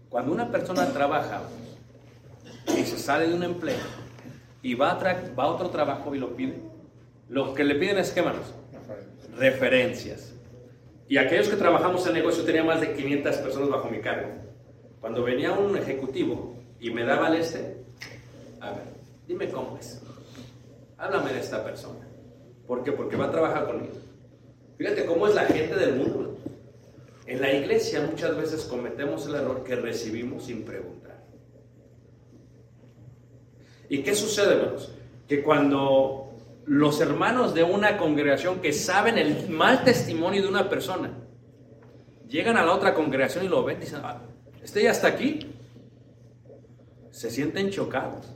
cuando 0.10 0.32
una 0.32 0.52
persona 0.52 0.88
trabaja 0.92 1.42
y 2.68 2.84
se 2.84 2.98
sale 2.98 3.28
de 3.28 3.34
un 3.34 3.44
empleo 3.44 3.78
y 4.62 4.74
va 4.74 4.92
a, 4.92 5.34
va 5.34 5.44
a 5.44 5.48
otro 5.48 5.70
trabajo 5.70 6.14
y 6.16 6.20
lo 6.20 6.36
pide, 6.36 6.60
lo 7.30 7.54
que 7.54 7.64
le 7.64 7.76
piden 7.76 7.98
es, 7.98 8.12
¿qué 8.12 8.22
manos? 8.22 8.54
Referencias. 9.38 10.34
Y 11.08 11.18
aquellos 11.18 11.48
que 11.48 11.56
trabajamos 11.56 12.06
en 12.08 12.14
negocio 12.14 12.44
tenía 12.44 12.64
más 12.64 12.82
de 12.82 12.94
500 12.94 13.38
personas 13.38 13.70
bajo 13.70 13.90
mi 13.90 14.00
cargo. 14.00 14.30
Cuando 15.00 15.24
venía 15.24 15.52
un 15.54 15.76
ejecutivo 15.78 16.56
y 16.80 16.92
me 16.92 17.04
daba 17.04 17.30
el 17.30 17.36
este, 17.36 17.84
a 18.60 18.72
ver, 18.72 18.84
dime 19.28 19.50
cómo 19.50 19.78
es. 19.80 20.02
Háblame 20.98 21.34
de 21.34 21.40
esta 21.40 21.64
persona. 21.64 22.06
¿Por 22.68 22.84
qué? 22.84 22.92
Porque 22.92 23.16
va 23.16 23.26
a 23.26 23.32
trabajar 23.32 23.66
conmigo. 23.66 23.94
Fíjate 24.80 25.05
cómo 25.05 25.27
es 25.27 25.36
la 25.36 25.43
gente 25.43 25.75
del 25.75 25.95
mundo. 25.97 26.38
En 27.27 27.41
la 27.41 27.51
iglesia 27.51 27.99
muchas 28.09 28.36
veces 28.38 28.63
cometemos 28.63 29.27
el 29.27 29.36
error 29.36 29.61
que 29.65 29.75
recibimos 29.75 30.45
sin 30.45 30.63
preguntar. 30.63 31.21
¿Y 33.89 34.01
qué 34.03 34.15
sucede, 34.15 34.53
hermanos? 34.53 34.95
Que 35.27 35.43
cuando 35.43 36.32
los 36.65 37.01
hermanos 37.01 37.53
de 37.53 37.63
una 37.63 37.97
congregación 37.97 38.61
que 38.61 38.71
saben 38.71 39.17
el 39.17 39.49
mal 39.49 39.84
testimonio 39.84 40.41
de 40.41 40.47
una 40.47 40.69
persona 40.69 41.11
llegan 42.30 42.55
a 42.55 42.63
la 42.63 42.73
otra 42.73 42.93
congregación 42.93 43.43
y 43.43 43.49
lo 43.49 43.65
ven 43.65 43.82
dicen, 43.82 43.99
"Ah, 44.01 44.21
este 44.63 44.82
ya 44.82 44.91
está 44.91 45.09
aquí, 45.09 45.45
se 47.11 47.30
sienten 47.30 47.69
chocados. 47.69 48.34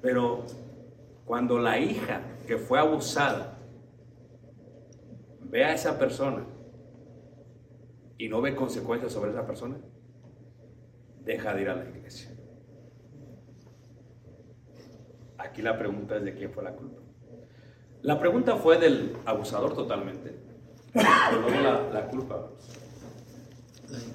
Pero 0.00 0.46
cuando 1.26 1.58
la 1.58 1.78
hija 1.78 2.22
que 2.46 2.56
fue 2.56 2.78
abusada 2.78 3.51
ve 5.52 5.64
a 5.64 5.74
esa 5.74 5.98
persona 5.98 6.46
y 8.16 8.26
no 8.28 8.40
ve 8.40 8.56
consecuencias 8.56 9.12
sobre 9.12 9.32
esa 9.32 9.46
persona, 9.46 9.76
deja 11.22 11.54
de 11.54 11.62
ir 11.62 11.68
a 11.68 11.76
la 11.76 11.84
iglesia. 11.84 12.30
Aquí 15.36 15.60
la 15.60 15.78
pregunta 15.78 16.16
es 16.16 16.24
de 16.24 16.34
quién 16.34 16.50
fue 16.50 16.64
la 16.64 16.72
culpa. 16.72 17.02
La 18.00 18.18
pregunta 18.18 18.56
fue 18.56 18.78
del 18.78 19.14
abusador 19.26 19.74
totalmente, 19.74 20.34
pero 20.94 21.50
la, 21.62 21.90
la 21.92 22.08
culpa 22.08 22.48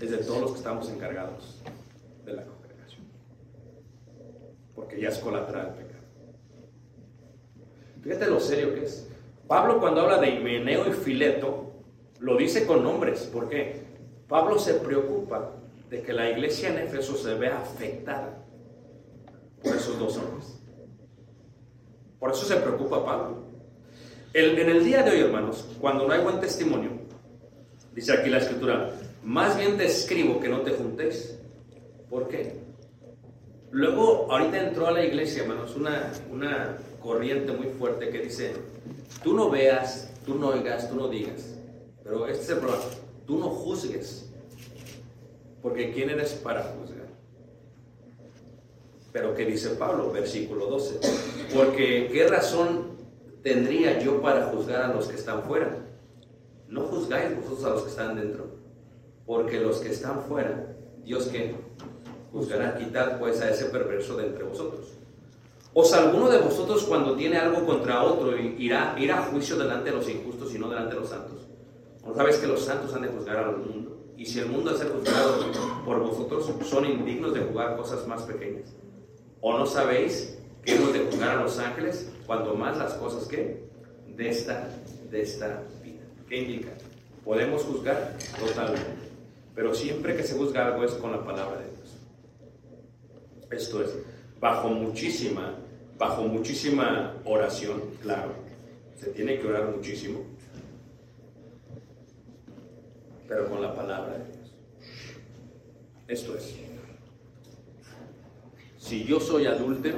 es 0.02 0.10
de 0.10 0.18
todos 0.18 0.42
los 0.42 0.52
que 0.54 0.58
estamos 0.58 0.90
encargados 0.90 1.62
de 2.26 2.34
la 2.34 2.46
congregación, 2.46 3.06
porque 4.74 5.00
ya 5.00 5.10
es 5.10 5.20
colateral 5.20 5.68
el 5.68 5.74
pecado. 5.86 6.04
Fíjate 8.02 8.28
lo 8.28 8.40
serio 8.40 8.74
que 8.74 8.86
es. 8.86 9.08
Pablo 9.48 9.80
cuando 9.80 10.02
habla 10.02 10.18
de 10.20 10.30
Himeneo 10.32 10.88
y 10.88 10.94
Fileto, 10.94 11.72
lo 12.20 12.36
dice 12.38 12.66
con 12.66 12.84
nombres. 12.84 13.22
¿Por 13.32 13.48
qué? 13.50 13.82
Pablo 14.28 14.60
se 14.60 14.74
preocupa 14.76 15.52
de 15.90 16.02
que 16.02 16.12
la 16.14 16.30
iglesia 16.30 16.70
en 16.70 16.80
Éfeso 16.80 17.16
se 17.16 17.34
vea 17.36 17.60
afectada 17.60 18.44
por 19.64 19.76
esos 19.76 19.98
dos 19.98 20.18
hombres. 20.18 20.60
Por 22.20 22.32
eso 22.32 22.46
se 22.46 22.58
preocupa 22.58 23.06
Pablo. 23.06 23.38
El- 24.34 24.58
en 24.60 24.70
el 24.70 24.84
día 24.84 25.04
de 25.04 25.12
hoy, 25.12 25.20
hermanos, 25.22 25.66
cuando 25.80 26.06
no 26.08 26.14
hay 26.14 26.22
buen 26.22 26.40
testimonio, 26.42 26.90
dice 27.96 28.12
aquí 28.14 28.30
la 28.30 28.40
escritura, 28.40 28.92
más 29.24 29.58
bien 29.58 29.78
te 29.78 29.86
escribo 29.86 30.40
que 30.40 30.50
no 30.50 30.62
te 30.62 30.72
juntéis. 30.72 31.40
¿Por 32.10 32.28
qué? 32.28 32.56
Luego, 33.72 34.28
ahorita 34.32 34.68
entró 34.68 34.88
a 34.88 34.92
la 34.92 35.06
iglesia, 35.06 35.44
hermanos, 35.44 35.76
una, 35.76 36.12
una 36.32 36.78
corriente 37.02 37.52
muy 37.54 37.68
fuerte 37.68 38.10
que 38.10 38.20
dice, 38.20 38.54
tú 39.24 39.34
no 39.34 39.50
veas, 39.50 40.12
tú 40.26 40.36
no 40.36 40.50
oigas, 40.50 40.90
tú 40.90 40.96
no 40.96 41.08
digas, 41.08 41.56
pero 42.04 42.28
este 42.28 42.44
es 42.44 42.50
el 42.50 42.58
problema, 42.58 42.84
tú 43.26 43.38
no 43.38 43.50
juzgues, 43.50 44.30
porque 45.62 45.92
¿quién 45.92 46.10
eres 46.10 46.34
para 46.34 46.64
juzgar? 46.64 47.08
Pero 49.12 49.34
¿qué 49.34 49.46
dice 49.46 49.70
Pablo? 49.72 50.12
Versículo 50.12 50.68
12, 50.68 51.00
porque 51.54 52.10
¿qué 52.12 52.28
razón 52.28 52.98
tendría 53.42 54.00
yo 54.00 54.22
para 54.22 54.48
juzgar 54.48 54.84
a 54.84 54.94
los 54.94 55.08
que 55.08 55.16
están 55.16 55.44
fuera? 55.44 55.78
No 56.68 56.82
juzgáis 56.84 57.36
vosotros 57.36 57.66
a 57.66 57.70
los 57.70 57.84
que 57.84 57.90
están 57.90 58.16
dentro, 58.16 58.46
porque 59.26 59.60
los 59.60 59.78
que 59.80 59.90
están 59.90 60.24
fuera, 60.24 60.76
Dios 61.04 61.28
que 61.28 61.56
juzgará, 62.32 62.78
quitad 62.78 63.20
pues 63.20 63.42
a 63.42 63.50
ese 63.50 63.66
perverso 63.66 64.18
de 64.18 64.28
entre 64.28 64.44
vosotros. 64.44 64.98
¿Os 65.80 65.94
alguno 65.94 66.28
de 66.28 66.40
vosotros 66.40 66.86
cuando 66.86 67.16
tiene 67.16 67.38
algo 67.38 67.64
contra 67.64 68.02
otro 68.02 68.36
irá, 68.36 68.96
irá 68.98 69.20
a 69.20 69.22
juicio 69.28 69.58
delante 69.58 69.92
de 69.92 69.98
los 69.98 70.10
injustos 70.10 70.56
y 70.56 70.58
no 70.58 70.70
delante 70.70 70.96
de 70.96 71.02
los 71.02 71.10
santos? 71.10 71.46
¿No 72.04 72.16
sabéis 72.16 72.38
que 72.38 72.48
los 72.48 72.62
santos 72.62 72.96
han 72.96 73.04
de 73.04 73.10
juzgar 73.10 73.38
al 73.38 73.58
mundo? 73.58 73.96
Y 74.18 74.26
si 74.26 74.40
el 74.40 74.48
mundo 74.48 74.72
es 74.72 74.80
ser 74.80 74.90
juzgado 74.90 75.36
por 75.86 76.00
vosotros, 76.00 76.52
son 76.68 76.84
indignos 76.84 77.32
de 77.36 77.42
jugar 77.42 77.78
cosas 77.78 78.08
más 78.08 78.24
pequeñas. 78.24 78.76
¿O 79.40 79.56
no 79.56 79.68
sabéis 79.68 80.40
que 80.64 80.74
hemos 80.74 80.94
de 80.94 81.02
juzgar 81.02 81.38
a 81.38 81.44
los 81.44 81.60
ángeles 81.60 82.12
cuanto 82.26 82.56
más 82.56 82.76
las 82.76 82.96
cosas 82.96 83.28
que 83.28 83.70
de 84.08 84.30
esta, 84.30 84.68
de 85.12 85.22
esta 85.22 85.62
vida? 85.84 86.02
¿Qué 86.28 86.38
indica? 86.38 86.72
Podemos 87.24 87.62
juzgar 87.62 88.18
totalmente, 88.40 89.12
pero 89.54 89.76
siempre 89.76 90.18
que 90.18 90.24
se 90.24 90.36
juzga 90.36 90.66
algo 90.66 90.84
es 90.84 90.94
con 90.94 91.12
la 91.12 91.24
palabra 91.24 91.60
de 91.60 91.66
Dios. 91.66 91.98
Esto 93.52 93.84
es, 93.84 93.96
bajo 94.40 94.70
muchísima, 94.70 95.54
bajo 95.98 96.24
muchísima 96.24 97.16
oración, 97.26 97.82
claro, 98.02 98.32
se 98.96 99.08
tiene 99.08 99.40
que 99.40 99.48
orar 99.48 99.70
muchísimo, 99.76 100.22
pero 103.28 103.50
con 103.50 103.62
la 103.62 103.74
palabra 103.74 104.18
de 104.18 104.26
Dios. 104.26 104.54
Esto 106.08 106.38
es, 106.38 106.56
si 108.78 109.04
yo 109.04 109.20
soy 109.20 109.48
adúltero, 109.48 109.98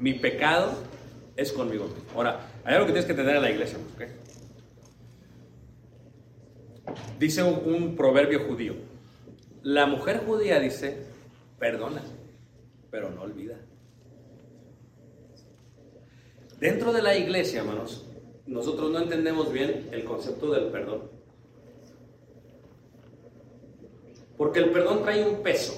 mi 0.00 0.14
pecado 0.14 0.72
es 1.36 1.52
conmigo 1.52 1.84
mismo. 1.84 2.02
Ahora, 2.14 2.40
hay 2.64 2.74
algo 2.74 2.86
que 2.86 2.92
tienes 2.92 3.06
que 3.06 3.14
tener 3.14 3.36
en 3.36 3.42
la 3.42 3.50
iglesia. 3.50 3.78
Dice 7.18 7.42
un 7.42 7.96
proverbio 7.96 8.46
judío, 8.46 8.74
la 9.62 9.86
mujer 9.86 10.22
judía 10.26 10.60
dice, 10.60 11.06
perdona, 11.58 12.02
pero 12.94 13.10
no 13.10 13.22
olvida. 13.22 13.56
Dentro 16.60 16.92
de 16.92 17.02
la 17.02 17.16
iglesia, 17.16 17.62
hermanos, 17.62 18.06
nosotros 18.46 18.92
no 18.92 19.00
entendemos 19.00 19.50
bien 19.52 19.88
el 19.90 20.04
concepto 20.04 20.52
del 20.52 20.66
perdón. 20.66 21.10
Porque 24.38 24.60
el 24.60 24.70
perdón 24.70 25.02
trae 25.02 25.28
un 25.28 25.42
peso. 25.42 25.74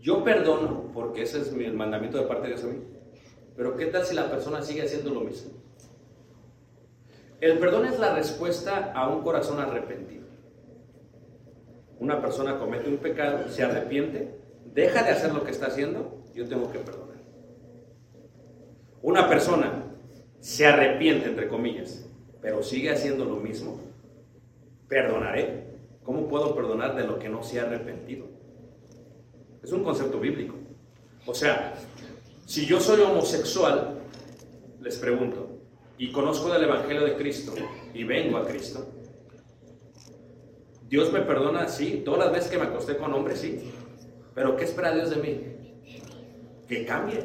Yo 0.00 0.22
perdono, 0.22 0.90
porque 0.92 1.22
ese 1.22 1.38
es 1.40 1.50
mi- 1.54 1.70
mandamiento 1.70 2.18
de 2.18 2.24
parte 2.24 2.42
de 2.42 2.54
Dios 2.56 2.64
a 2.64 2.66
mí. 2.66 2.84
Pero 3.56 3.74
¿qué 3.74 3.86
tal 3.86 4.04
si 4.04 4.14
la 4.14 4.30
persona 4.30 4.60
sigue 4.60 4.82
haciendo 4.82 5.14
lo 5.14 5.20
mismo? 5.22 5.52
El 7.40 7.58
perdón 7.58 7.86
es 7.86 7.98
la 7.98 8.14
respuesta 8.14 8.92
a 8.92 9.08
un 9.08 9.22
corazón 9.22 9.58
arrepentido. 9.60 10.19
Una 12.00 12.20
persona 12.20 12.58
comete 12.58 12.88
un 12.88 12.96
pecado, 12.96 13.48
se 13.50 13.62
arrepiente, 13.62 14.34
deja 14.72 15.02
de 15.02 15.10
hacer 15.10 15.34
lo 15.34 15.44
que 15.44 15.50
está 15.50 15.66
haciendo, 15.66 16.24
yo 16.34 16.48
tengo 16.48 16.72
que 16.72 16.78
perdonar. 16.78 17.18
Una 19.02 19.28
persona 19.28 19.84
se 20.40 20.66
arrepiente, 20.66 21.28
entre 21.28 21.46
comillas, 21.46 22.06
pero 22.40 22.62
sigue 22.62 22.90
haciendo 22.90 23.26
lo 23.26 23.36
mismo, 23.36 23.80
perdonaré. 24.88 25.68
¿Cómo 26.02 26.26
puedo 26.26 26.54
perdonar 26.54 26.96
de 26.96 27.04
lo 27.04 27.18
que 27.18 27.28
no 27.28 27.42
se 27.42 27.60
ha 27.60 27.64
arrepentido? 27.64 28.26
Es 29.62 29.70
un 29.70 29.84
concepto 29.84 30.18
bíblico. 30.18 30.54
O 31.26 31.34
sea, 31.34 31.74
si 32.46 32.64
yo 32.64 32.80
soy 32.80 33.02
homosexual, 33.02 33.98
les 34.80 34.96
pregunto, 34.96 35.50
y 35.98 36.10
conozco 36.10 36.50
del 36.50 36.64
Evangelio 36.64 37.04
de 37.04 37.16
Cristo 37.16 37.52
y 37.92 38.04
vengo 38.04 38.38
a 38.38 38.46
Cristo, 38.46 38.88
Dios 40.90 41.12
me 41.12 41.20
perdona, 41.20 41.68
sí, 41.68 42.02
todas 42.04 42.24
las 42.26 42.32
veces 42.32 42.50
que 42.50 42.58
me 42.58 42.64
acosté 42.64 42.96
con 42.96 43.14
hombres, 43.14 43.38
sí. 43.38 43.70
Pero 44.34 44.56
¿qué 44.56 44.64
espera 44.64 44.92
Dios 44.92 45.10
de 45.10 45.16
mí? 45.16 45.40
Que 46.68 46.84
cambie. 46.84 47.24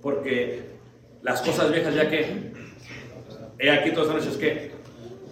Porque 0.00 0.62
las 1.22 1.42
cosas 1.42 1.72
viejas 1.72 1.92
ya 1.92 2.08
que, 2.08 2.52
he 3.58 3.68
aquí 3.68 3.90
todas 3.90 4.14
las 4.14 4.24
noches 4.24 4.38
que, 4.38 4.70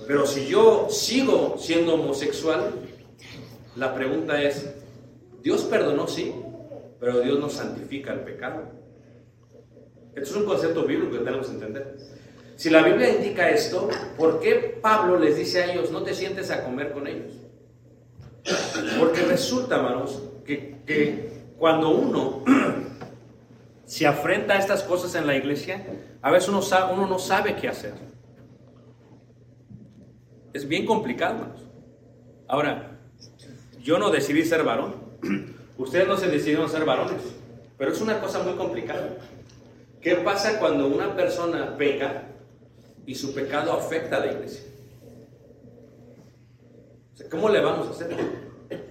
pero 0.08 0.26
si 0.26 0.48
yo 0.48 0.88
sigo 0.90 1.56
siendo 1.56 1.94
homosexual, 1.94 2.72
la 3.76 3.94
pregunta 3.94 4.42
es, 4.42 4.74
Dios 5.40 5.62
perdonó, 5.62 6.08
sí, 6.08 6.34
pero 6.98 7.20
Dios 7.20 7.38
nos 7.38 7.52
santifica 7.52 8.12
el 8.12 8.20
pecado. 8.20 8.64
Esto 10.16 10.30
es 10.30 10.36
un 10.36 10.46
concepto 10.46 10.84
bíblico 10.84 11.12
que 11.12 11.24
tenemos 11.24 11.46
que 11.46 11.54
entender. 11.54 11.96
Si 12.60 12.68
la 12.68 12.82
Biblia 12.82 13.08
indica 13.08 13.48
esto, 13.48 13.88
¿por 14.18 14.38
qué 14.38 14.78
Pablo 14.82 15.18
les 15.18 15.34
dice 15.34 15.62
a 15.62 15.72
ellos, 15.72 15.90
no 15.90 16.02
te 16.02 16.12
sientes 16.12 16.50
a 16.50 16.62
comer 16.62 16.92
con 16.92 17.06
ellos? 17.06 17.32
Porque 18.98 19.22
resulta, 19.22 19.76
hermanos, 19.76 20.22
que, 20.44 20.76
que 20.86 21.30
cuando 21.56 21.88
uno 21.88 22.44
se 23.86 24.06
afrenta 24.06 24.52
a 24.52 24.58
estas 24.58 24.82
cosas 24.82 25.14
en 25.14 25.26
la 25.26 25.36
iglesia, 25.36 25.86
a 26.20 26.30
veces 26.30 26.50
uno, 26.50 26.60
uno 26.92 27.06
no 27.06 27.18
sabe 27.18 27.56
qué 27.56 27.66
hacer. 27.66 27.94
Es 30.52 30.68
bien 30.68 30.84
complicado, 30.84 31.36
hermanos. 31.36 31.62
Ahora, 32.46 32.98
yo 33.82 33.98
no 33.98 34.10
decidí 34.10 34.44
ser 34.44 34.64
varón. 34.64 34.96
Ustedes 35.78 36.06
no 36.06 36.18
se 36.18 36.28
decidieron 36.28 36.68
ser 36.68 36.84
varones. 36.84 37.22
Pero 37.78 37.90
es 37.90 38.02
una 38.02 38.20
cosa 38.20 38.42
muy 38.42 38.52
complicada. 38.52 39.16
¿Qué 40.02 40.16
pasa 40.16 40.58
cuando 40.58 40.88
una 40.88 41.16
persona 41.16 41.74
peca 41.78 42.26
y 43.10 43.16
su 43.16 43.34
pecado 43.34 43.72
afecta 43.72 44.18
a 44.18 44.20
la 44.20 44.32
iglesia? 44.32 44.62
¿Cómo 47.28 47.48
le 47.48 47.60
vamos 47.60 47.88
a 47.88 47.90
hacer? 47.90 48.16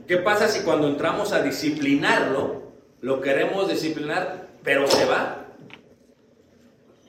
¿Qué 0.05 0.17
pasa 0.17 0.49
si 0.49 0.65
cuando 0.65 0.89
entramos 0.89 1.31
a 1.31 1.41
disciplinarlo, 1.41 2.63
lo 2.99 3.21
queremos 3.21 3.69
disciplinar, 3.69 4.49
pero 4.61 4.89
se 4.89 5.05
va? 5.05 5.47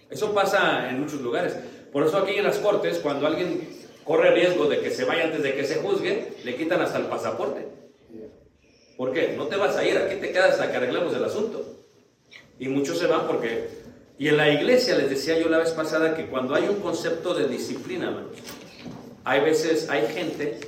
Eso 0.08 0.32
pasa 0.32 0.88
en 0.88 1.00
muchos 1.00 1.20
lugares. 1.20 1.56
Por 1.92 2.06
eso 2.06 2.16
aquí 2.16 2.36
en 2.36 2.44
las 2.44 2.58
cortes, 2.58 3.00
cuando 3.00 3.26
alguien 3.26 3.68
corre 4.04 4.30
riesgo 4.30 4.66
de 4.66 4.78
que 4.78 4.92
se 4.92 5.04
vaya 5.04 5.24
antes 5.24 5.42
de 5.42 5.54
que 5.56 5.64
se 5.64 5.80
juzgue, 5.82 6.34
le 6.44 6.54
quitan 6.54 6.80
hasta 6.80 6.98
el 6.98 7.06
pasaporte. 7.06 7.66
¿Por 8.96 9.12
qué? 9.12 9.34
No 9.36 9.48
te 9.48 9.56
vas 9.56 9.76
a 9.76 9.84
ir, 9.84 9.98
aquí 9.98 10.20
te 10.20 10.30
quedas 10.30 10.52
hasta 10.52 10.70
que 10.70 10.76
arreglemos 10.76 11.12
el 11.12 11.24
asunto. 11.24 11.64
Y 12.60 12.68
muchos 12.68 13.00
se 13.00 13.08
van 13.08 13.26
porque... 13.26 13.79
Y 14.20 14.28
en 14.28 14.36
la 14.36 14.50
iglesia 14.52 14.98
les 14.98 15.08
decía 15.08 15.38
yo 15.40 15.48
la 15.48 15.56
vez 15.56 15.70
pasada 15.70 16.14
que 16.14 16.26
cuando 16.26 16.54
hay 16.54 16.68
un 16.68 16.76
concepto 16.80 17.32
de 17.32 17.48
disciplina, 17.48 18.08
hermanos, 18.08 18.36
hay 19.24 19.40
veces, 19.40 19.88
hay 19.88 20.06
gente 20.08 20.60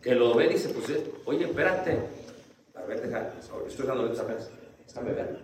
que 0.00 0.14
lo 0.14 0.32
ve 0.34 0.46
y 0.46 0.54
dice, 0.54 0.70
pues, 0.70 0.88
eh, 0.88 1.04
oye, 1.26 1.44
espérate. 1.44 1.98
A 2.74 2.80
ver, 2.86 3.02
deja, 3.02 3.30
estoy 3.68 3.86
dando 3.86 4.04
lentes 4.04 4.20
apenas. 4.20 4.48
Déjame 4.88 5.12
ver. 5.12 5.38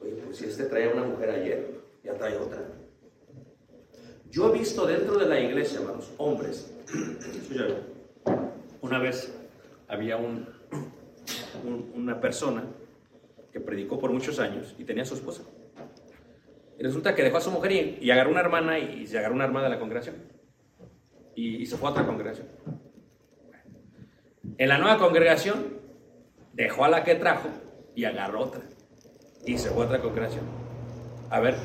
Oye, 0.00 0.12
pues 0.26 0.36
si 0.36 0.44
este 0.44 0.66
traía 0.66 0.90
una 0.90 1.02
mujer 1.02 1.30
ayer, 1.30 1.70
ya 2.04 2.14
trae 2.14 2.36
otra. 2.36 2.62
Yo 4.30 4.54
he 4.54 4.58
visto 4.58 4.86
dentro 4.86 5.18
de 5.18 5.26
la 5.26 5.40
iglesia, 5.40 5.80
hermanos, 5.80 6.08
hombres. 6.18 6.70
Una 8.80 9.00
vez 9.00 9.32
había 9.88 10.18
un, 10.18 10.46
un- 11.64 11.90
una 11.96 12.20
persona 12.20 12.62
que 13.52 13.58
predicó 13.58 13.98
por 13.98 14.12
muchos 14.12 14.38
años 14.38 14.72
y 14.78 14.84
tenía 14.84 15.04
su 15.04 15.14
esposa. 15.14 15.42
Resulta 16.78 17.14
que 17.14 17.22
dejó 17.22 17.38
a 17.38 17.40
su 17.40 17.50
mujer 17.50 17.72
y, 17.72 17.98
y 18.02 18.10
agarró 18.10 18.30
una 18.30 18.40
hermana 18.40 18.78
y, 18.78 19.02
y 19.02 19.06
se 19.06 19.18
agarró 19.18 19.34
una 19.34 19.44
hermana 19.44 19.64
de 19.68 19.74
la 19.74 19.78
congregación. 19.80 20.16
Y, 21.34 21.56
y 21.56 21.66
se 21.66 21.76
fue 21.76 21.88
a 21.88 21.92
otra 21.92 22.06
congregación. 22.06 22.46
En 24.58 24.68
la 24.68 24.78
nueva 24.78 24.98
congregación 24.98 25.78
dejó 26.52 26.84
a 26.84 26.88
la 26.88 27.04
que 27.04 27.14
trajo 27.14 27.48
y 27.94 28.04
agarró 28.04 28.40
otra. 28.42 28.62
Y 29.44 29.58
se 29.58 29.70
fue 29.70 29.84
a 29.84 29.86
otra 29.86 30.00
congregación. 30.00 30.44
A 31.30 31.40
ver, 31.40 31.56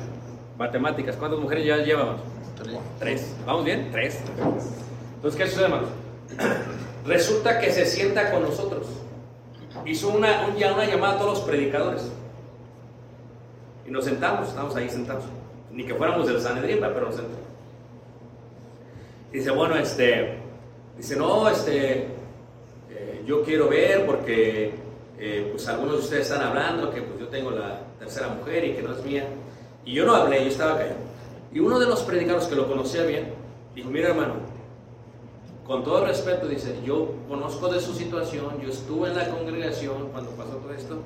matemáticas, 0.58 1.16
¿cuántas 1.16 1.40
mujeres 1.40 1.64
ya 1.66 1.76
llevamos? 1.78 2.20
Tres. 2.56 2.78
Tres. 2.98 3.36
¿Vamos 3.46 3.64
bien? 3.64 3.88
Tres. 3.90 4.20
Entonces, 5.16 5.40
¿qué 5.40 5.46
sucede, 5.48 5.64
hermanos? 5.64 5.88
Resulta 7.06 7.58
que 7.60 7.70
se 7.70 7.86
sienta 7.86 8.30
con 8.30 8.42
nosotros. 8.42 8.86
Hizo 9.86 10.10
una, 10.10 10.46
un- 10.48 10.56
ya 10.56 10.72
una 10.74 10.84
llamada 10.84 11.14
a 11.14 11.18
todos 11.18 11.38
los 11.38 11.48
predicadores. 11.48 12.10
Y 13.86 13.90
nos 13.90 14.04
sentamos, 14.04 14.48
estamos 14.48 14.74
ahí 14.76 14.88
sentados. 14.88 15.24
Ni 15.70 15.84
que 15.84 15.94
fuéramos 15.94 16.26
del 16.26 16.40
Sanedrín, 16.40 16.78
pero 16.80 17.06
nos 17.06 17.16
sentamos. 17.16 17.38
Dice, 19.32 19.50
bueno, 19.50 19.76
este, 19.76 20.38
dice, 20.96 21.16
no, 21.16 21.48
este, 21.48 22.08
eh, 22.90 23.22
yo 23.26 23.42
quiero 23.42 23.68
ver 23.68 24.04
porque 24.04 24.74
eh, 25.18 25.48
pues 25.50 25.66
algunos 25.68 25.94
de 25.94 26.00
ustedes 26.00 26.30
están 26.30 26.46
hablando 26.46 26.90
que 26.90 27.00
pues 27.00 27.18
yo 27.18 27.28
tengo 27.28 27.50
la 27.50 27.80
tercera 27.98 28.28
mujer 28.28 28.64
y 28.64 28.74
que 28.74 28.82
no 28.82 28.92
es 28.92 29.04
mía. 29.04 29.26
Y 29.84 29.94
yo 29.94 30.04
no 30.04 30.14
hablé, 30.14 30.42
yo 30.42 30.50
estaba 30.50 30.78
callado. 30.78 30.96
Y 31.52 31.60
uno 31.60 31.78
de 31.78 31.86
los 31.86 32.02
predicadores 32.02 32.46
que 32.46 32.54
lo 32.54 32.68
conocía 32.68 33.04
bien, 33.04 33.32
dijo, 33.74 33.90
mira 33.90 34.08
hermano, 34.08 34.34
con 35.66 35.84
todo 35.84 36.04
respeto, 36.04 36.48
dice, 36.48 36.76
yo 36.84 37.14
conozco 37.28 37.68
de 37.68 37.80
su 37.80 37.94
situación, 37.94 38.60
yo 38.60 38.68
estuve 38.68 39.08
en 39.08 39.16
la 39.16 39.28
congregación 39.28 40.08
cuando 40.12 40.30
pasó 40.32 40.56
todo 40.56 40.72
esto, 40.72 40.98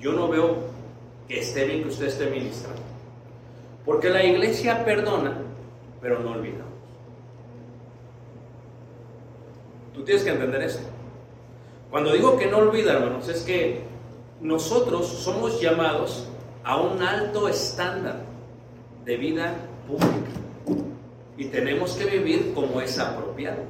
yo 0.00 0.12
no 0.12 0.28
veo 0.28 0.56
que 1.28 1.40
esté 1.40 1.64
bien 1.64 1.82
que 1.82 1.88
usted 1.88 2.06
esté 2.06 2.26
ministrando. 2.26 2.82
Porque 3.84 4.10
la 4.10 4.24
iglesia 4.24 4.84
perdona, 4.84 5.38
pero 6.00 6.20
no 6.20 6.32
olvida. 6.32 6.64
Tú 9.94 10.04
tienes 10.04 10.24
que 10.24 10.30
entender 10.30 10.62
esto. 10.62 10.88
Cuando 11.90 12.12
digo 12.12 12.38
que 12.38 12.46
no 12.46 12.58
olvida, 12.58 12.94
hermanos, 12.94 13.28
es 13.28 13.42
que 13.42 13.82
nosotros 14.40 15.06
somos 15.06 15.60
llamados 15.60 16.26
a 16.64 16.80
un 16.80 17.02
alto 17.02 17.48
estándar 17.48 18.20
de 19.04 19.16
vida 19.16 19.54
pública 19.86 20.30
y 21.36 21.46
tenemos 21.46 21.94
que 21.94 22.04
vivir 22.04 22.52
como 22.54 22.80
es 22.80 22.98
apropiado. 22.98 23.62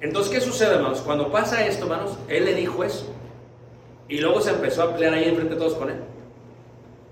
Entonces, 0.00 0.32
¿qué 0.32 0.40
sucede, 0.40 0.74
hermanos? 0.74 1.00
Cuando 1.00 1.30
pasa 1.32 1.66
esto, 1.66 1.84
hermanos, 1.84 2.16
él 2.28 2.44
le 2.44 2.54
dijo 2.54 2.84
eso. 2.84 3.06
Y 4.08 4.18
luego 4.18 4.40
se 4.40 4.50
empezó 4.50 4.82
a 4.82 4.92
pelear 4.92 5.14
ahí 5.14 5.24
enfrente 5.24 5.54
de 5.54 5.60
todos 5.60 5.74
con 5.74 5.90
él. 5.90 5.96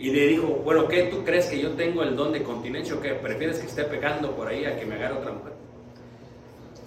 Y 0.03 0.11
le 0.11 0.27
dijo, 0.27 0.49
bueno, 0.65 0.89
¿qué 0.89 1.05
tú 1.05 1.23
crees 1.23 1.47
que 1.47 1.61
yo 1.61 1.75
tengo 1.75 2.03
el 2.03 2.17
don 2.17 2.33
de 2.33 2.43
continencia 2.43 2.97
o 2.97 3.01
qué? 3.01 3.11
¿Prefieres 3.11 3.61
que 3.61 3.69
esté 3.69 3.85
pegando 3.85 4.35
por 4.35 4.49
ahí 4.49 4.65
a 4.65 4.77
que 4.77 4.85
me 4.85 4.97
agarre 4.97 5.19
otra 5.19 5.31
mujer? 5.31 5.53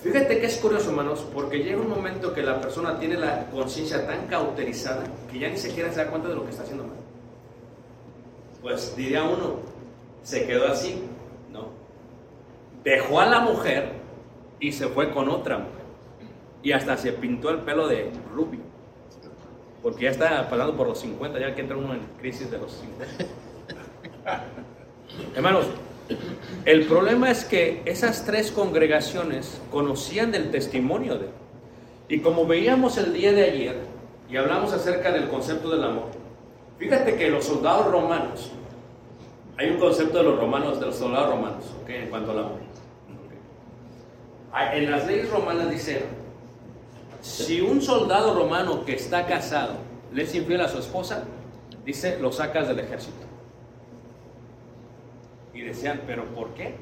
Fíjate 0.04 0.38
que 0.38 0.48
es 0.48 0.58
curioso, 0.58 0.90
hermanos, 0.90 1.26
porque 1.34 1.60
llega 1.60 1.80
un 1.80 1.88
momento 1.88 2.34
que 2.34 2.44
la 2.44 2.60
persona 2.60 3.00
tiene 3.00 3.16
la 3.16 3.46
conciencia 3.52 4.06
tan 4.06 4.28
cauterizada 4.28 5.06
que 5.32 5.40
ya 5.40 5.48
ni 5.48 5.58
siquiera 5.58 5.94
se 5.94 6.04
da 6.04 6.10
cuenta 6.10 6.28
de 6.28 6.36
lo 6.36 6.44
que 6.44 6.50
está 6.50 6.64
haciendo 6.64 6.84
mal. 6.84 6.98
Pues 8.62 8.94
diría 8.98 9.24
uno, 9.24 9.62
se 10.22 10.46
quedó 10.46 10.68
así, 10.68 11.02
¿no? 11.54 11.70
Dejó 12.84 13.22
a 13.22 13.28
la 13.28 13.40
mujer 13.40 13.94
y 14.60 14.74
se 14.74 14.90
fue 14.90 15.14
con 15.14 15.30
otra 15.30 15.60
mujer. 15.60 15.86
Y 16.64 16.74
hasta 16.74 16.98
se 16.98 17.14
pintó 17.14 17.50
el 17.50 17.60
pelo 17.60 17.88
de 17.88 18.12
rubio. 18.34 18.60
Porque 19.86 20.06
ya 20.06 20.10
está 20.10 20.50
pasando 20.50 20.76
por 20.76 20.88
los 20.88 21.00
50, 21.00 21.40
ya 21.40 21.54
que 21.54 21.62
entra 21.62 21.78
uno 21.78 21.94
en 21.94 22.00
crisis 22.20 22.50
de 22.50 22.58
los 22.58 22.72
50. 22.72 23.06
Hermanos, 25.36 25.68
el 26.66 26.88
problema 26.88 27.30
es 27.30 27.46
que 27.46 27.84
esas 27.86 28.26
tres 28.26 28.52
congregaciones 28.52 29.62
conocían 29.70 30.32
del 30.32 30.50
testimonio 30.50 31.20
de 31.20 31.26
él. 31.26 31.32
Y 32.10 32.20
como 32.22 32.48
veíamos 32.48 32.98
el 32.98 33.14
día 33.14 33.32
de 33.32 33.44
ayer 33.44 33.78
y 34.28 34.38
hablamos 34.38 34.74
acerca 34.74 35.12
del 35.12 35.28
concepto 35.28 35.70
del 35.70 35.84
amor, 35.84 36.08
fíjate 36.80 37.16
que 37.16 37.30
los 37.30 37.46
soldados 37.46 37.92
romanos, 37.92 38.54
hay 39.56 39.70
un 39.70 39.78
concepto 39.78 40.18
de 40.18 40.24
los 40.24 40.40
romanos, 40.40 40.80
de 40.80 40.88
los 40.88 40.96
soldados 40.96 41.30
romanos, 41.30 41.64
¿ok? 41.84 41.90
En 41.92 42.10
cuanto 42.10 42.32
al 42.32 42.40
amor. 42.40 42.54
¿ok? 43.12 44.74
En 44.74 44.90
las 44.90 45.06
leyes 45.06 45.30
romanas 45.30 45.70
dice, 45.70 46.06
si 47.26 47.60
un 47.60 47.82
soldado 47.82 48.36
romano 48.36 48.86
que 48.86 48.94
está 48.94 49.26
casado 49.26 49.74
le 50.14 50.24
es 50.24 50.36
infiel 50.36 50.62
a 50.62 50.70
su 50.70 50.78
esposa, 50.78 51.24
dice, 51.84 52.20
lo 52.22 52.32
sacas 52.32 52.68
del 52.68 52.80
ejército. 52.80 53.26
Y 55.52 55.62
decían, 55.62 56.02
¿pero 56.06 56.26
por 56.36 56.54
qué? 56.54 56.76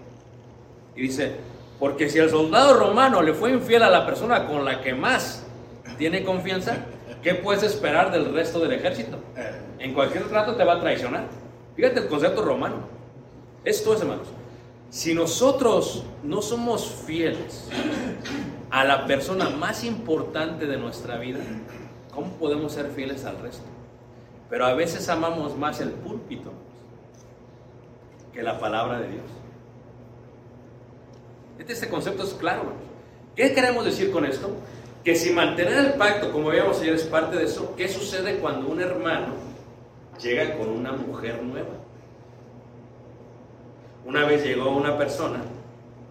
Y 0.98 1.04
dice, 1.04 1.32
porque 1.80 2.10
si 2.10 2.20
el 2.20 2.30
soldado 2.30 2.74
romano 2.74 3.22
le 3.22 3.34
fue 3.34 3.52
infiel 3.52 3.84
a 3.84 3.90
la 3.90 4.06
persona 4.06 4.46
con 4.46 4.66
la 4.66 4.82
que 4.82 4.94
más 4.94 5.46
tiene 5.98 6.26
confianza, 6.26 6.76
¿qué 7.24 7.36
puedes 7.36 7.64
esperar 7.64 8.12
del 8.12 8.34
resto 8.34 8.60
del 8.60 8.74
ejército? 8.74 9.20
En 9.80 9.94
cualquier 9.94 10.28
trato 10.28 10.56
te 10.56 10.66
va 10.66 10.74
a 10.74 10.80
traicionar. 10.82 11.24
Fíjate 11.78 12.02
el 12.02 12.08
concepto 12.08 12.44
romano. 12.44 12.76
Esto 13.64 13.94
es, 13.94 14.02
hermanos. 14.02 14.28
Si 14.90 15.14
nosotros 15.14 16.04
no 16.22 16.42
somos 16.42 16.86
fieles 17.08 17.70
a 18.74 18.84
la 18.84 19.06
persona 19.06 19.52
más 19.52 19.84
importante 19.84 20.66
de 20.66 20.78
nuestra 20.78 21.20
vida, 21.20 21.38
¿cómo 22.12 22.32
podemos 22.38 22.74
ser 22.74 22.88
fieles 22.88 23.24
al 23.24 23.38
resto? 23.40 23.66
Pero 24.50 24.66
a 24.66 24.74
veces 24.74 25.08
amamos 25.10 25.56
más 25.56 25.80
el 25.80 25.92
púlpito 25.92 26.52
que 28.34 28.42
la 28.42 28.60
palabra 28.60 29.00
de 29.00 29.10
Dios. 29.10 29.26
Este, 31.60 31.74
este 31.74 31.88
concepto 31.88 32.24
es 32.24 32.34
claro. 32.34 32.74
¿Qué 33.36 33.54
queremos 33.54 33.86
decir 33.86 34.12
con 34.12 34.26
esto? 34.26 34.50
Que 35.04 35.16
si 35.16 35.30
mantener 35.30 35.74
el 35.74 35.94
pacto, 35.94 36.32
como 36.32 36.50
veíamos 36.50 36.82
ayer, 36.82 36.96
es 36.96 37.04
parte 37.04 37.38
de 37.38 37.44
eso, 37.44 37.76
¿qué 37.78 37.88
sucede 37.88 38.38
cuando 38.40 38.70
un 38.70 38.82
hermano 38.82 39.36
llega 40.20 40.58
con 40.58 40.70
una 40.70 40.94
mujer 40.94 41.44
nueva? 41.44 41.76
Una 44.04 44.26
vez 44.26 44.44
llegó 44.44 44.76
una 44.76 44.98
persona 44.98 45.44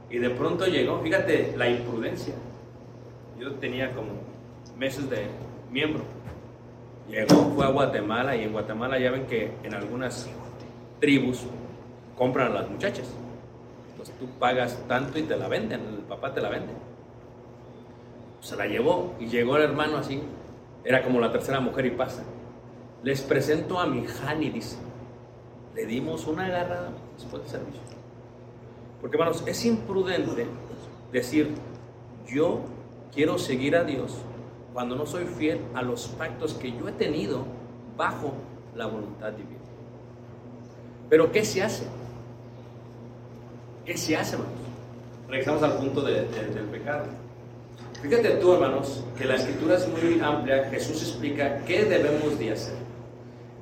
y 0.08 0.18
de 0.18 0.30
pronto 0.30 0.64
llegó, 0.66 1.00
fíjate 1.00 1.54
la 1.56 1.68
imprudencia. 1.68 2.34
Yo 3.42 3.50
tenía 3.54 3.92
como 3.92 4.10
meses 4.78 5.10
de 5.10 5.26
miembro. 5.68 6.04
Llegó, 7.08 7.50
fue 7.56 7.66
a 7.66 7.70
Guatemala 7.70 8.36
y 8.36 8.44
en 8.44 8.52
Guatemala 8.52 9.00
ya 9.00 9.10
ven 9.10 9.26
que 9.26 9.50
en 9.64 9.74
algunas 9.74 10.30
tribus 11.00 11.42
compran 12.16 12.52
a 12.52 12.60
las 12.60 12.70
muchachas. 12.70 13.08
Entonces 13.90 14.14
tú 14.16 14.26
pagas 14.38 14.80
tanto 14.86 15.18
y 15.18 15.22
te 15.22 15.36
la 15.36 15.48
venden, 15.48 15.80
el 15.80 16.04
papá 16.04 16.32
te 16.32 16.40
la 16.40 16.50
vende. 16.50 16.72
Se 18.40 18.54
la 18.54 18.66
llevó 18.66 19.16
y 19.18 19.26
llegó 19.26 19.56
el 19.56 19.64
hermano 19.64 19.96
así, 19.96 20.22
era 20.84 21.02
como 21.02 21.18
la 21.18 21.32
tercera 21.32 21.58
mujer 21.58 21.86
y 21.86 21.90
pasa. 21.90 22.22
Les 23.02 23.22
presento 23.22 23.80
a 23.80 23.86
mi 23.86 24.06
Hani, 24.06 24.50
dice. 24.50 24.76
Le 25.74 25.84
dimos 25.84 26.28
una 26.28 26.46
agarrada 26.46 26.92
después 27.16 27.42
del 27.42 27.50
servicio. 27.50 27.82
Porque 29.00 29.16
hermanos, 29.16 29.42
es 29.46 29.64
imprudente 29.64 30.46
decir, 31.10 31.56
yo 32.24 32.60
quiero 33.14 33.38
seguir 33.38 33.76
a 33.76 33.84
Dios 33.84 34.12
cuando 34.72 34.96
no 34.96 35.06
soy 35.06 35.24
fiel 35.26 35.60
a 35.74 35.82
los 35.82 36.06
pactos 36.08 36.54
que 36.54 36.72
yo 36.72 36.88
he 36.88 36.92
tenido 36.92 37.44
bajo 37.96 38.32
la 38.74 38.86
voluntad 38.86 39.32
divina. 39.32 39.58
Pero 41.10 41.30
¿qué 41.30 41.44
se 41.44 41.62
hace? 41.62 41.84
¿Qué 43.84 43.96
se 43.96 44.16
hace, 44.16 44.34
hermanos? 44.36 44.54
Regresamos 45.28 45.62
al 45.62 45.76
punto 45.76 46.00
de- 46.02 46.22
de- 46.26 46.46
del 46.54 46.64
pecado. 46.66 47.04
Fíjate 48.02 48.30
tú, 48.36 48.54
hermanos, 48.54 49.04
que 49.18 49.24
la 49.24 49.36
escritura 49.36 49.76
es 49.76 49.86
muy 49.88 50.20
amplia. 50.20 50.64
Jesús 50.70 51.02
explica 51.02 51.58
qué 51.64 51.84
debemos 51.84 52.38
de 52.38 52.52
hacer. 52.52 52.74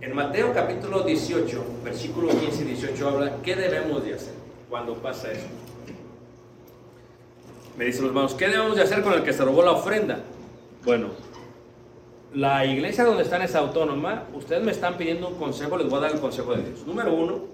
En 0.00 0.14
Mateo 0.14 0.52
capítulo 0.54 1.02
18, 1.02 1.62
versículo 1.84 2.28
15 2.28 2.62
y 2.62 2.66
18 2.68 3.08
habla 3.08 3.36
qué 3.42 3.54
debemos 3.54 4.02
de 4.04 4.14
hacer 4.14 4.32
cuando 4.70 4.94
pasa 4.94 5.30
esto. 5.32 5.48
Me 7.76 7.84
dicen 7.86 8.02
los 8.02 8.10
hermanos, 8.10 8.34
¿qué 8.34 8.48
debemos 8.48 8.76
de 8.76 8.82
hacer 8.82 9.02
con 9.02 9.14
el 9.14 9.22
que 9.22 9.32
se 9.32 9.44
robó 9.44 9.62
la 9.62 9.72
ofrenda? 9.72 10.20
Bueno, 10.84 11.08
la 12.34 12.64
iglesia 12.64 13.04
donde 13.04 13.22
están 13.22 13.42
es 13.42 13.54
autónoma. 13.54 14.28
Ustedes 14.34 14.62
me 14.62 14.72
están 14.72 14.96
pidiendo 14.96 15.28
un 15.28 15.36
consejo, 15.36 15.76
les 15.76 15.88
voy 15.88 15.98
a 15.98 16.02
dar 16.02 16.12
el 16.12 16.20
consejo 16.20 16.54
de 16.54 16.62
Dios. 16.62 16.86
Número 16.86 17.14
uno, 17.14 17.44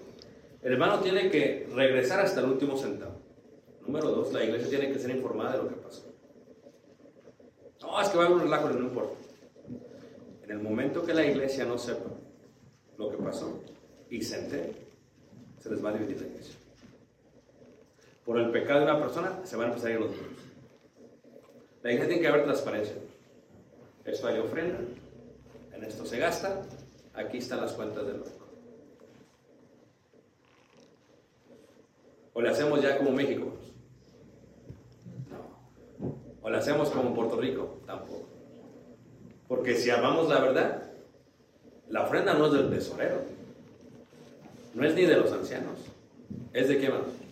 el 0.62 0.72
hermano 0.72 0.98
tiene 1.00 1.30
que 1.30 1.68
regresar 1.74 2.20
hasta 2.20 2.40
el 2.40 2.46
último 2.46 2.76
centavo. 2.76 3.14
Número 3.86 4.10
dos, 4.10 4.32
la 4.32 4.44
iglesia 4.44 4.68
tiene 4.68 4.92
que 4.92 4.98
ser 4.98 5.10
informada 5.10 5.52
de 5.52 5.58
lo 5.58 5.68
que 5.68 5.76
pasó. 5.76 6.02
No, 7.80 8.00
es 8.00 8.08
que 8.08 8.18
va 8.18 8.24
a 8.24 8.26
haber 8.26 8.38
un 8.38 8.42
relajo, 8.44 8.68
no 8.70 8.80
importa. 8.80 9.14
En 10.42 10.50
el 10.50 10.58
momento 10.58 11.04
que 11.04 11.14
la 11.14 11.24
iglesia 11.24 11.64
no 11.64 11.78
sepa 11.78 12.10
lo 12.98 13.10
que 13.10 13.16
pasó 13.16 13.60
y 14.10 14.22
se 14.22 14.40
entere, 14.40 14.72
se 15.60 15.70
les 15.70 15.84
va 15.84 15.90
a 15.90 15.92
dividir 15.92 16.20
la 16.20 16.26
iglesia. 16.26 16.56
Por 18.26 18.38
el 18.40 18.50
pecado 18.50 18.80
de 18.80 18.86
una 18.86 18.98
persona 18.98 19.40
se 19.44 19.56
van 19.56 19.66
a 19.66 19.68
empezar 19.68 19.90
a 19.90 19.94
ir 19.94 20.00
los 20.00 20.10
números. 20.10 20.42
La 21.84 21.92
iglesia 21.92 22.08
tiene 22.08 22.22
que 22.22 22.28
haber 22.28 22.44
transparencia. 22.44 22.96
Esto 24.04 24.26
hay 24.26 24.40
ofrenda, 24.40 24.78
en 25.72 25.84
esto 25.84 26.04
se 26.04 26.18
gasta, 26.18 26.62
aquí 27.14 27.38
están 27.38 27.60
las 27.60 27.72
cuentas 27.72 28.04
del 28.04 28.18
banco. 28.18 28.46
O 32.34 32.42
le 32.42 32.48
hacemos 32.48 32.82
ya 32.82 32.98
como 32.98 33.12
México. 33.12 33.52
No. 35.30 36.18
O 36.42 36.50
le 36.50 36.56
hacemos 36.58 36.90
como 36.90 37.14
Puerto 37.14 37.40
Rico. 37.40 37.78
Tampoco. 37.86 38.26
Porque 39.48 39.76
si 39.76 39.88
amamos 39.90 40.28
la 40.28 40.40
verdad, 40.40 40.82
la 41.88 42.02
ofrenda 42.02 42.34
no 42.34 42.46
es 42.46 42.52
del 42.52 42.70
tesorero. 42.70 43.22
No 44.74 44.84
es 44.84 44.94
ni 44.94 45.02
de 45.02 45.16
los 45.16 45.32
ancianos. 45.32 45.78
¿Es 46.52 46.68
de 46.68 46.78
qué 46.78 46.90
mano? 46.90 47.25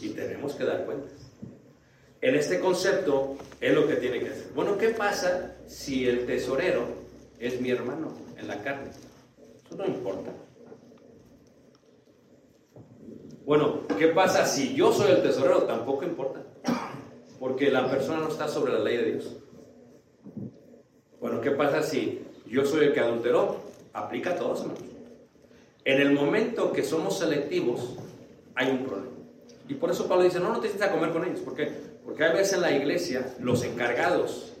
Y 0.00 0.10
tenemos 0.10 0.54
que 0.54 0.64
dar 0.64 0.84
cuentas. 0.84 1.12
En 2.20 2.34
este 2.34 2.58
concepto 2.58 3.36
es 3.60 3.74
lo 3.74 3.86
que 3.86 3.96
tiene 3.96 4.20
que 4.20 4.30
hacer. 4.30 4.48
Bueno, 4.54 4.78
¿qué 4.78 4.88
pasa 4.90 5.56
si 5.66 6.08
el 6.08 6.26
tesorero 6.26 6.86
es 7.38 7.60
mi 7.60 7.70
hermano 7.70 8.12
en 8.38 8.48
la 8.48 8.62
carne? 8.62 8.90
Eso 9.64 9.76
no 9.76 9.86
importa. 9.86 10.32
Bueno, 13.44 13.82
¿qué 13.98 14.08
pasa 14.08 14.46
si 14.46 14.74
yo 14.74 14.92
soy 14.92 15.12
el 15.12 15.22
tesorero? 15.22 15.64
Tampoco 15.64 16.04
importa. 16.04 16.42
Porque 17.38 17.70
la 17.70 17.88
persona 17.90 18.20
no 18.20 18.28
está 18.28 18.48
sobre 18.48 18.72
la 18.72 18.80
ley 18.80 18.96
de 18.96 19.12
Dios. 19.12 19.36
Bueno, 21.20 21.40
¿qué 21.40 21.50
pasa 21.50 21.82
si 21.82 22.24
yo 22.46 22.64
soy 22.64 22.86
el 22.86 22.92
que 22.94 23.00
adulteró? 23.00 23.60
Aplica 23.92 24.30
a 24.30 24.36
todos, 24.36 24.62
hermanos. 24.62 24.82
En 25.84 26.00
el 26.00 26.12
momento 26.12 26.72
que 26.72 26.82
somos 26.82 27.18
selectivos, 27.18 27.96
hay 28.54 28.70
un 28.70 28.84
problema. 28.84 29.15
Y 29.68 29.74
por 29.74 29.90
eso 29.90 30.08
Pablo 30.08 30.24
dice, 30.24 30.40
no, 30.40 30.52
no 30.52 30.60
te 30.60 30.68
sientes 30.68 30.88
a 30.88 30.92
comer 30.92 31.10
con 31.10 31.24
ellos. 31.24 31.40
¿Por 31.40 31.54
qué? 31.54 31.70
Porque 32.04 32.24
a 32.24 32.32
veces 32.32 32.54
en 32.54 32.60
la 32.60 32.72
iglesia, 32.72 33.34
los 33.40 33.64
encargados, 33.64 34.52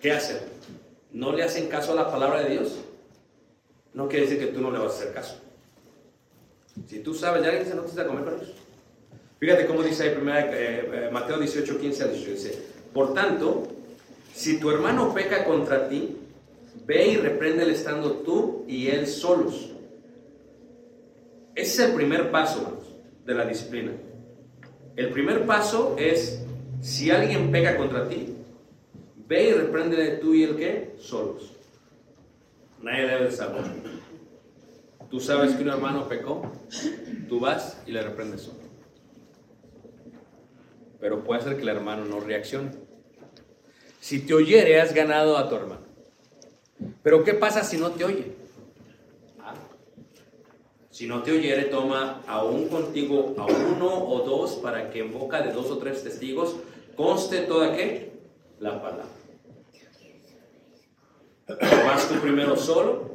¿qué 0.00 0.12
hacen? 0.12 0.38
¿No 1.12 1.32
le 1.32 1.42
hacen 1.42 1.68
caso 1.68 1.92
a 1.92 1.96
la 1.96 2.10
palabra 2.10 2.42
de 2.42 2.50
Dios? 2.50 2.78
no 3.98 4.08
quiere 4.08 4.26
decir 4.26 4.38
que 4.38 4.52
tú 4.52 4.60
no 4.60 4.70
le 4.70 4.78
vas 4.78 4.92
a 4.92 4.96
hacer 4.96 5.12
caso. 5.12 5.40
Si 6.86 7.00
tú 7.00 7.14
sabes, 7.14 7.42
ya 7.42 7.64
se 7.64 7.74
no 7.74 7.82
te 7.82 8.00
a 8.00 8.06
comer 8.06 8.24
con 8.24 8.34
ellos. 8.34 8.54
Fíjate 9.40 9.66
cómo 9.66 9.82
dice 9.82 10.04
ahí 10.04 10.14
primera, 10.14 10.40
eh, 10.52 11.06
eh, 11.06 11.10
Mateo 11.12 11.38
18, 11.38 11.80
15 11.80 12.04
a 12.04 12.06
18. 12.06 12.30
Dice, 12.30 12.62
por 12.92 13.14
tanto, 13.14 13.66
si 14.32 14.60
tu 14.60 14.70
hermano 14.70 15.12
peca 15.12 15.44
contra 15.44 15.88
ti, 15.88 16.16
ve 16.86 17.08
y 17.08 17.16
repréndele 17.16 17.72
estando 17.72 18.12
tú 18.18 18.64
y 18.68 18.88
él 18.88 19.08
solos. 19.08 19.72
Ese 21.56 21.82
es 21.82 21.88
el 21.88 21.94
primer 21.96 22.30
paso, 22.30 22.80
de 23.24 23.34
la 23.34 23.44
disciplina. 23.44 23.92
El 24.98 25.10
primer 25.10 25.46
paso 25.46 25.94
es, 25.96 26.42
si 26.80 27.12
alguien 27.12 27.52
peca 27.52 27.76
contra 27.76 28.08
ti, 28.08 28.34
ve 29.28 29.50
y 29.50 29.52
repréndele 29.52 30.16
tú 30.16 30.34
y 30.34 30.42
él 30.42 30.56
qué? 30.56 30.96
Solos. 30.98 31.52
Nadie 32.82 33.06
debe 33.06 33.24
de 33.26 33.30
saber. 33.30 33.62
Tú 35.08 35.20
sabes 35.20 35.54
que 35.54 35.62
un 35.62 35.68
hermano 35.68 36.08
pecó, 36.08 36.50
tú 37.28 37.38
vas 37.38 37.80
y 37.86 37.92
le 37.92 38.02
reprendes 38.02 38.40
solo. 38.40 38.58
Pero 40.98 41.22
puede 41.22 41.42
ser 41.42 41.54
que 41.54 41.62
el 41.62 41.68
hermano 41.68 42.04
no 42.04 42.18
reaccione. 42.18 42.72
Si 44.00 44.26
te 44.26 44.34
oyere, 44.34 44.80
has 44.80 44.92
ganado 44.92 45.38
a 45.38 45.48
tu 45.48 45.54
hermano. 45.54 45.86
Pero 47.04 47.22
¿qué 47.22 47.34
pasa 47.34 47.62
si 47.62 47.76
no 47.76 47.92
te 47.92 48.04
oye? 48.04 48.34
Si 50.98 51.06
no 51.06 51.22
te 51.22 51.30
oyere, 51.30 51.66
toma 51.66 52.24
aún 52.26 52.66
contigo 52.66 53.36
a 53.38 53.46
uno 53.46 53.86
o 53.86 54.20
dos 54.22 54.56
para 54.56 54.90
que 54.90 54.98
en 54.98 55.16
boca 55.16 55.40
de 55.40 55.52
dos 55.52 55.70
o 55.70 55.78
tres 55.78 56.02
testigos 56.02 56.56
conste 56.96 57.42
toda 57.42 57.76
qué? 57.76 58.10
La 58.58 58.82
palabra. 58.82 59.04
Vas 61.46 62.08
tú 62.08 62.16
primero 62.16 62.56
solo, 62.56 63.12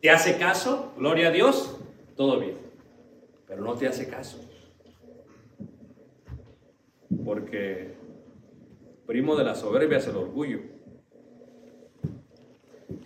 te 0.00 0.10
hace 0.10 0.38
caso, 0.38 0.92
gloria 0.96 1.28
a 1.28 1.30
Dios, 1.30 1.76
todo 2.16 2.40
bien. 2.40 2.58
Pero 3.46 3.62
no 3.62 3.74
te 3.74 3.86
hace 3.86 4.08
caso. 4.08 4.40
Porque 7.24 7.94
primo 9.06 9.36
de 9.36 9.44
la 9.44 9.54
soberbia 9.54 9.98
es 9.98 10.08
el 10.08 10.16
orgullo. 10.16 10.62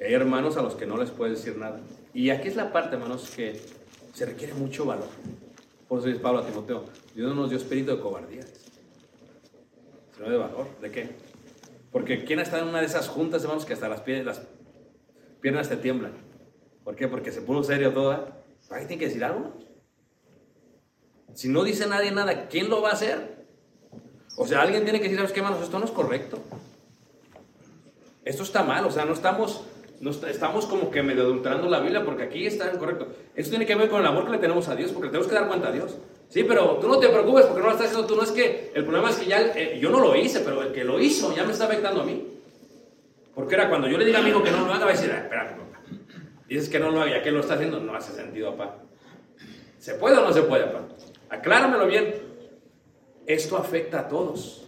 Hay 0.01 0.14
hermanos 0.14 0.57
a 0.57 0.62
los 0.62 0.74
que 0.77 0.87
no 0.87 0.97
les 0.97 1.11
puedes 1.11 1.45
decir 1.45 1.59
nada. 1.59 1.79
Y 2.17 2.31
aquí 2.31 2.49
es 2.49 2.57
la 2.57 2.73
parte, 2.73 2.97
hermanos, 2.97 3.29
que 3.37 3.61
se 4.14 4.25
requiere 4.25 4.55
mucho 4.55 4.87
valor. 4.87 5.09
Por 5.87 5.99
eso 5.99 6.09
dice 6.09 6.19
Pablo 6.19 6.39
a 6.41 6.47
Timoteo, 6.47 6.85
Dios 7.14 7.29
no 7.29 7.43
nos 7.43 7.51
dio 7.51 7.59
espíritu 7.59 7.95
de 7.95 8.01
cobardía, 8.01 8.41
sino 10.17 10.31
de 10.31 10.39
valor. 10.39 10.67
¿De 10.81 10.91
qué? 10.91 11.11
Porque 11.93 12.25
¿quién 12.25 12.39
estado 12.41 12.62
en 12.62 12.71
una 12.71 12.81
de 12.81 12.87
esas 12.87 13.09
juntas, 13.09 13.43
hermanos, 13.43 13.67
que 13.67 13.75
hasta 13.75 13.91
las, 13.91 14.03
pie- 14.03 14.25
las 14.25 14.41
piernas 15.43 15.69
te 15.69 15.77
tiemblan? 15.77 16.12
¿Por 16.85 16.97
qué? 16.97 17.07
Porque 17.07 17.31
se 17.33 17.43
puso 17.43 17.62
serio 17.64 17.93
toda. 17.93 18.43
¿Alguien 18.71 18.89
tiene 18.89 19.01
que 19.01 19.09
decir 19.09 19.23
algo? 19.23 19.53
Si 21.35 21.51
no 21.51 21.64
dice 21.64 21.87
nadie 21.87 22.12
nada, 22.12 22.49
¿quién 22.49 22.71
lo 22.71 22.81
va 22.81 22.91
a 22.91 22.95
hacer? 22.95 23.45
O 24.39 24.47
sea, 24.47 24.62
alguien 24.62 24.85
tiene 24.85 25.01
que 25.01 25.05
decir, 25.05 25.19
¿sabes 25.19 25.33
qué, 25.33 25.41
hermanos? 25.41 25.62
Esto 25.62 25.79
no 25.79 25.85
es 25.85 25.91
correcto. 25.91 26.39
Esto 28.25 28.43
está 28.43 28.62
mal, 28.62 28.87
o 28.87 28.91
sea, 28.91 29.05
no 29.05 29.12
estamos, 29.12 29.64
no 30.01 30.11
est- 30.11 30.25
estamos 30.25 30.67
como 30.67 30.91
que 30.91 31.03
medio 31.03 31.23
adulterando 31.23 31.69
la 31.69 31.81
Biblia 31.81 32.05
porque 32.05 32.25
aquí 32.25 32.47
está 32.47 32.71
incorrecto. 32.73 33.09
Esto 33.35 33.51
tiene 33.51 33.67
que 33.67 33.75
ver 33.75 33.89
con 33.89 34.01
el 34.01 34.07
amor 34.07 34.27
que 34.27 34.33
le 34.33 34.39
tenemos 34.39 34.69
a 34.69 34.75
Dios, 34.77 34.93
porque 34.93 35.07
le 35.07 35.13
tenemos 35.13 35.29
que 35.29 35.35
dar 35.35 35.49
cuenta 35.49 35.69
a 35.69 35.73
Dios. 35.73 35.97
Sí, 36.29 36.45
pero 36.45 36.79
tú 36.81 36.89
no 36.89 36.99
te 36.99 37.09
preocupes 37.09 37.47
porque 37.47 37.61
no 37.61 37.67
lo 37.67 37.73
estás 37.73 37.87
haciendo 37.89 38.07
tú. 38.07 38.17
No 38.17 38.23
es 38.23 38.33
que 38.33 38.73
el 38.75 38.85
problema 38.85 39.11
es 39.11 39.17
que 39.17 39.27
ya 39.27 39.41
eh, 39.55 39.79
yo 39.81 39.91
no 39.91 40.01
lo 40.01 40.15
hice, 40.17 40.41
pero 40.41 40.63
el 40.63 40.73
que 40.73 40.85
lo 40.85 40.99
hizo 41.01 41.35
ya 41.35 41.45
me 41.45 41.53
está 41.53 41.67
afectando 41.67 42.03
a 42.03 42.05
mí. 42.05 42.27
Porque 43.35 43.55
era 43.55 43.69
cuando 43.69 43.87
yo 43.89 43.97
le 43.99 44.05
diga 44.05 44.19
a 44.19 44.23
mi 44.23 44.31
hijo 44.31 44.43
que 44.43 44.51
no 44.51 44.67
lo 44.67 44.73
haga, 44.73 44.85
va 44.87 44.91
a 44.91 44.95
decir, 44.95 45.11
"Ah, 45.13 45.19
espérate, 45.19 45.55
papá. 45.55 45.81
Dices 46.49 46.69
que 46.69 46.79
no 46.79 46.91
lo 46.91 47.01
haga, 47.03 47.11
ya 47.19 47.23
que 47.23 47.31
lo 47.31 47.41
está 47.41 47.55
haciendo, 47.55 47.79
no 47.81 47.95
hace 47.95 48.13
sentido, 48.13 48.57
papá. 48.57 48.79
¿Se 49.79 49.95
puede 49.95 50.17
o 50.17 50.23
no 50.23 50.33
se 50.33 50.43
puede, 50.43 50.65
papá? 50.65 50.89
Acláramelo 51.31 51.87
bien. 51.87 52.15
Esto 53.27 53.57
afecta 53.57 54.01
a 54.01 54.09
todos. 54.09 54.67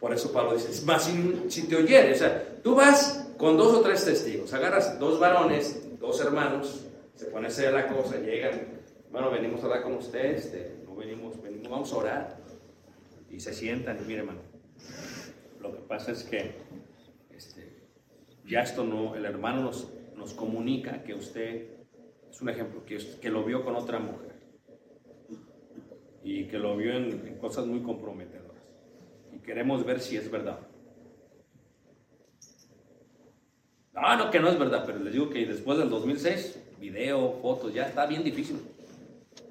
Por 0.00 0.12
eso 0.14 0.32
Pablo 0.32 0.54
dice, 0.54 0.84
más 0.86 1.04
si, 1.04 1.42
si 1.48 1.68
te 1.68 1.76
oyere, 1.76 2.12
o 2.12 2.16
sea, 2.16 2.44
tú 2.62 2.74
vas 2.76 3.27
con 3.38 3.56
dos 3.56 3.72
o 3.72 3.80
tres 3.82 4.04
testigos, 4.04 4.52
agarras 4.52 4.98
dos 4.98 5.20
varones, 5.20 5.98
dos 6.00 6.20
hermanos, 6.20 6.86
se 7.14 7.26
pone 7.26 7.48
seria 7.50 7.70
la 7.70 7.86
cosa, 7.86 8.18
llegan, 8.18 8.82
bueno, 9.12 9.30
venimos 9.30 9.60
a 9.62 9.66
hablar 9.66 9.82
con 9.82 9.94
usted, 9.94 10.34
este, 10.34 10.76
no 10.84 10.96
venimos, 10.96 11.40
venimos, 11.40 11.68
vamos 11.68 11.92
a 11.92 11.96
orar, 11.96 12.36
y 13.30 13.38
se 13.38 13.54
sientan 13.54 13.96
y 13.98 14.06
mire, 14.06 14.20
hermano, 14.20 14.40
lo 15.60 15.72
que 15.72 15.82
pasa 15.82 16.10
es 16.12 16.24
que 16.24 16.50
este, 17.30 17.86
ya 18.44 18.62
esto 18.62 18.82
no, 18.82 19.14
el 19.14 19.24
hermano 19.24 19.62
nos, 19.62 19.88
nos 20.16 20.34
comunica 20.34 21.04
que 21.04 21.14
usted, 21.14 21.68
es 22.28 22.42
un 22.42 22.48
ejemplo, 22.48 22.84
que, 22.84 22.98
que 23.20 23.30
lo 23.30 23.44
vio 23.44 23.64
con 23.64 23.76
otra 23.76 24.00
mujer 24.00 24.34
y 26.24 26.48
que 26.48 26.58
lo 26.58 26.76
vio 26.76 26.92
en 26.92 27.38
cosas 27.38 27.66
muy 27.66 27.82
comprometedoras. 27.82 28.62
Y 29.32 29.38
queremos 29.38 29.84
ver 29.84 30.00
si 30.00 30.16
es 30.16 30.28
verdad. 30.30 30.67
No, 34.00 34.16
no, 34.16 34.30
que 34.30 34.40
no 34.40 34.48
es 34.48 34.58
verdad, 34.58 34.84
pero 34.86 34.98
les 34.98 35.12
digo 35.12 35.28
que 35.30 35.44
después 35.46 35.78
del 35.78 35.90
2006, 35.90 36.58
video, 36.80 37.38
fotos, 37.42 37.72
ya 37.74 37.86
está 37.86 38.06
bien 38.06 38.22
difícil. 38.22 38.60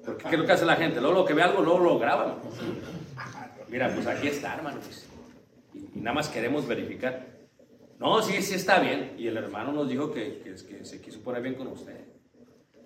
Porque 0.04 0.24
¿qué 0.24 0.34
es 0.34 0.40
lo 0.40 0.46
que 0.46 0.52
hace 0.52 0.64
la 0.64 0.76
gente? 0.76 1.00
Luego 1.00 1.20
lo 1.20 1.24
que 1.24 1.34
ve 1.34 1.42
algo, 1.42 1.62
luego 1.62 1.78
lo 1.80 1.98
graban. 1.98 2.36
Mira, 3.68 3.92
pues 3.94 4.06
aquí 4.06 4.28
está, 4.28 4.54
hermano. 4.54 4.78
dice. 4.86 5.06
Y, 5.74 5.98
y 5.98 6.00
nada 6.00 6.14
más 6.14 6.28
queremos 6.28 6.66
verificar. 6.66 7.26
No, 7.98 8.22
sí, 8.22 8.40
sí 8.42 8.54
está 8.54 8.80
bien. 8.80 9.14
Y 9.18 9.26
el 9.26 9.36
hermano 9.36 9.72
nos 9.72 9.88
dijo 9.88 10.10
que, 10.12 10.38
que, 10.38 10.54
que 10.54 10.84
se 10.84 11.00
quiso 11.00 11.20
poner 11.20 11.42
bien 11.42 11.54
con 11.54 11.66
usted. 11.66 12.06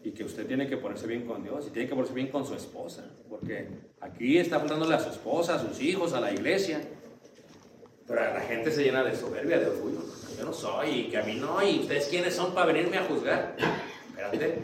Y 0.03 0.11
que 0.11 0.25
usted 0.25 0.47
tiene 0.47 0.67
que 0.67 0.79
ponerse 0.79 1.07
bien 1.07 1.25
con 1.25 1.45
Dios 1.45 1.67
y 1.69 1.71
tiene 1.71 1.89
que 1.89 1.95
ponerse 1.95 2.15
bien 2.15 2.29
con 2.29 2.45
su 2.45 2.55
esposa. 2.55 3.05
Porque 3.29 3.69
aquí 4.01 4.39
está 4.39 4.59
faltándole 4.59 4.95
a 4.95 5.01
su 5.01 5.11
esposa, 5.11 5.55
a 5.55 5.59
sus 5.61 5.81
hijos, 5.81 6.13
a 6.13 6.21
la 6.21 6.33
iglesia. 6.33 6.81
Pero 8.13 8.35
la 8.35 8.41
gente 8.43 8.71
se 8.71 8.85
llena 8.85 9.03
de 9.03 9.17
soberbia, 9.17 9.59
de 9.59 9.69
orgullo. 9.69 10.01
Yo 10.39 10.45
no 10.45 10.53
soy, 10.53 10.91
y 10.91 11.09
que 11.09 11.17
a 11.17 11.23
mí 11.23 11.37
no, 11.37 11.67
y 11.67 11.81
ustedes 11.81 12.09
quiénes 12.09 12.35
son 12.35 12.53
para 12.53 12.67
venirme 12.67 12.99
a 12.99 13.05
juzgar. 13.05 13.57
Espérate, 14.11 14.59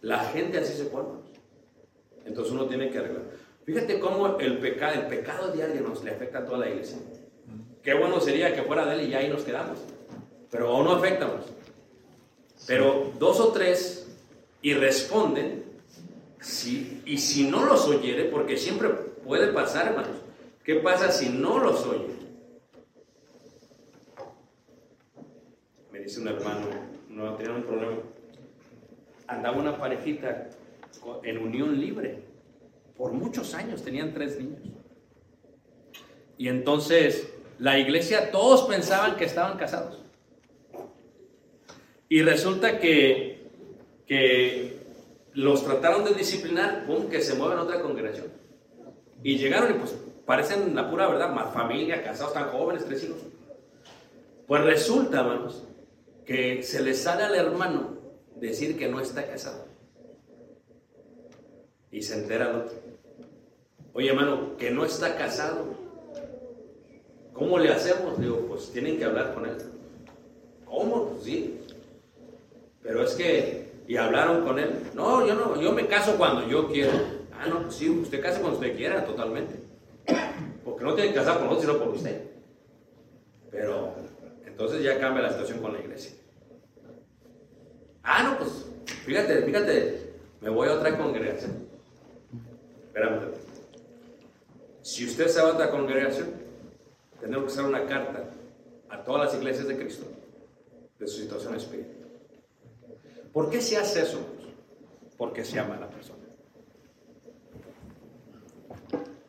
la 0.00 0.18
gente 0.24 0.58
así 0.58 0.72
se 0.76 0.86
pone. 0.86 1.20
Entonces 2.24 2.52
uno 2.52 2.66
tiene 2.66 2.90
que 2.90 2.98
arreglar. 2.98 3.22
Fíjate 3.64 4.00
cómo 4.00 4.38
el 4.40 4.58
pecado, 4.58 4.94
el 4.94 5.06
pecado 5.06 5.52
diario 5.52 5.82
nos 5.82 6.02
le 6.02 6.10
afecta 6.10 6.38
a 6.38 6.44
toda 6.44 6.58
la 6.58 6.68
iglesia. 6.68 6.98
Qué 7.84 7.94
bueno 7.94 8.20
sería 8.20 8.56
que 8.56 8.62
fuera 8.62 8.84
de 8.86 8.94
él 8.94 9.06
y 9.06 9.10
ya 9.10 9.18
ahí 9.18 9.28
nos 9.28 9.42
quedamos. 9.42 9.78
Pero 10.50 10.70
aún 10.70 10.86
no 10.86 10.92
afecta 10.94 11.28
más. 11.28 11.44
Pero 12.66 13.12
dos 13.20 13.38
o 13.38 13.52
tres 13.52 14.08
y 14.62 14.74
responden, 14.74 15.62
sí, 16.40 17.02
y 17.06 17.18
si 17.18 17.48
no 17.48 17.64
los 17.64 17.86
oyere, 17.86 18.24
porque 18.24 18.56
siempre 18.56 18.88
puede 18.88 19.52
pasar, 19.52 19.86
hermanos. 19.86 20.16
¿Qué 20.64 20.74
pasa 20.76 21.12
si 21.12 21.28
no 21.28 21.60
los 21.60 21.86
oye? 21.86 22.19
Dice 26.10 26.22
un 26.22 26.28
hermano, 26.28 26.66
no 27.08 27.34
tenía 27.36 27.52
un 27.52 27.62
problema. 27.62 27.98
Andaba 29.28 29.56
una 29.56 29.78
parejita 29.78 30.48
en 31.22 31.38
unión 31.38 31.78
libre. 31.78 32.24
Por 32.96 33.12
muchos 33.12 33.54
años 33.54 33.84
tenían 33.84 34.12
tres 34.12 34.36
niños. 34.40 34.58
Y 36.36 36.48
entonces 36.48 37.32
la 37.60 37.78
iglesia, 37.78 38.32
todos 38.32 38.62
pensaban 38.62 39.16
que 39.16 39.24
estaban 39.24 39.56
casados. 39.56 40.02
Y 42.08 42.22
resulta 42.22 42.80
que, 42.80 43.48
que 44.08 44.78
los 45.34 45.64
trataron 45.64 46.04
de 46.04 46.14
disciplinar, 46.14 46.86
pum, 46.86 47.08
que 47.08 47.20
se 47.20 47.34
mueven 47.34 47.58
a 47.58 47.62
otra 47.62 47.80
congregación. 47.80 48.32
Y 49.22 49.38
llegaron 49.38 49.70
y 49.70 49.74
pues 49.74 49.94
parecen 50.26 50.74
la 50.74 50.90
pura 50.90 51.06
verdad, 51.06 51.32
más 51.32 51.54
familia, 51.54 52.02
casados 52.02 52.34
tan 52.34 52.48
jóvenes, 52.48 52.84
tres 52.84 53.04
hijos. 53.04 53.18
Pues 54.48 54.64
resulta, 54.64 55.20
hermanos, 55.20 55.62
que 56.30 56.62
se 56.62 56.80
le 56.80 56.94
sale 56.94 57.24
al 57.24 57.34
hermano 57.34 57.98
decir 58.36 58.78
que 58.78 58.86
no 58.86 59.00
está 59.00 59.26
casado. 59.26 59.64
Y 61.90 62.02
se 62.02 62.20
entera 62.20 62.50
el 62.50 62.56
otro. 62.56 62.78
Oye, 63.94 64.10
hermano, 64.10 64.56
que 64.56 64.70
no 64.70 64.84
está 64.84 65.16
casado. 65.16 65.64
¿Cómo 67.32 67.58
le 67.58 67.70
hacemos? 67.70 68.20
Digo, 68.20 68.46
pues 68.46 68.70
tienen 68.70 68.96
que 68.96 69.06
hablar 69.06 69.34
con 69.34 69.44
él. 69.44 69.56
¿Cómo? 70.66 71.08
Pues 71.08 71.24
sí. 71.24 71.62
Pero 72.80 73.02
es 73.02 73.14
que, 73.14 73.72
y 73.88 73.96
hablaron 73.96 74.44
con 74.44 74.60
él. 74.60 74.70
No, 74.94 75.26
yo 75.26 75.34
no, 75.34 75.60
yo 75.60 75.72
me 75.72 75.88
caso 75.88 76.14
cuando 76.16 76.46
yo 76.46 76.68
quiero. 76.68 76.92
Ah, 77.32 77.48
no, 77.48 77.62
pues 77.62 77.74
sí, 77.74 77.90
usted 77.90 78.22
casa 78.22 78.38
cuando 78.38 78.60
usted 78.60 78.76
quiera, 78.76 79.04
totalmente. 79.04 79.56
Porque 80.64 80.84
no 80.84 80.94
tiene 80.94 81.10
que 81.10 81.16
casar 81.16 81.38
por 81.38 81.46
nosotros, 81.48 81.72
sino 81.72 81.84
por 81.84 81.96
usted. 81.96 82.22
Pero 83.50 83.94
entonces 84.46 84.84
ya 84.84 85.00
cambia 85.00 85.24
la 85.24 85.30
situación 85.30 85.58
con 85.58 85.72
la 85.72 85.80
iglesia. 85.80 86.19
Ah, 88.02 88.22
no, 88.22 88.38
pues 88.38 88.66
fíjate, 89.04 89.42
fíjate, 89.42 90.12
me 90.40 90.50
voy 90.50 90.68
a 90.68 90.74
otra 90.74 90.96
congregación. 90.96 91.68
Espérame. 92.86 93.20
Si 94.82 95.04
usted 95.04 95.28
se 95.28 95.40
va 95.40 95.50
a 95.50 95.52
otra 95.52 95.70
congregación, 95.70 96.30
tenemos 97.20 97.44
que 97.44 97.52
hacer 97.52 97.64
una 97.64 97.86
carta 97.86 98.24
a 98.88 99.04
todas 99.04 99.26
las 99.26 99.34
iglesias 99.34 99.68
de 99.68 99.76
Cristo 99.76 100.06
de 100.98 101.06
su 101.06 101.18
situación 101.20 101.54
espiritual. 101.54 102.08
¿Por 103.32 103.50
qué 103.50 103.60
se 103.60 103.76
hace 103.76 104.02
eso? 104.02 104.20
Porque 105.16 105.44
se 105.44 105.58
ama 105.58 105.76
a 105.76 105.80
la 105.80 105.88
persona. 105.88 106.18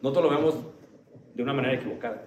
Nosotros 0.01 0.31
lo 0.31 0.37
vemos 0.37 0.55
de 1.35 1.43
una 1.43 1.53
manera 1.53 1.75
equivocada. 1.75 2.23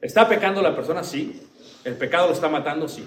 ¿Está 0.00 0.28
pecando 0.28 0.60
la 0.60 0.74
persona? 0.74 1.04
Sí. 1.04 1.42
¿El 1.84 1.96
pecado 1.96 2.28
lo 2.28 2.32
está 2.32 2.48
matando? 2.48 2.88
Sí. 2.88 3.04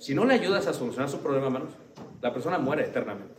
Si 0.00 0.14
no 0.14 0.24
le 0.24 0.32
ayudas 0.32 0.66
a 0.66 0.72
solucionar 0.72 1.10
su 1.10 1.20
problema, 1.20 1.46
hermanos, 1.46 1.74
la 2.22 2.32
persona 2.32 2.58
muere 2.58 2.86
eternamente. 2.86 3.34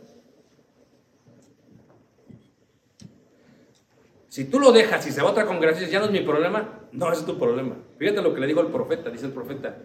Si 4.28 4.44
tú 4.44 4.60
lo 4.60 4.70
dejas 4.70 5.04
y 5.08 5.10
se 5.10 5.20
va 5.20 5.28
a 5.28 5.32
otra 5.32 5.44
congregación, 5.44 5.90
ya 5.90 5.98
no 5.98 6.06
es 6.06 6.12
mi 6.12 6.20
problema, 6.20 6.86
no 6.92 7.12
es 7.12 7.26
tu 7.26 7.36
problema. 7.36 7.74
Fíjate 7.98 8.22
lo 8.22 8.32
que 8.32 8.40
le 8.40 8.46
dijo 8.46 8.60
el 8.60 8.68
profeta, 8.68 9.10
dice 9.10 9.26
el 9.26 9.32
profeta, 9.32 9.76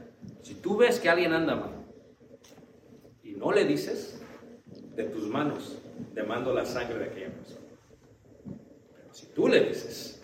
si 0.44 0.54
tú 0.54 0.78
ves 0.78 1.00
que 1.00 1.10
alguien 1.10 1.34
anda 1.34 1.56
mal 1.56 1.72
y 3.24 3.32
no 3.32 3.52
le 3.52 3.66
dices, 3.66 4.22
de 4.96 5.06
tus 5.06 5.28
manos 5.28 5.80
demando 6.14 6.54
la 6.54 6.64
sangre 6.64 7.00
de 7.00 7.06
aquella 7.06 7.30
persona. 7.32 7.66
Pero 8.46 9.14
si 9.14 9.26
tú 9.28 9.48
le 9.48 9.64
dices, 9.64 10.24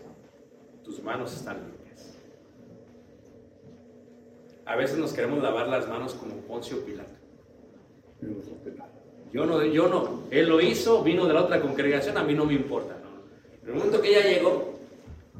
tus 0.83 1.01
manos 1.01 1.35
están. 1.35 1.72
A 4.65 4.75
veces 4.75 4.97
nos 4.97 5.13
queremos 5.13 5.41
lavar 5.41 5.67
las 5.67 5.87
manos 5.87 6.13
como 6.13 6.35
Poncio 6.41 6.83
Pilato. 6.85 7.11
Yo 9.33 9.45
no, 9.45 9.63
yo 9.65 9.87
no, 9.87 10.23
él 10.29 10.47
lo 10.47 10.61
hizo, 10.61 11.03
vino 11.03 11.25
de 11.25 11.33
la 11.33 11.41
otra 11.41 11.59
congregación, 11.59 12.17
a 12.17 12.23
mí 12.23 12.33
no 12.33 12.45
me 12.45 12.53
importa. 12.53 12.95
En 13.63 13.69
el 13.69 13.75
momento 13.75 14.01
que 14.01 14.11
ya 14.11 14.21
llegó, 14.21 14.79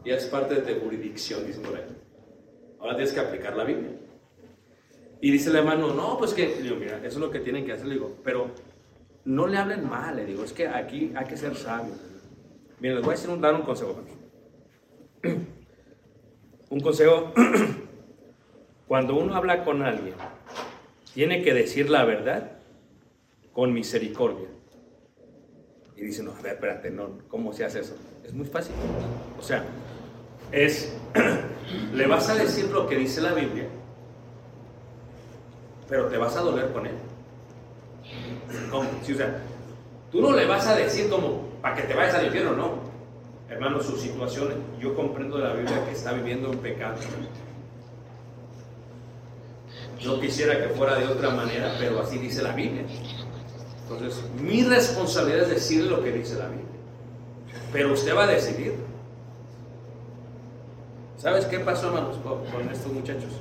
ya 0.03 0.15
es 0.15 0.25
parte 0.25 0.55
de 0.55 0.73
tu 0.73 0.81
jurisdicción, 0.81 1.45
dice 1.45 1.59
por 1.59 1.75
ahí. 1.75 1.83
Ahora 2.79 2.95
tienes 2.95 3.13
que 3.13 3.19
aplicar 3.19 3.55
la 3.55 3.63
Biblia. 3.63 3.91
Y 5.21 5.31
dice 5.31 5.51
el 5.51 5.57
hermano, 5.57 5.93
no, 5.93 6.17
pues 6.17 6.33
que, 6.33 6.55
digo, 6.61 6.75
mira, 6.75 6.97
eso 6.97 7.07
es 7.07 7.17
lo 7.17 7.31
que 7.31 7.39
tienen 7.39 7.65
que 7.65 7.71
hacer, 7.71 7.85
le 7.85 7.93
digo, 7.93 8.17
pero 8.23 8.47
no 9.25 9.47
le 9.47 9.57
hablen 9.57 9.87
mal, 9.87 10.15
le 10.15 10.25
digo, 10.25 10.43
es 10.43 10.51
que 10.51 10.67
aquí 10.67 11.13
hay 11.15 11.25
que 11.25 11.37
ser 11.37 11.55
sabios. 11.55 11.97
Miren, 12.79 12.97
les 12.97 13.05
voy 13.05 13.13
a 13.13 13.15
decir 13.15 13.29
un, 13.29 13.39
dar 13.39 13.55
un 13.55 13.61
consejo. 13.61 13.95
Un 16.69 16.79
consejo, 16.79 17.31
cuando 18.87 19.15
uno 19.15 19.35
habla 19.35 19.63
con 19.63 19.81
alguien, 19.81 20.15
tiene 21.13 21.41
que 21.41 21.53
decir 21.53 21.89
la 21.89 22.05
verdad 22.05 22.51
con 23.53 23.73
misericordia. 23.73 24.47
Y 25.95 26.01
dice, 26.01 26.23
no, 26.23 26.31
espérate, 26.31 26.89
no, 26.89 27.19
¿cómo 27.27 27.53
se 27.53 27.65
hace 27.65 27.81
eso? 27.81 27.95
Es 28.23 28.33
muy 28.33 28.45
fácil. 28.45 28.73
O 29.39 29.43
sea, 29.43 29.63
es, 30.51 30.95
le 31.93 32.07
vas 32.07 32.29
a 32.29 32.35
decir 32.35 32.65
lo 32.71 32.87
que 32.87 32.97
dice 32.97 33.21
la 33.21 33.33
Biblia, 33.33 33.67
pero 35.87 36.07
te 36.07 36.17
vas 36.17 36.35
a 36.35 36.41
doler 36.41 36.71
con 36.71 36.87
él. 36.87 36.95
¿Cómo? 38.69 38.89
Tú 40.11 40.21
no 40.21 40.31
le 40.31 40.45
vas 40.45 40.67
a 40.67 40.75
decir 40.75 41.09
como 41.09 41.53
para 41.61 41.75
que 41.75 41.83
te 41.83 41.93
vayas 41.93 42.15
al 42.15 42.25
infierno, 42.25 42.53
no. 42.53 42.93
Hermano, 43.49 43.81
su 43.81 43.97
situación, 43.97 44.53
yo 44.79 44.95
comprendo 44.95 45.37
de 45.37 45.43
la 45.43 45.53
Biblia 45.53 45.85
que 45.85 45.91
está 45.91 46.13
viviendo 46.13 46.51
en 46.51 46.59
pecado. 46.59 46.95
Yo 50.03 50.19
quisiera 50.19 50.61
que 50.61 50.69
fuera 50.73 50.95
de 50.95 51.07
otra 51.07 51.29
manera, 51.29 51.75
pero 51.79 52.01
así 52.01 52.17
dice 52.17 52.41
la 52.41 52.51
Biblia. 52.51 52.83
Entonces, 53.83 54.21
mi 54.41 54.63
responsabilidad 54.63 55.43
es 55.43 55.49
decirle 55.49 55.89
lo 55.89 56.03
que 56.03 56.11
dice 56.11 56.35
la 56.35 56.47
Biblia. 56.47 56.67
Pero 57.71 57.93
usted 57.93 58.15
va 58.15 58.23
a 58.23 58.27
decidir. 58.27 58.75
¿Sabes 61.17 61.45
qué 61.45 61.59
pasó, 61.59 61.87
hermanos, 61.87 62.17
con 62.21 62.69
estos 62.69 62.91
muchachos? 62.91 63.31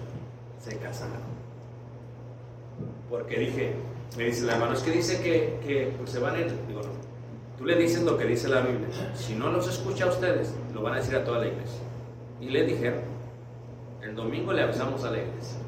Se 0.61 0.77
casaron. 0.79 1.33
Porque 3.11 3.41
dije, 3.41 3.75
me 4.17 4.25
dice 4.25 4.43
el 4.43 4.51
hermano, 4.51 4.75
es 4.75 4.81
que 4.81 4.93
dice 4.93 5.21
que, 5.21 5.59
que 5.67 5.95
pues, 5.99 6.11
se 6.11 6.21
van 6.21 6.37
a 6.37 6.41
ir. 6.41 6.53
Digo, 6.69 6.81
no. 6.81 6.91
Tú 7.59 7.65
le 7.65 7.77
dices 7.77 8.03
lo 8.03 8.17
que 8.17 8.25
dice 8.25 8.49
la 8.49 8.61
Biblia. 8.61 8.89
Si 9.15 9.35
no 9.35 9.51
los 9.51 9.69
escucha 9.69 10.05
a 10.05 10.09
ustedes, 10.09 10.55
lo 10.73 10.83
van 10.83 10.95
a 10.95 10.97
decir 10.99 11.17
a 11.17 11.25
toda 11.25 11.41
la 11.41 11.49
iglesia. 11.49 11.81
Y 12.41 12.51
le 12.51 12.65
dijeron, 12.65 13.01
el 14.03 14.15
domingo 14.15 14.53
le 14.53 14.63
avisamos 14.63 15.03
a 15.05 15.11
la 15.11 15.19
iglesia. 15.19 15.59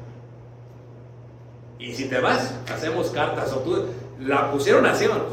Y 1.79 1.93
si 1.93 2.05
te 2.09 2.19
vas, 2.19 2.53
hacemos 2.73 3.09
cartas. 3.11 3.51
O 3.53 3.59
tú, 3.59 3.85
la 4.19 4.51
pusieron 4.51 4.85
así, 4.85 5.05
hermanos. 5.05 5.27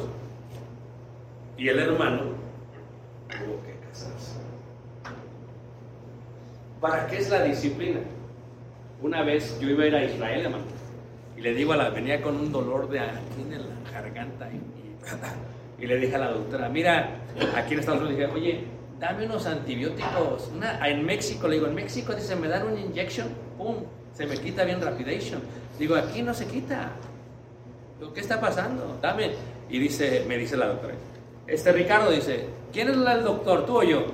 Y 1.57 1.69
el 1.69 1.79
hermano 1.79 2.23
tuvo 3.29 3.63
que 3.65 3.77
casarse. 3.89 4.33
¿Para 6.81 7.07
qué 7.07 7.19
es 7.19 7.31
la 7.31 7.43
disciplina? 7.45 8.01
Una 9.01 9.23
vez 9.23 9.59
yo 9.61 9.69
iba 9.71 9.85
a 9.85 9.87
ir 9.87 9.95
a 9.95 10.05
Israel, 10.05 10.41
hermano, 10.47 10.65
y 11.37 11.41
le 11.41 11.55
digo 11.55 11.73
a 11.73 11.77
la, 11.77 11.91
venía 11.91 12.21
con 12.23 12.37
un 12.37 12.53
dolor 12.53 12.89
de 12.89 13.01
aquí 13.01 13.41
en 13.41 13.51
la 13.51 13.91
garganta, 13.91 14.49
y, 14.51 14.57
y- 14.57 15.83
y 15.85 15.87
le 15.87 15.97
dije 15.97 16.15
a 16.15 16.19
la 16.19 16.31
doctora, 16.31 16.69
mira, 16.69 17.17
aquí 17.57 17.75
en 17.75 17.81
Estados 17.81 18.03
Unidos, 18.03 18.19
dije, 18.19 18.33
oye, 18.33 18.65
dame 19.01 19.27
unos 19.27 19.47
antibióticos. 19.47 20.51
Una, 20.55 20.89
en 20.89 21.05
México, 21.05 21.49
le 21.49 21.55
digo, 21.57 21.67
en 21.67 21.75
México 21.75 22.15
dice, 22.15 22.37
me 22.37 22.47
dan 22.49 22.67
una 22.67 22.81
inyección, 22.81 23.29
pum, 23.59 23.77
se 24.15 24.27
me 24.27 24.37
quita 24.39 24.63
bien 24.65 24.81
rapidation. 24.81 25.41
Digo, 25.79 25.97
aquí 25.97 26.23
no 26.23 26.35
se 26.35 26.47
quita. 26.47 26.91
Digo, 27.99 28.13
¿qué 28.13 28.21
está 28.21 28.41
pasando? 28.41 28.99
Dame. 29.01 29.33
Y 29.69 29.79
dice, 29.79 30.25
me 30.29 30.37
dice 30.37 30.57
la 30.57 30.67
doctora, 30.67 30.95
este 31.47 31.73
Ricardo 31.73 32.11
dice, 32.11 32.47
¿quién 32.73 32.91
es 32.91 32.97
el 32.97 33.25
doctor, 33.25 33.65
tú 33.65 33.79
o 33.79 33.83
yo? 33.83 34.05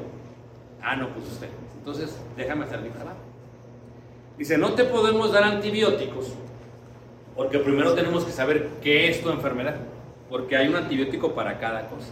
Ah, 0.83 0.97
no, 0.97 1.09
pues 1.09 1.27
usted. 1.27 1.49
Entonces, 1.79 2.17
déjame 2.37 2.65
hacer 2.65 2.81
mi 2.81 2.91
trabajo. 2.91 3.19
Dice, 4.37 4.57
no 4.57 4.75
te 4.75 4.85
podemos 4.85 5.33
dar 5.33 5.43
antibióticos 5.43 6.33
porque 7.39 7.61
primero 7.61 7.95
tenemos 7.95 8.25
que 8.25 8.33
saber 8.33 8.69
qué 8.83 9.09
es 9.09 9.23
tu 9.23 9.31
enfermedad, 9.31 9.77
porque 10.29 10.57
hay 10.57 10.67
un 10.67 10.75
antibiótico 10.75 11.35
para 11.35 11.61
cada 11.61 11.89
cosa. 11.89 12.09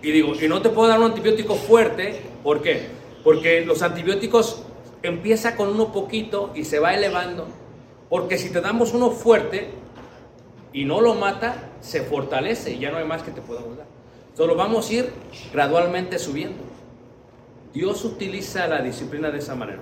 Y 0.00 0.10
digo, 0.10 0.32
y 0.40 0.48
no 0.48 0.62
te 0.62 0.70
puedo 0.70 0.88
dar 0.88 0.98
un 0.98 1.04
antibiótico 1.04 1.54
fuerte, 1.54 2.22
¿por 2.42 2.62
qué? 2.62 2.86
Porque 3.22 3.66
los 3.66 3.82
antibióticos 3.82 4.62
empieza 5.02 5.54
con 5.54 5.68
uno 5.68 5.92
poquito 5.92 6.50
y 6.54 6.64
se 6.64 6.78
va 6.78 6.94
elevando, 6.94 7.46
porque 8.08 8.38
si 8.38 8.50
te 8.50 8.60
damos 8.60 8.94
uno 8.94 9.10
fuerte 9.10 9.70
y 10.72 10.84
no 10.84 11.00
lo 11.00 11.14
mata, 11.14 11.70
se 11.80 12.02
fortalece 12.02 12.72
y 12.72 12.78
ya 12.78 12.90
no 12.90 12.98
hay 12.98 13.04
más 13.04 13.22
que 13.22 13.30
te 13.30 13.40
podamos 13.40 13.76
dar. 13.76 13.86
Solo 14.34 14.54
vamos 14.54 14.90
a 14.90 14.92
ir 14.92 15.12
gradualmente 15.52 16.18
subiendo. 16.18 16.62
Dios 17.72 18.04
utiliza 18.04 18.66
la 18.66 18.82
disciplina 18.82 19.30
de 19.30 19.38
esa 19.38 19.54
manera. 19.54 19.80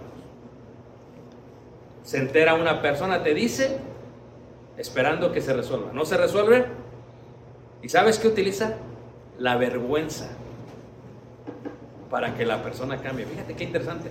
Se 2.02 2.18
entera 2.18 2.54
una 2.54 2.82
persona, 2.82 3.22
te 3.22 3.34
dice, 3.34 3.78
esperando 4.76 5.32
que 5.32 5.40
se 5.40 5.52
resuelva. 5.52 5.92
No 5.92 6.04
se 6.04 6.16
resuelve. 6.16 6.66
¿Y 7.82 7.88
sabes 7.88 8.18
qué 8.18 8.28
utiliza? 8.28 8.74
La 9.38 9.56
vergüenza 9.56 10.28
para 12.10 12.34
que 12.36 12.46
la 12.46 12.62
persona 12.62 13.00
cambie. 13.00 13.26
Fíjate 13.26 13.54
qué 13.54 13.64
interesante. 13.64 14.10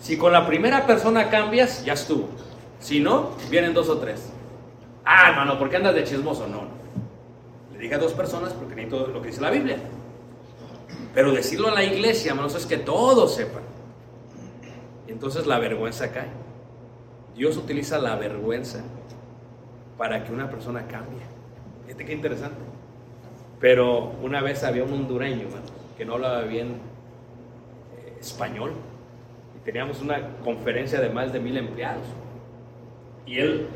Si 0.00 0.16
con 0.16 0.32
la 0.32 0.46
primera 0.46 0.86
persona 0.86 1.30
cambias, 1.30 1.84
ya 1.84 1.94
estuvo. 1.94 2.28
Si 2.80 3.00
no, 3.00 3.30
vienen 3.50 3.74
dos 3.74 3.88
o 3.88 3.98
tres. 3.98 4.32
Ah, 5.04 5.30
hermano, 5.30 5.58
¿por 5.58 5.70
qué 5.70 5.76
andas 5.76 5.94
de 5.94 6.04
chismoso? 6.04 6.46
No. 6.46 6.62
Le 7.72 7.78
dije 7.78 7.94
a 7.94 7.98
dos 7.98 8.12
personas 8.12 8.52
porque 8.52 8.74
necesito 8.74 9.06
lo 9.08 9.20
que 9.20 9.28
dice 9.28 9.40
la 9.40 9.50
Biblia. 9.50 9.78
Pero 11.14 11.32
decirlo 11.32 11.68
a 11.68 11.72
la 11.72 11.84
iglesia, 11.84 12.30
hermanos, 12.30 12.54
es 12.54 12.66
que 12.66 12.78
todos 12.78 13.34
sepan. 13.34 13.62
Y 15.06 15.12
entonces 15.12 15.46
la 15.46 15.58
vergüenza 15.58 16.12
cae. 16.12 16.28
Dios 17.34 17.56
utiliza 17.56 17.98
la 17.98 18.16
vergüenza 18.16 18.82
para 19.96 20.24
que 20.24 20.32
una 20.32 20.50
persona 20.50 20.86
cambie. 20.86 21.20
Fíjate 21.84 22.04
qué 22.04 22.12
interesante. 22.12 22.58
Pero 23.60 24.12
una 24.22 24.42
vez 24.42 24.64
había 24.64 24.84
un 24.84 24.92
hondureño, 24.92 25.42
hermano, 25.42 25.64
que 25.96 26.04
no 26.04 26.14
hablaba 26.14 26.42
bien 26.42 26.80
eh, 27.96 28.16
español. 28.20 28.72
Y 29.56 29.64
teníamos 29.64 30.00
una 30.00 30.36
conferencia 30.44 31.00
de 31.00 31.08
más 31.08 31.32
de 31.32 31.40
mil 31.40 31.56
empleados. 31.56 32.06
Y 33.26 33.38
él 33.38 33.66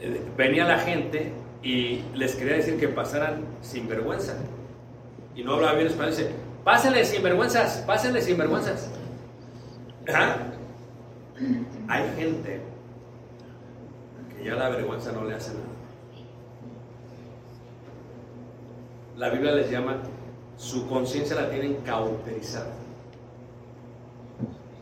eh, 0.00 0.20
venía 0.36 0.64
la 0.64 0.78
gente 0.78 1.32
y 1.62 2.02
les 2.14 2.34
quería 2.34 2.54
decir 2.54 2.78
que 2.78 2.88
pasaran 2.88 3.44
sin 3.60 3.88
vergüenza. 3.88 4.34
Y 5.34 5.42
no 5.42 5.54
hablaba 5.54 5.74
bien 5.74 5.88
español. 5.88 6.12
Dice, 6.12 6.30
pásenle 6.64 7.04
sin 7.04 7.22
vergüenzas, 7.22 7.84
pásenle 7.86 8.22
sin 8.22 8.38
vergüenzas. 8.38 8.90
¿Ah? 10.12 10.36
Hay 11.88 12.10
gente 12.16 12.60
que 14.34 14.44
ya 14.44 14.54
la 14.54 14.70
vergüenza 14.70 15.12
no 15.12 15.24
le 15.24 15.34
hace 15.34 15.52
nada. 15.52 15.66
La 19.18 19.30
Biblia 19.30 19.52
les 19.52 19.70
llama, 19.70 19.96
su 20.56 20.88
conciencia 20.88 21.36
la 21.36 21.50
tienen 21.50 21.76
cauterizada. 21.84 22.72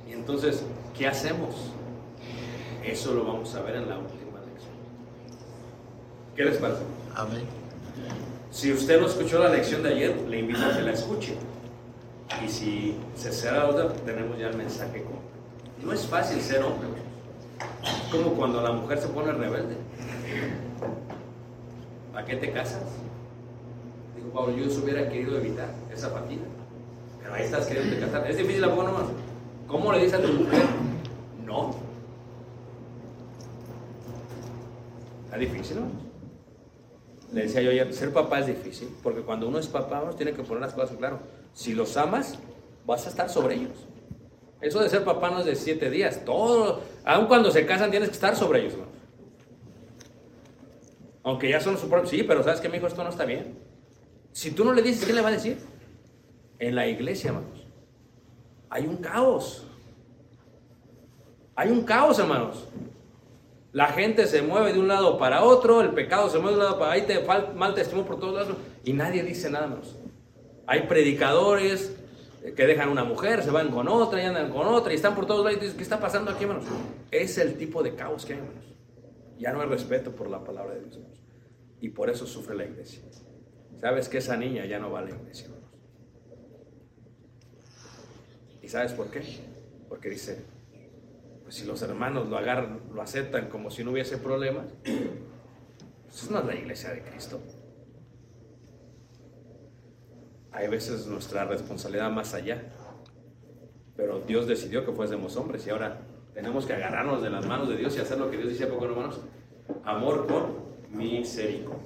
Y 0.08 0.12
entonces, 0.12 0.64
¿qué 0.96 1.06
hacemos? 1.06 1.73
Eso 2.84 3.14
lo 3.14 3.24
vamos 3.24 3.54
a 3.54 3.62
ver 3.62 3.76
en 3.76 3.88
la 3.88 3.98
última 3.98 4.40
lección. 4.40 4.74
¿Qué 6.36 6.44
les 6.44 6.58
parece? 6.58 6.82
Amén. 7.14 7.44
Si 8.50 8.72
usted 8.72 9.00
no 9.00 9.06
escuchó 9.06 9.38
la 9.38 9.48
lección 9.48 9.82
de 9.82 9.88
ayer, 9.90 10.16
le 10.28 10.40
invito 10.40 10.64
a 10.64 10.76
que 10.76 10.82
la 10.82 10.92
escuche. 10.92 11.34
Y 12.44 12.48
si 12.48 12.96
se 13.16 13.32
será 13.32 13.66
otra, 13.68 13.88
tenemos 13.92 14.38
ya 14.38 14.48
el 14.48 14.56
mensaje 14.56 15.02
completo. 15.02 15.24
No 15.82 15.92
es 15.92 16.06
fácil 16.06 16.40
ser 16.40 16.62
hombre. 16.62 16.88
Es 17.82 18.12
como 18.12 18.34
cuando 18.34 18.60
la 18.60 18.72
mujer 18.72 18.98
se 18.98 19.08
pone 19.08 19.32
rebelde. 19.32 19.76
¿Para 22.12 22.26
qué 22.26 22.36
te 22.36 22.52
casas? 22.52 22.82
Dijo 24.14 24.28
Pablo, 24.28 24.54
yo 24.56 24.64
hubiera 24.82 25.08
querido 25.08 25.36
evitar 25.38 25.68
esa 25.92 26.10
fatiga. 26.10 26.42
Pero 27.20 27.34
ahí 27.34 27.44
estás 27.44 27.66
queriendo 27.66 27.98
casar. 28.06 28.30
Es 28.30 28.36
difícil, 28.36 28.62
¿a 28.64 28.70
poco 28.70 28.84
nomás? 28.84 29.06
¿Cómo 29.66 29.92
le 29.92 30.04
dices 30.04 30.14
a 30.14 30.22
tu 30.22 30.32
mujer? 30.32 30.64
No. 31.44 31.74
Está 35.34 35.52
difícil, 35.52 35.80
¿no? 35.80 35.88
Le 37.32 37.42
decía 37.42 37.60
yo 37.60 37.70
ayer, 37.72 37.92
ser 37.92 38.12
papá 38.12 38.38
es 38.38 38.46
difícil, 38.46 38.88
porque 39.02 39.22
cuando 39.22 39.48
uno 39.48 39.58
es 39.58 39.66
papá, 39.66 40.00
uno 40.00 40.14
tiene 40.14 40.32
que 40.32 40.44
poner 40.44 40.62
las 40.62 40.74
cosas 40.74 40.96
claro. 40.96 41.18
Si 41.52 41.74
los 41.74 41.96
amas, 41.96 42.38
vas 42.86 43.04
a 43.06 43.08
estar 43.08 43.28
sobre 43.28 43.56
ellos. 43.56 43.76
Eso 44.60 44.80
de 44.80 44.88
ser 44.88 45.02
papá 45.02 45.30
no 45.30 45.40
es 45.40 45.46
de 45.46 45.56
siete 45.56 45.90
días, 45.90 46.24
todo, 46.24 46.82
aun 47.04 47.26
cuando 47.26 47.50
se 47.50 47.66
casan 47.66 47.90
tienes 47.90 48.10
que 48.10 48.14
estar 48.14 48.36
sobre 48.36 48.60
ellos, 48.60 48.74
hermanos. 48.74 48.94
Aunque 51.24 51.50
ya 51.50 51.60
son 51.60 51.76
su 51.78 51.88
propio, 51.88 52.08
sí, 52.08 52.22
pero 52.22 52.44
sabes 52.44 52.60
que 52.60 52.68
mi 52.68 52.76
hijo 52.76 52.86
esto 52.86 53.02
no 53.02 53.10
está 53.10 53.24
bien. 53.24 53.58
Si 54.30 54.52
tú 54.52 54.64
no 54.64 54.72
le 54.72 54.82
dices, 54.82 55.04
¿qué 55.04 55.12
le 55.12 55.20
va 55.20 55.30
a 55.30 55.32
decir? 55.32 55.58
En 56.60 56.76
la 56.76 56.86
iglesia, 56.86 57.30
hermanos, 57.30 57.66
hay 58.70 58.86
un 58.86 58.98
caos. 58.98 59.66
Hay 61.56 61.70
un 61.70 61.82
caos, 61.82 62.20
hermanos. 62.20 62.68
La 63.74 63.88
gente 63.88 64.28
se 64.28 64.40
mueve 64.40 64.72
de 64.72 64.78
un 64.78 64.86
lado 64.86 65.18
para 65.18 65.42
otro, 65.42 65.80
el 65.80 65.90
pecado 65.90 66.30
se 66.30 66.38
mueve 66.38 66.52
de 66.52 66.58
un 66.58 66.64
lado 66.64 66.78
para 66.78 66.92
ahí, 66.92 67.02
te 67.02 67.20
mal 67.56 67.74
testimonio 67.74 68.06
por 68.06 68.20
todos 68.20 68.32
lados 68.32 68.56
y 68.84 68.92
nadie 68.92 69.24
dice 69.24 69.50
nada 69.50 69.66
más. 69.66 69.96
Hay 70.64 70.82
predicadores 70.82 71.96
que 72.54 72.66
dejan 72.68 72.88
una 72.88 73.02
mujer, 73.02 73.42
se 73.42 73.50
van 73.50 73.72
con 73.72 73.88
otra 73.88 74.22
y 74.22 74.26
andan 74.26 74.52
con 74.52 74.68
otra 74.68 74.92
y 74.92 74.96
están 74.96 75.16
por 75.16 75.26
todos 75.26 75.44
lados 75.44 75.58
y 75.58 75.60
dicen, 75.60 75.76
¿qué 75.76 75.82
está 75.82 75.98
pasando 75.98 76.30
aquí, 76.30 76.44
hermanos? 76.44 76.66
Es 77.10 77.36
el 77.36 77.58
tipo 77.58 77.82
de 77.82 77.96
caos 77.96 78.24
que 78.24 78.34
hay, 78.34 78.38
hermanos. 78.38 78.64
Ya 79.38 79.52
no 79.52 79.60
hay 79.60 79.66
respeto 79.66 80.12
por 80.12 80.30
la 80.30 80.44
palabra 80.44 80.74
de 80.74 80.82
Dios. 80.82 81.00
Y 81.80 81.88
por 81.88 82.08
eso 82.10 82.28
sufre 82.28 82.54
la 82.54 82.66
iglesia. 82.66 83.02
¿Sabes 83.80 84.08
que 84.08 84.18
esa 84.18 84.36
niña 84.36 84.66
ya 84.66 84.78
no 84.78 84.92
va 84.92 85.00
a 85.00 85.02
la 85.02 85.10
iglesia, 85.10 85.46
hermanos? 85.46 85.70
¿Y 88.62 88.68
sabes 88.68 88.92
por 88.92 89.10
qué? 89.10 89.20
Porque 89.88 90.10
dice, 90.10 90.44
pues 91.44 91.56
si 91.56 91.66
los 91.66 91.82
hermanos 91.82 92.28
lo 92.28 92.38
agarran, 92.38 92.80
lo 92.92 93.02
aceptan 93.02 93.48
como 93.48 93.70
si 93.70 93.84
no 93.84 93.92
hubiese 93.92 94.16
problemas, 94.16 94.66
pues 94.82 96.30
no 96.30 96.38
es 96.38 96.44
la 96.46 96.54
iglesia 96.54 96.90
de 96.90 97.02
Cristo. 97.02 97.40
Hay 100.52 100.68
veces 100.68 101.06
nuestra 101.06 101.44
responsabilidad 101.44 102.10
más 102.10 102.32
allá, 102.32 102.62
pero 103.94 104.20
Dios 104.20 104.46
decidió 104.46 104.86
que 104.86 104.92
fuésemos 104.92 105.36
hombres 105.36 105.66
y 105.66 105.70
ahora 105.70 106.00
tenemos 106.32 106.64
que 106.64 106.72
agarrarnos 106.72 107.22
de 107.22 107.28
las 107.28 107.44
manos 107.46 107.68
de 107.68 107.76
Dios 107.76 107.94
y 107.96 108.00
hacer 108.00 108.18
lo 108.18 108.30
que 108.30 108.38
Dios 108.38 108.48
dice 108.48 108.64
a 108.64 108.68
poco, 108.68 108.86
hermanos, 108.86 109.20
amor 109.84 110.26
con 110.26 110.98
misericordia. 110.98 111.82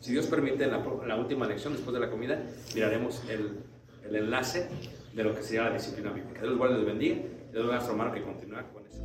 Si 0.00 0.12
Dios 0.12 0.26
permite, 0.26 0.64
en 0.64 0.72
la, 0.72 1.16
última 1.16 1.46
lección, 1.46 1.72
después 1.72 1.94
de 1.94 2.00
la 2.00 2.10
comida, 2.10 2.42
miraremos 2.74 3.22
el, 3.28 3.60
el 4.08 4.16
enlace 4.16 4.68
de 5.14 5.24
lo 5.24 5.34
que 5.34 5.42
sería 5.42 5.64
la 5.64 5.74
disciplina 5.74 6.10
bíblica. 6.10 6.40
Dios 6.40 6.50
los 6.50 6.58
guarde 6.58 6.74
y 6.74 6.78
los 6.78 6.86
bendiga. 6.86 7.16
Les 7.52 7.60
doy 7.60 7.68
a 7.68 7.74
nuestro 7.74 7.92
hermano 7.94 8.12
que 8.12 8.22
continúa 8.22 8.62
con 8.72 8.86
eso. 8.86 9.02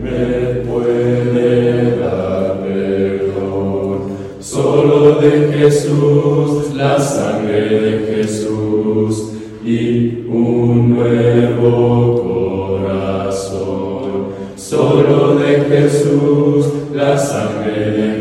me 0.00 0.62
puede 0.70 1.98
dar 1.98 2.60
perdón. 2.62 4.02
Solo 4.38 5.16
de 5.16 5.52
Jesús, 5.52 6.74
la 6.76 7.00
sangre 7.00 7.80
de 7.80 8.14
Jesús 8.14 9.32
y 9.64 10.26
un 10.28 10.94
nuevo 10.94 12.78
corazón. 12.78 14.26
Solo 14.54 15.34
de 15.40 15.60
Jesús, 15.62 16.66
la 16.94 17.18
sangre 17.18 17.90
de 17.90 18.19